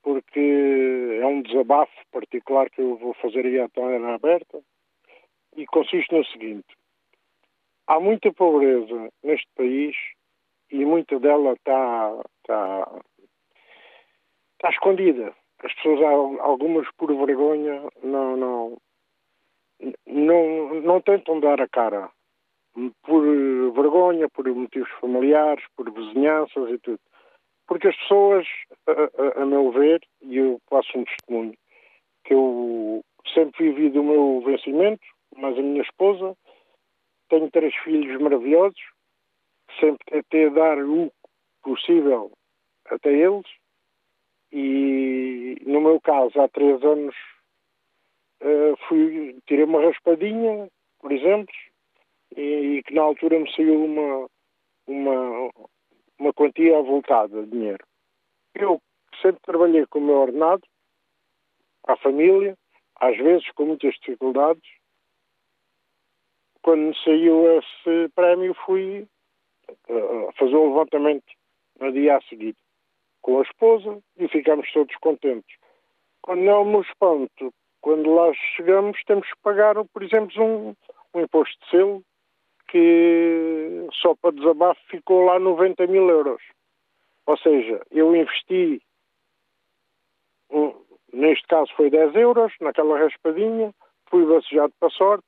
porque 0.00 1.18
é 1.20 1.26
um 1.26 1.42
desabafo 1.42 1.92
particular 2.12 2.70
que 2.70 2.80
eu 2.80 2.96
vou 2.96 3.14
fazer 3.14 3.44
aí 3.44 3.58
à 3.58 3.68
torneira 3.68 4.14
aberta, 4.14 4.60
e 5.56 5.66
consiste 5.66 6.14
no 6.14 6.24
seguinte. 6.26 6.68
Há 7.88 7.98
muita 7.98 8.32
pobreza 8.32 9.10
neste 9.24 9.48
país 9.56 9.96
e 10.70 10.84
muita 10.84 11.18
dela 11.18 11.54
está, 11.54 12.22
está, 12.42 13.00
está 14.52 14.70
escondida. 14.70 15.34
As 15.64 15.74
pessoas, 15.74 16.00
algumas 16.38 16.86
por 16.92 17.12
vergonha, 17.12 17.82
não, 18.04 18.36
não, 18.36 18.78
não, 20.06 20.74
não 20.74 21.00
tentam 21.00 21.40
dar 21.40 21.60
a 21.60 21.66
cara 21.66 22.08
por 23.02 23.22
vergonha, 23.72 24.28
por 24.28 24.46
motivos 24.48 24.90
familiares, 25.00 25.64
por 25.76 25.90
vizinhanças 25.90 26.70
e 26.70 26.78
tudo. 26.78 27.00
Porque 27.66 27.88
as 27.88 27.96
pessoas, 27.96 28.46
a, 28.86 29.40
a, 29.40 29.42
a 29.42 29.46
meu 29.46 29.70
ver, 29.70 30.00
e 30.22 30.38
eu 30.38 30.58
passo 30.70 30.96
um 30.96 31.04
testemunho, 31.04 31.54
que 32.24 32.34
eu 32.34 33.02
sempre 33.34 33.70
vivi 33.70 33.90
do 33.90 34.02
meu 34.02 34.42
vencimento, 34.44 35.04
mas 35.36 35.58
a 35.58 35.62
minha 35.62 35.82
esposa, 35.82 36.34
tenho 37.28 37.50
três 37.50 37.74
filhos 37.76 38.20
maravilhosos, 38.20 38.80
sempre 39.78 39.98
tentei 40.06 40.50
dar 40.50 40.78
o 40.78 41.12
possível 41.62 42.32
até 42.86 43.10
eles, 43.12 43.46
e 44.50 45.56
no 45.66 45.80
meu 45.80 46.00
caso, 46.00 46.40
há 46.40 46.48
três 46.48 46.82
anos, 46.82 47.14
uh, 48.42 48.76
fui, 48.88 49.36
tirei 49.46 49.64
uma 49.64 49.82
raspadinha, 49.82 50.68
por 51.00 51.12
exemplo, 51.12 51.52
e, 52.36 52.82
que 52.84 52.94
na 52.94 53.02
altura 53.02 53.38
me 53.38 53.52
saiu 53.54 53.84
uma, 53.84 54.28
uma, 54.86 55.50
uma 56.18 56.32
quantia 56.32 56.78
avultada 56.78 57.42
de 57.44 57.50
dinheiro. 57.50 57.84
Eu 58.54 58.80
sempre 59.22 59.40
trabalhei 59.42 59.86
com 59.86 59.98
o 59.98 60.02
meu 60.02 60.16
ordenado, 60.16 60.62
à 61.86 61.96
família, 61.96 62.56
às 62.96 63.16
vezes 63.16 63.50
com 63.52 63.66
muitas 63.66 63.94
dificuldades. 63.94 64.62
Quando 66.62 66.80
me 66.80 66.96
saiu 67.02 67.58
esse 67.58 68.08
prémio, 68.14 68.54
fui 68.66 69.06
uh, 69.88 70.32
fazer 70.36 70.56
o 70.56 70.68
levantamento 70.68 71.32
no 71.80 71.92
dia 71.92 72.16
a 72.16 72.22
seguir 72.22 72.54
com 73.22 73.38
a 73.38 73.42
esposa 73.42 74.02
e 74.16 74.28
ficámos 74.28 74.70
todos 74.72 74.94
contentes. 74.96 75.56
Quando 76.22 76.42
não 76.42 76.64
me 76.64 76.80
espanto, 76.80 77.52
quando 77.80 78.12
lá 78.14 78.32
chegamos, 78.56 79.02
temos 79.04 79.26
que 79.28 79.40
pagar, 79.42 79.76
por 79.84 80.02
exemplo, 80.02 80.42
um, 80.42 80.74
um 81.14 81.20
imposto 81.20 81.56
de 81.64 81.70
selo 81.70 82.04
que 82.68 83.86
só 83.94 84.14
para 84.14 84.34
desabafo 84.34 84.80
ficou 84.88 85.24
lá 85.24 85.38
90 85.38 85.86
mil 85.86 86.08
euros. 86.08 86.42
Ou 87.26 87.36
seja, 87.36 87.82
eu 87.90 88.14
investi, 88.14 88.80
neste 91.12 91.46
caso 91.46 91.72
foi 91.76 91.90
10 91.90 92.14
euros, 92.14 92.52
naquela 92.60 92.98
raspadinha, 92.98 93.74
fui 94.06 94.24
bacejado 94.24 94.72
para 94.78 94.90
sorte, 94.90 95.24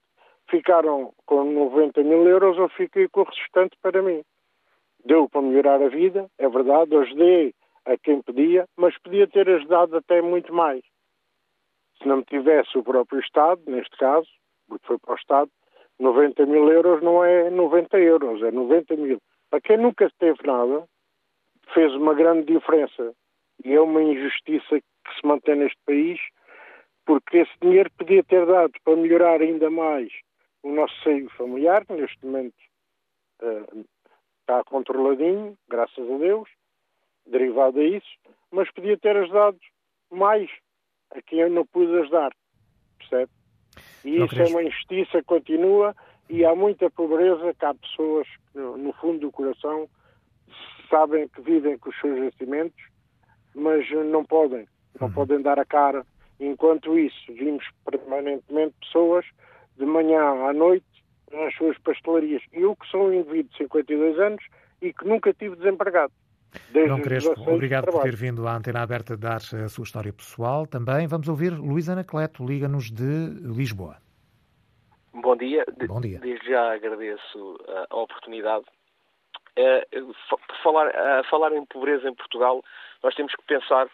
ficaram 0.49 1.13
com 1.27 1.45
90 1.45 2.03
mil 2.03 2.27
euros, 2.29 2.57
eu 2.59 2.69
fiquei 2.71 3.09
com 3.09 3.21
o 3.21 3.25
restante 3.25 3.77
para 3.83 4.03
mim. 4.03 4.23
Deu 5.05 5.29
para 5.29 5.43
melhorar 5.43 5.83
a 5.83 5.89
vida, 5.89 6.31
é 6.39 6.49
verdade, 6.49 6.97
ajudei 6.97 7.55
a 7.87 7.97
quem 7.97 8.23
pedia, 8.23 8.67
mas 8.77 8.97
podia 8.99 9.27
ter 9.27 9.49
ajudado 9.49 9.97
até 9.97 10.21
muito 10.21 10.53
mais. 10.53 10.83
Se 11.99 12.07
não 12.07 12.19
me 12.19 12.25
tivesse 12.25 12.77
o 12.77 12.83
próprio 12.83 13.21
Estado, 13.21 13.63
neste 13.67 13.97
caso, 13.97 14.29
porque 14.69 14.87
foi 14.87 14.99
para 14.99 15.13
o 15.13 15.17
Estado, 15.17 15.51
90 16.01 16.47
mil 16.47 16.73
euros 16.73 17.03
não 17.03 17.23
é 17.23 17.51
90 17.51 17.99
euros, 17.99 18.43
é 18.43 18.51
90 18.51 18.97
mil. 18.97 19.21
Para 19.51 19.61
quem 19.61 19.77
nunca 19.77 20.11
teve 20.19 20.39
nada, 20.45 20.89
fez 21.75 21.95
uma 21.95 22.15
grande 22.15 22.53
diferença. 22.53 23.15
E 23.63 23.75
é 23.75 23.81
uma 23.81 24.03
injustiça 24.03 24.81
que 24.81 25.21
se 25.21 25.27
mantém 25.27 25.57
neste 25.57 25.79
país, 25.85 26.19
porque 27.05 27.39
esse 27.39 27.53
dinheiro 27.61 27.91
podia 27.99 28.25
ter 28.25 28.47
dado 28.47 28.73
para 28.83 28.97
melhorar 28.97 29.43
ainda 29.43 29.69
mais 29.69 30.11
o 30.63 30.73
nosso 30.73 30.95
seio 31.03 31.29
familiar, 31.31 31.85
que 31.85 31.93
neste 31.93 32.25
momento 32.25 32.55
uh, 33.43 33.85
está 34.41 34.65
controladinho, 34.65 35.57
graças 35.69 36.11
a 36.11 36.19
Deus, 36.19 36.49
derivado 37.27 37.79
a 37.79 37.85
isso, 37.85 38.09
mas 38.51 38.71
podia 38.73 38.97
ter 38.99 39.17
ajudado 39.17 39.59
mais 40.11 40.51
a 41.11 41.21
quem 41.23 41.41
eu 41.41 41.51
não 41.51 41.67
pude 41.67 41.95
ajudar, 41.99 42.33
percebe? 42.99 43.31
E 44.05 44.19
não 44.19 44.27
isso 44.27 44.41
é 44.41 44.47
uma 44.47 44.63
injustiça, 44.63 45.23
continua, 45.23 45.95
e 46.29 46.45
há 46.45 46.55
muita 46.55 46.91
pobreza 46.91 47.55
que 47.55 47.65
há 47.65 47.75
pessoas 47.75 48.27
que, 48.53 48.59
no 48.59 48.93
fundo 48.95 49.21
do 49.21 49.33
coração, 49.33 49.89
sabem 50.89 51.29
que 51.29 51.41
vivem 51.41 51.79
com 51.79 51.91
os 51.91 52.01
seus 52.01 52.19
vencimentos, 52.19 52.83
mas 53.55 53.89
não 54.07 54.25
podem, 54.25 54.67
não 55.01 55.09
uhum. 55.09 55.15
podem 55.15 55.43
dar 55.43 55.59
a 55.59 55.65
cara. 55.65 56.05
Enquanto 56.39 56.99
isso, 56.99 57.33
vimos 57.33 57.65
permanentemente 57.85 58.75
pessoas 58.81 59.27
de 59.77 59.85
manhã 59.85 60.21
à 60.21 60.53
noite 60.53 60.87
nas 61.33 61.55
suas 61.55 61.79
pastelarias. 61.79 62.43
Eu 62.53 62.75
que 62.75 62.87
sou 62.89 63.09
um 63.09 63.13
indivíduo 63.13 63.51
de 63.51 63.59
52 63.59 64.19
anos 64.19 64.45
e 64.81 64.93
que 64.93 65.07
nunca 65.07 65.33
tive 65.33 65.57
desempregado. 65.57 66.13
João 66.75 67.01
Crespo, 67.01 67.51
obrigado 67.51 67.91
por 67.91 68.03
ter 68.03 68.17
vindo 68.17 68.47
à 68.47 68.57
Antena 68.57 68.83
Aberta 68.83 69.17
dar 69.17 69.37
a 69.37 69.69
sua 69.69 69.85
história 69.85 70.13
pessoal. 70.13 70.67
Também 70.67 71.07
vamos 71.07 71.29
ouvir 71.29 71.51
Luísa 71.53 71.93
Anacleto, 71.93 72.45
liga-nos 72.45 72.91
de 72.91 73.29
Lisboa. 73.43 73.97
Bom 75.13 75.37
dia. 75.37 75.65
Bom 75.87 76.01
dia. 76.01 76.19
Desde 76.21 76.49
já 76.49 76.75
agradeço 76.75 77.59
a 77.91 77.97
oportunidade. 77.97 78.65
Uh, 79.59 80.15
falar, 80.63 80.93
falar 81.29 81.53
em 81.53 81.65
pobreza 81.67 82.09
em 82.09 82.15
Portugal, 82.15 82.63
nós 83.03 83.15
temos 83.15 83.35
que 83.35 83.43
pensar 83.43 83.89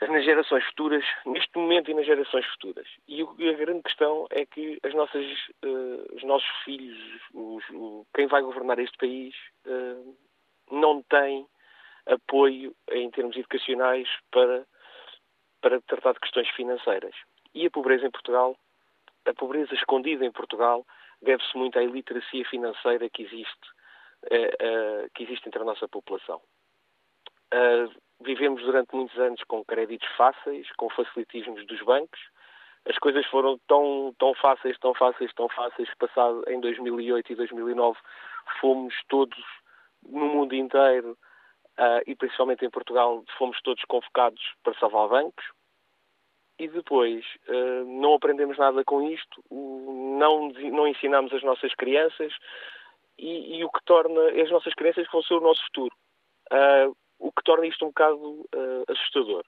nas 0.00 0.24
gerações 0.24 0.64
futuras, 0.66 1.04
neste 1.26 1.58
momento 1.58 1.90
e 1.90 1.94
nas 1.94 2.06
gerações 2.06 2.46
futuras. 2.46 2.86
E 3.06 3.22
a 3.22 3.52
grande 3.52 3.82
questão 3.82 4.26
é 4.30 4.46
que 4.46 4.78
as 4.82 4.94
nossas, 4.94 5.26
uh, 5.64 6.16
os 6.16 6.22
nossos 6.24 6.48
filhos, 6.64 6.98
os, 7.34 7.64
quem 8.14 8.26
vai 8.26 8.40
governar 8.42 8.78
este 8.78 8.96
país, 8.96 9.34
não 10.70 11.02
tem 11.02 11.46
apoio 12.06 12.74
em 12.90 13.10
termos 13.10 13.36
educacionais 13.36 14.08
para, 14.30 14.66
para 15.60 15.80
tratar 15.82 16.12
de 16.12 16.20
questões 16.20 16.48
financeiras. 16.50 17.14
E 17.54 17.66
a 17.66 17.70
pobreza 17.70 18.06
em 18.06 18.10
Portugal, 18.10 18.56
a 19.26 19.34
pobreza 19.34 19.74
escondida 19.74 20.24
em 20.24 20.32
Portugal, 20.32 20.86
deve-se 21.22 21.56
muito 21.56 21.78
à 21.78 21.82
iliteracia 21.82 22.44
financeira 22.46 23.08
que 23.10 23.22
existe, 23.22 23.68
uh, 24.24 25.04
uh, 25.04 25.10
que 25.14 25.24
existe 25.24 25.48
entre 25.48 25.60
a 25.60 25.64
nossa 25.64 25.88
população. 25.88 26.40
Uh, 27.52 27.92
vivemos 28.20 28.62
durante 28.62 28.94
muitos 28.94 29.18
anos 29.18 29.42
com 29.44 29.64
créditos 29.64 30.08
fáceis, 30.16 30.70
com 30.76 30.88
facilitismos 30.90 31.66
dos 31.66 31.80
bancos. 31.82 32.20
As 32.88 32.96
coisas 32.98 33.26
foram 33.26 33.58
tão, 33.66 34.14
tão 34.18 34.34
fáceis, 34.34 34.78
tão 34.78 34.94
fáceis, 34.94 35.32
tão 35.34 35.48
fáceis 35.48 35.90
que 35.90 35.96
passado 35.96 36.42
em 36.48 36.60
2008 36.60 37.32
e 37.32 37.34
2009 37.34 37.98
fomos 38.60 38.94
todos 39.08 39.38
no 40.08 40.26
mundo 40.26 40.54
inteiro 40.54 41.18
uh, 41.80 42.02
e 42.06 42.14
principalmente 42.14 42.64
em 42.64 42.70
Portugal 42.70 43.24
fomos 43.38 43.60
todos 43.62 43.82
convocados 43.84 44.40
para 44.62 44.78
salvar 44.78 45.08
bancos 45.08 45.44
e 46.58 46.68
depois 46.68 47.24
uh, 47.48 47.84
não 47.86 48.14
aprendemos 48.14 48.58
nada 48.58 48.84
com 48.84 49.02
isto, 49.08 49.42
não, 49.50 50.50
não 50.50 50.86
ensinamos 50.86 51.32
as 51.32 51.42
nossas 51.42 51.74
crianças 51.74 52.32
e, 53.18 53.58
e, 53.58 53.64
o 53.64 53.70
que 53.70 53.82
torna 53.84 54.20
as 54.42 54.50
nossas 54.50 54.74
crianças 54.74 55.06
vão 55.10 55.22
ser 55.22 55.34
o 55.34 55.40
nosso 55.40 55.62
futuro. 55.64 55.94
Uh, 56.52 56.94
o 57.18 57.32
que 57.32 57.42
torna 57.44 57.66
isto 57.66 57.84
um 57.84 57.88
bocado 57.88 58.48
assustador. 58.88 59.44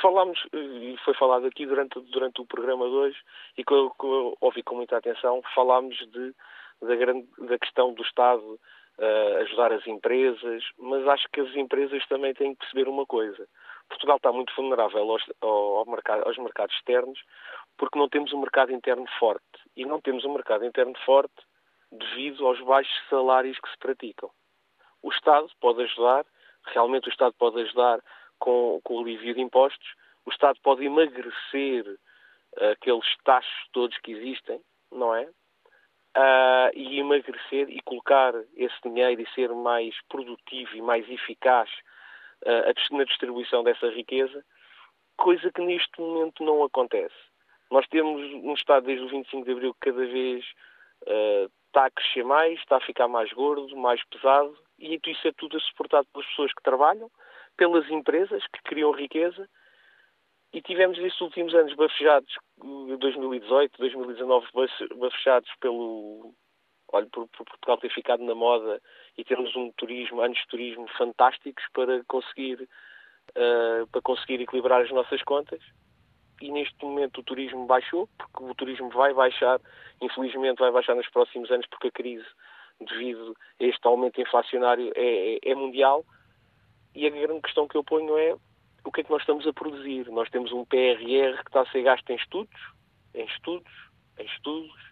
Falámos, 0.00 0.42
e 0.54 0.96
foi 1.04 1.12
falado 1.12 1.46
aqui 1.46 1.66
durante, 1.66 2.00
durante 2.00 2.40
o 2.40 2.46
programa 2.46 2.86
de 2.86 2.94
hoje, 2.94 3.18
e 3.58 3.62
que 3.62 3.74
eu, 3.74 3.90
que 3.90 4.06
eu 4.06 4.34
ouvi 4.40 4.62
com 4.62 4.76
muita 4.76 4.96
atenção, 4.96 5.42
falámos 5.54 5.98
de 5.98 6.34
da, 6.80 6.96
grande, 6.96 7.28
da 7.38 7.58
questão 7.58 7.92
do 7.92 8.02
Estado 8.02 8.58
uh, 8.98 9.36
ajudar 9.42 9.72
as 9.72 9.86
empresas, 9.86 10.64
mas 10.78 11.06
acho 11.08 11.26
que 11.32 11.40
as 11.40 11.54
empresas 11.54 12.06
também 12.08 12.34
têm 12.34 12.54
que 12.54 12.60
perceber 12.60 12.88
uma 12.88 13.06
coisa. 13.06 13.48
Portugal 13.88 14.16
está 14.16 14.32
muito 14.32 14.54
vulnerável 14.54 15.10
aos, 15.10 15.22
ao 15.40 15.86
mercado, 15.86 16.26
aos 16.26 16.36
mercados 16.38 16.74
externos 16.76 17.18
porque 17.78 17.98
não 17.98 18.08
temos 18.08 18.32
um 18.32 18.40
mercado 18.40 18.72
interno 18.72 19.06
forte. 19.18 19.44
E 19.76 19.86
não 19.86 20.00
temos 20.00 20.24
um 20.24 20.34
mercado 20.34 20.64
interno 20.64 20.94
forte 21.06 21.34
devido 21.90 22.46
aos 22.46 22.60
baixos 22.60 22.92
salários 23.08 23.58
que 23.58 23.70
se 23.70 23.78
praticam. 23.78 24.30
O 25.02 25.10
Estado 25.10 25.48
pode 25.60 25.82
ajudar, 25.82 26.26
realmente 26.64 27.08
o 27.08 27.10
Estado 27.10 27.34
pode 27.38 27.60
ajudar 27.62 28.00
com, 28.38 28.80
com 28.82 28.96
o 28.96 29.00
alívio 29.00 29.34
de 29.34 29.40
impostos, 29.40 29.94
o 30.26 30.30
Estado 30.30 30.58
pode 30.62 30.84
emagrecer 30.84 31.86
uh, 32.60 32.70
aqueles 32.72 33.06
taxos 33.24 33.68
todos 33.72 33.96
que 33.98 34.12
existem, 34.12 34.60
não 34.90 35.14
é? 35.14 35.28
Uh, 36.18 36.74
e 36.74 36.98
emagrecer 36.98 37.70
e 37.70 37.80
colocar 37.82 38.34
esse 38.56 38.74
dinheiro 38.82 39.22
e 39.22 39.34
ser 39.34 39.50
mais 39.50 39.94
produtivo 40.08 40.74
e 40.74 40.82
mais 40.82 41.08
eficaz 41.08 41.70
uh, 42.42 42.96
na 42.96 43.04
distribuição 43.04 43.62
dessa 43.62 43.88
riqueza, 43.88 44.44
coisa 45.16 45.52
que 45.52 45.60
neste 45.60 46.00
momento 46.00 46.42
não 46.42 46.64
acontece. 46.64 47.14
Nós 47.70 47.86
temos 47.86 48.20
um 48.42 48.54
Estado 48.54 48.86
desde 48.86 49.04
o 49.04 49.08
25 49.08 49.44
de 49.44 49.52
Abril 49.52 49.74
que 49.74 49.92
cada 49.92 50.06
vez 50.06 50.44
uh, 51.02 51.50
está 51.68 51.86
a 51.86 51.90
crescer 51.90 52.24
mais, 52.24 52.58
está 52.58 52.78
a 52.78 52.80
ficar 52.80 53.06
mais 53.06 53.32
gordo, 53.32 53.76
mais 53.76 54.02
pesado, 54.04 54.56
e 54.78 54.98
isso 55.06 55.28
é 55.28 55.32
tudo 55.32 55.60
suportado 55.60 56.08
pelas 56.12 56.26
pessoas 56.28 56.52
que 56.52 56.62
trabalham, 56.62 57.10
pelas 57.56 57.88
empresas 57.90 58.42
que 58.48 58.62
criam 58.62 58.90
riqueza, 58.90 59.48
e 60.52 60.62
tivemos 60.62 60.98
estes 60.98 61.20
últimos 61.20 61.54
anos 61.54 61.74
bafejados, 61.74 62.34
2018, 62.56 63.78
2019, 63.78 64.46
bafejados 64.96 65.50
pelo, 65.60 66.34
olha, 66.92 67.06
por, 67.12 67.28
por, 67.28 67.44
Portugal 67.44 67.78
ter 67.78 67.92
ficado 67.92 68.22
na 68.24 68.34
moda 68.34 68.80
e 69.16 69.24
termos 69.24 69.54
um 69.54 69.70
turismo, 69.72 70.20
anos 70.20 70.38
de 70.38 70.46
turismo 70.48 70.88
fantásticos 70.96 71.64
para 71.72 72.02
conseguir, 72.04 72.68
uh, 73.30 73.86
para 73.92 74.00
conseguir 74.02 74.40
equilibrar 74.40 74.82
as 74.82 74.90
nossas 74.90 75.22
contas 75.22 75.60
e 76.40 76.50
neste 76.50 76.84
momento 76.84 77.18
o 77.18 77.24
turismo 77.24 77.66
baixou, 77.66 78.08
porque 78.16 78.44
o 78.44 78.54
turismo 78.54 78.88
vai 78.90 79.12
baixar, 79.12 79.60
infelizmente 80.00 80.58
vai 80.58 80.70
baixar 80.70 80.94
nos 80.94 81.08
próximos 81.08 81.50
anos, 81.50 81.66
porque 81.66 81.88
a 81.88 81.92
crise, 81.92 82.26
devido 82.80 83.36
a 83.60 83.64
este 83.64 83.86
aumento 83.86 84.20
inflacionário, 84.20 84.92
é, 84.94 85.34
é, 85.34 85.38
é 85.42 85.54
mundial. 85.54 86.04
E 86.94 87.06
a 87.06 87.10
grande 87.10 87.42
questão 87.42 87.66
que 87.66 87.76
eu 87.76 87.84
ponho 87.84 88.16
é 88.16 88.36
o 88.88 88.92
que 88.92 89.02
é 89.02 89.04
que 89.04 89.10
nós 89.10 89.20
estamos 89.20 89.46
a 89.46 89.52
produzir. 89.52 90.08
Nós 90.10 90.30
temos 90.30 90.50
um 90.50 90.64
PRR 90.64 91.36
que 91.42 91.48
está 91.50 91.60
a 91.60 91.66
ser 91.70 91.82
gasto 91.82 92.08
em 92.10 92.16
estudos, 92.16 92.60
em 93.14 93.26
estudos, 93.26 93.72
em 94.18 94.24
estudos, 94.24 94.88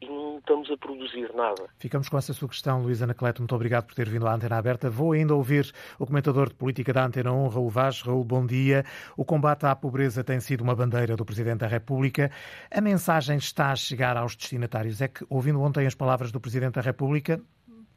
e 0.00 0.06
não 0.06 0.38
estamos 0.38 0.70
a 0.70 0.76
produzir 0.76 1.34
nada. 1.34 1.68
Ficamos 1.80 2.08
com 2.08 2.16
essa 2.16 2.32
sua 2.32 2.48
questão, 2.48 2.80
Luísa 2.80 3.02
Anacleto. 3.02 3.42
Muito 3.42 3.54
obrigado 3.56 3.86
por 3.86 3.96
ter 3.96 4.08
vindo 4.08 4.28
à 4.28 4.32
Antena 4.32 4.56
Aberta. 4.56 4.88
Vou 4.88 5.10
ainda 5.10 5.34
ouvir 5.34 5.72
o 5.98 6.06
comentador 6.06 6.48
de 6.48 6.54
política 6.54 6.92
da 6.92 7.04
Antena 7.04 7.32
1, 7.32 7.48
Raul 7.48 7.68
Vaz. 7.68 8.02
Raul, 8.02 8.22
bom 8.22 8.46
dia. 8.46 8.84
O 9.16 9.24
combate 9.24 9.66
à 9.66 9.74
pobreza 9.74 10.22
tem 10.22 10.38
sido 10.38 10.60
uma 10.60 10.76
bandeira 10.76 11.16
do 11.16 11.24
Presidente 11.24 11.58
da 11.58 11.66
República. 11.66 12.30
A 12.70 12.80
mensagem 12.80 13.36
está 13.36 13.72
a 13.72 13.76
chegar 13.76 14.16
aos 14.16 14.36
destinatários. 14.36 15.00
É 15.00 15.08
que, 15.08 15.26
ouvindo 15.28 15.60
ontem 15.60 15.84
as 15.84 15.96
palavras 15.96 16.30
do 16.30 16.40
Presidente 16.40 16.74
da 16.74 16.80
República, 16.80 17.42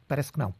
parece 0.08 0.32
que 0.32 0.40
não. 0.40 0.52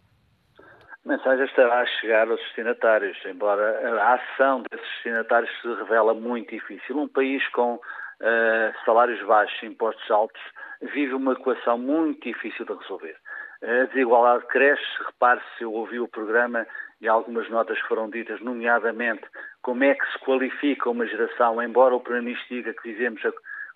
A 1.05 1.09
mensagem 1.09 1.45
estará 1.47 1.81
a 1.81 1.87
chegar 1.87 2.31
aos 2.31 2.41
destinatários, 2.41 3.19
embora 3.27 4.01
a 4.03 4.15
ação 4.15 4.63
desses 4.71 4.87
destinatários 4.87 5.51
se 5.61 5.75
revela 5.75 6.15
muito 6.15 6.51
difícil. 6.51 6.97
Um 6.97 7.09
país 7.09 7.47
com 7.49 7.75
uh, 7.75 8.85
salários 8.85 9.21
baixos, 9.27 9.61
impostos 9.65 10.09
altos, 10.11 10.41
vive 10.81 11.13
uma 11.15 11.33
equação 11.33 11.77
muito 11.77 12.23
difícil 12.23 12.65
de 12.65 12.75
resolver. 12.75 13.17
A 13.63 13.87
desigualdade 13.87 14.47
cresce, 14.47 14.85
repare-se, 15.07 15.63
eu 15.63 15.73
ouvi 15.73 15.99
o 15.99 16.07
programa 16.07 16.67
e 17.01 17.09
algumas 17.09 17.49
notas 17.51 17.79
foram 17.81 18.09
ditas, 18.09 18.41
nomeadamente 18.41 19.25
como 19.61 19.83
é 19.83 19.95
que 19.95 20.07
se 20.13 20.19
qualifica 20.21 20.91
uma 20.91 21.07
geração, 21.07 21.61
embora 21.61 21.97
o 21.97 22.01
Primeiro-Ministro 22.01 22.49
diga 22.49 22.75
que 22.75 22.93
vivemos 22.93 23.21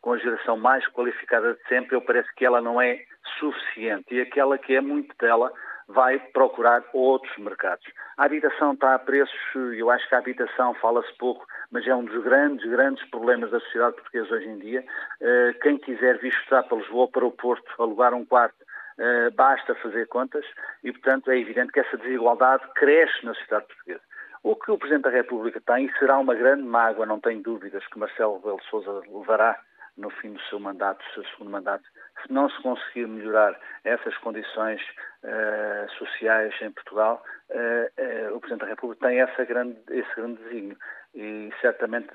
com 0.00 0.12
a 0.12 0.18
geração 0.18 0.56
mais 0.56 0.86
qualificada 0.88 1.54
de 1.54 1.68
sempre, 1.68 1.96
eu 1.96 2.02
parece 2.02 2.32
que 2.36 2.44
ela 2.44 2.60
não 2.60 2.80
é 2.80 3.00
suficiente 3.38 4.14
e 4.14 4.20
aquela 4.20 4.56
que 4.58 4.74
é 4.74 4.80
muito 4.80 5.12
dela 5.18 5.52
vai 5.88 6.18
procurar 6.18 6.84
outros 6.92 7.36
mercados. 7.38 7.86
A 8.16 8.24
habitação 8.24 8.72
está 8.72 8.94
a 8.94 8.98
preços, 8.98 9.38
eu 9.54 9.90
acho 9.90 10.08
que 10.08 10.14
a 10.14 10.18
habitação 10.18 10.74
fala-se 10.74 11.12
pouco, 11.16 11.46
mas 11.70 11.86
é 11.86 11.94
um 11.94 12.04
dos 12.04 12.22
grandes, 12.24 12.68
grandes 12.68 13.04
problemas 13.10 13.50
da 13.50 13.60
sociedade 13.60 13.96
portuguesa 13.96 14.34
hoje 14.34 14.48
em 14.48 14.58
dia. 14.58 14.84
Eh, 15.20 15.54
quem 15.62 15.78
quiser 15.78 16.18
vir 16.18 16.32
estudar 16.32 16.64
para 16.64 16.78
Lisboa, 16.78 17.08
para 17.08 17.24
o 17.24 17.30
Porto, 17.30 17.70
alugar 17.78 18.14
um 18.14 18.24
quarto, 18.24 18.56
eh, 18.98 19.30
basta 19.30 19.74
fazer 19.76 20.08
contas 20.08 20.44
e, 20.82 20.90
portanto, 20.90 21.30
é 21.30 21.38
evidente 21.38 21.72
que 21.72 21.80
essa 21.80 21.96
desigualdade 21.96 22.64
cresce 22.74 23.24
na 23.24 23.34
sociedade 23.34 23.66
portuguesa. 23.66 24.02
O 24.42 24.56
que 24.56 24.70
o 24.70 24.78
Presidente 24.78 25.04
da 25.04 25.10
República 25.10 25.60
tem, 25.60 25.86
e 25.86 25.98
será 25.98 26.18
uma 26.18 26.34
grande 26.34 26.62
mágoa, 26.62 27.06
não 27.06 27.20
tenho 27.20 27.42
dúvidas, 27.42 27.86
que 27.88 27.98
Marcelo 27.98 28.38
Rebelo 28.38 28.62
Sousa 28.70 29.02
levará 29.08 29.58
no 29.96 30.10
fim 30.10 30.32
do 30.32 30.40
seu 30.42 30.58
mandato, 30.58 31.04
do 31.04 31.14
seu 31.14 31.24
segundo 31.32 31.50
mandato, 31.50 31.84
se 32.22 32.32
não 32.32 32.48
se 32.48 32.60
conseguir 32.62 33.06
melhorar 33.06 33.58
essas 33.84 34.16
condições 34.18 34.80
uh, 35.22 35.90
sociais 35.98 36.54
em 36.60 36.70
Portugal, 36.70 37.22
uh, 37.50 38.30
uh, 38.32 38.36
o 38.36 38.40
Presidente 38.40 38.60
da 38.62 38.66
República 38.66 39.08
tem 39.08 39.20
essa 39.20 39.44
grande, 39.44 39.76
esse 39.90 40.14
grande 40.14 40.42
desígnio. 40.42 40.76
E 41.14 41.50
certamente 41.62 42.12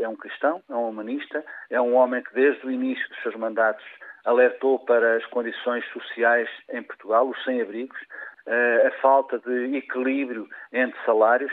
é 0.00 0.08
um 0.08 0.16
cristão, 0.16 0.62
é 0.70 0.72
um 0.72 0.88
humanista, 0.88 1.44
é 1.68 1.78
um 1.78 1.94
homem 1.94 2.22
que 2.22 2.32
desde 2.32 2.66
o 2.66 2.70
início 2.70 3.06
dos 3.10 3.20
seus 3.20 3.36
mandatos 3.36 3.84
alertou 4.24 4.78
para 4.78 5.16
as 5.16 5.26
condições 5.26 5.84
sociais 5.92 6.48
em 6.70 6.82
Portugal, 6.82 7.28
os 7.28 7.44
sem-abrigos, 7.44 7.98
a 8.46 8.90
falta 9.02 9.38
de 9.40 9.76
equilíbrio 9.76 10.48
entre 10.72 10.98
salários 11.04 11.52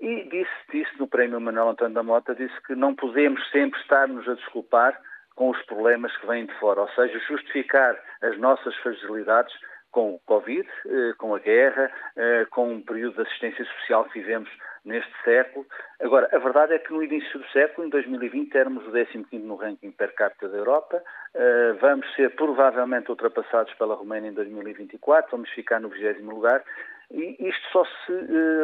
e 0.00 0.24
disse, 0.24 0.50
disse 0.72 0.98
no 0.98 1.08
Prémio 1.08 1.40
Manuel 1.40 1.70
António 1.70 1.94
da 1.94 2.02
Mota, 2.02 2.34
disse 2.34 2.54
que 2.66 2.74
não 2.74 2.94
podemos 2.94 3.40
sempre 3.50 3.80
estar-nos 3.80 4.28
a 4.28 4.34
desculpar 4.34 4.98
com 5.34 5.50
os 5.50 5.62
problemas 5.66 6.16
que 6.16 6.26
vêm 6.26 6.46
de 6.46 6.54
fora, 6.54 6.82
ou 6.82 6.88
seja, 6.90 7.18
justificar 7.20 7.96
as 8.22 8.36
nossas 8.38 8.74
fragilidades 8.76 9.54
com 9.90 10.14
o 10.14 10.18
Covid, 10.26 10.68
eh, 10.86 11.12
com 11.16 11.34
a 11.34 11.38
guerra, 11.38 11.90
eh, 12.16 12.46
com 12.50 12.72
um 12.72 12.82
período 12.82 13.14
de 13.16 13.22
assistência 13.22 13.64
social 13.64 14.04
que 14.04 14.20
vivemos 14.20 14.50
neste 14.84 15.12
século. 15.24 15.66
Agora, 16.00 16.28
a 16.32 16.38
verdade 16.38 16.74
é 16.74 16.78
que 16.78 16.92
no 16.92 17.02
início 17.02 17.38
do 17.38 17.46
século, 17.48 17.86
em 17.86 17.90
2020, 17.90 18.54
éramos 18.56 18.86
o 18.86 18.92
15 18.92 19.38
no 19.38 19.56
ranking 19.56 19.90
per 19.92 20.14
capita 20.14 20.48
da 20.48 20.58
Europa, 20.58 21.02
eh, 21.34 21.72
vamos 21.80 22.06
ser 22.14 22.34
provavelmente 22.36 23.10
ultrapassados 23.10 23.72
pela 23.74 23.94
Roménia 23.94 24.30
em 24.30 24.34
2024, 24.34 25.30
vamos 25.30 25.50
ficar 25.50 25.80
no 25.80 25.88
20 25.88 26.20
lugar, 26.22 26.62
e 27.10 27.36
isto 27.40 27.68
só 27.72 27.84
se 27.84 28.12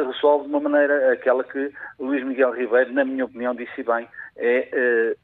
resolve 0.05 0.45
de 0.45 0.49
uma 0.49 0.69
maneira, 0.69 1.11
aquela 1.13 1.43
que 1.43 1.71
Luís 1.99 2.23
Miguel 2.23 2.51
Ribeiro, 2.51 2.93
na 2.93 3.03
minha 3.03 3.25
opinião, 3.25 3.55
disse 3.55 3.83
bem, 3.83 4.07
é 4.37 5.15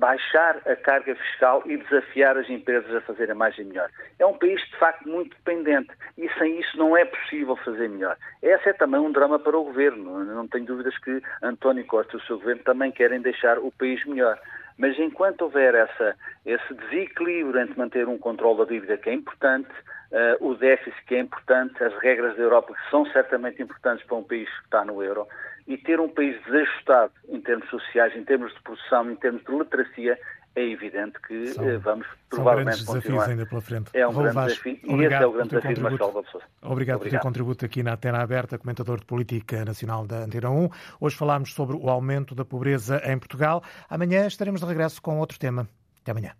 baixar 0.00 0.56
a 0.66 0.74
carga 0.74 1.14
fiscal 1.14 1.62
e 1.66 1.76
desafiar 1.76 2.36
as 2.38 2.48
empresas 2.48 2.92
a 2.94 3.02
fazerem 3.02 3.34
mais 3.34 3.56
e 3.58 3.64
melhor. 3.64 3.90
É 4.18 4.24
um 4.24 4.36
país, 4.36 4.58
de 4.62 4.76
facto, 4.78 5.06
muito 5.06 5.36
dependente 5.36 5.90
e 6.16 6.28
sem 6.38 6.58
isso 6.58 6.76
não 6.78 6.96
é 6.96 7.04
possível 7.04 7.54
fazer 7.56 7.88
melhor. 7.88 8.16
Esse 8.42 8.70
é 8.70 8.72
também 8.72 8.98
um 8.98 9.12
drama 9.12 9.38
para 9.38 9.56
o 9.56 9.64
governo. 9.64 10.24
Não 10.24 10.48
tenho 10.48 10.64
dúvidas 10.64 10.96
que 10.98 11.22
António 11.42 11.86
Costa 11.86 12.16
e 12.16 12.16
o 12.16 12.22
seu 12.22 12.38
governo 12.38 12.62
também 12.62 12.90
querem 12.90 13.20
deixar 13.20 13.58
o 13.58 13.70
país 13.70 14.02
melhor. 14.06 14.40
Mas 14.78 14.98
enquanto 14.98 15.42
houver 15.42 15.74
essa, 15.74 16.16
esse 16.46 16.74
desequilíbrio 16.74 17.60
entre 17.60 17.78
manter 17.78 18.08
um 18.08 18.16
controle 18.16 18.58
da 18.60 18.64
dívida 18.64 18.96
que 18.96 19.10
é 19.10 19.12
importante, 19.12 19.68
uh, 20.12 20.46
o 20.48 20.54
déficit 20.54 21.04
que 21.06 21.14
é 21.14 21.20
importante, 21.20 21.82
as 21.82 21.94
regras 22.00 22.36
da 22.36 22.42
Europa 22.42 22.74
que 22.74 22.90
são 22.90 23.06
certamente 23.06 23.62
importantes 23.62 24.04
para 24.06 24.16
um 24.16 24.24
país 24.24 24.48
que 24.48 24.64
está 24.64 24.84
no 24.84 25.02
euro, 25.02 25.26
e 25.66 25.76
ter 25.76 26.00
um 26.00 26.08
país 26.08 26.40
desajustado 26.44 27.12
em 27.28 27.40
termos 27.40 27.68
sociais, 27.68 28.14
em 28.16 28.24
termos 28.24 28.52
de 28.54 28.62
produção, 28.62 29.10
em 29.10 29.16
termos 29.16 29.44
de 29.44 29.52
literacia, 29.52 30.18
é 30.56 30.62
evidente 30.62 31.20
que 31.20 31.48
são, 31.48 31.68
eh, 31.68 31.78
vamos 31.78 32.06
provavelmente 32.28 32.78
são 32.78 32.86
grandes 32.86 32.86
continuar. 32.86 33.26
desafios 33.26 33.28
ainda 33.28 33.46
pela 33.46 33.60
frente. 33.60 33.90
É 33.94 34.06
um 34.06 34.12
grande 34.12 34.34
Vaz, 34.34 34.52
desafio 34.52 34.78
e 34.82 35.04
esse 35.04 35.14
é 35.14 35.26
o 35.26 35.32
grande 35.32 35.48
desafio 35.48 35.74
de 35.74 35.80
Marcelo 35.80 36.10
Obrigado, 36.10 36.42
Obrigado 36.62 36.98
pelo 36.98 37.10
teu 37.10 37.20
contributo 37.20 37.64
aqui 37.64 37.82
na 37.82 37.94
Antena 37.94 38.20
Aberta, 38.20 38.58
comentador 38.58 38.98
de 38.98 39.06
política 39.06 39.64
nacional 39.64 40.06
da 40.06 40.24
Antena 40.24 40.50
1. 40.50 40.68
Hoje 41.00 41.16
falámos 41.16 41.54
sobre 41.54 41.76
o 41.76 41.88
aumento 41.88 42.34
da 42.34 42.44
pobreza 42.44 43.00
em 43.04 43.16
Portugal. 43.16 43.62
Amanhã 43.88 44.26
estaremos 44.26 44.60
de 44.60 44.66
regresso 44.66 45.00
com 45.00 45.18
outro 45.18 45.38
tema. 45.38 45.68
Até 46.02 46.10
amanhã. 46.10 46.32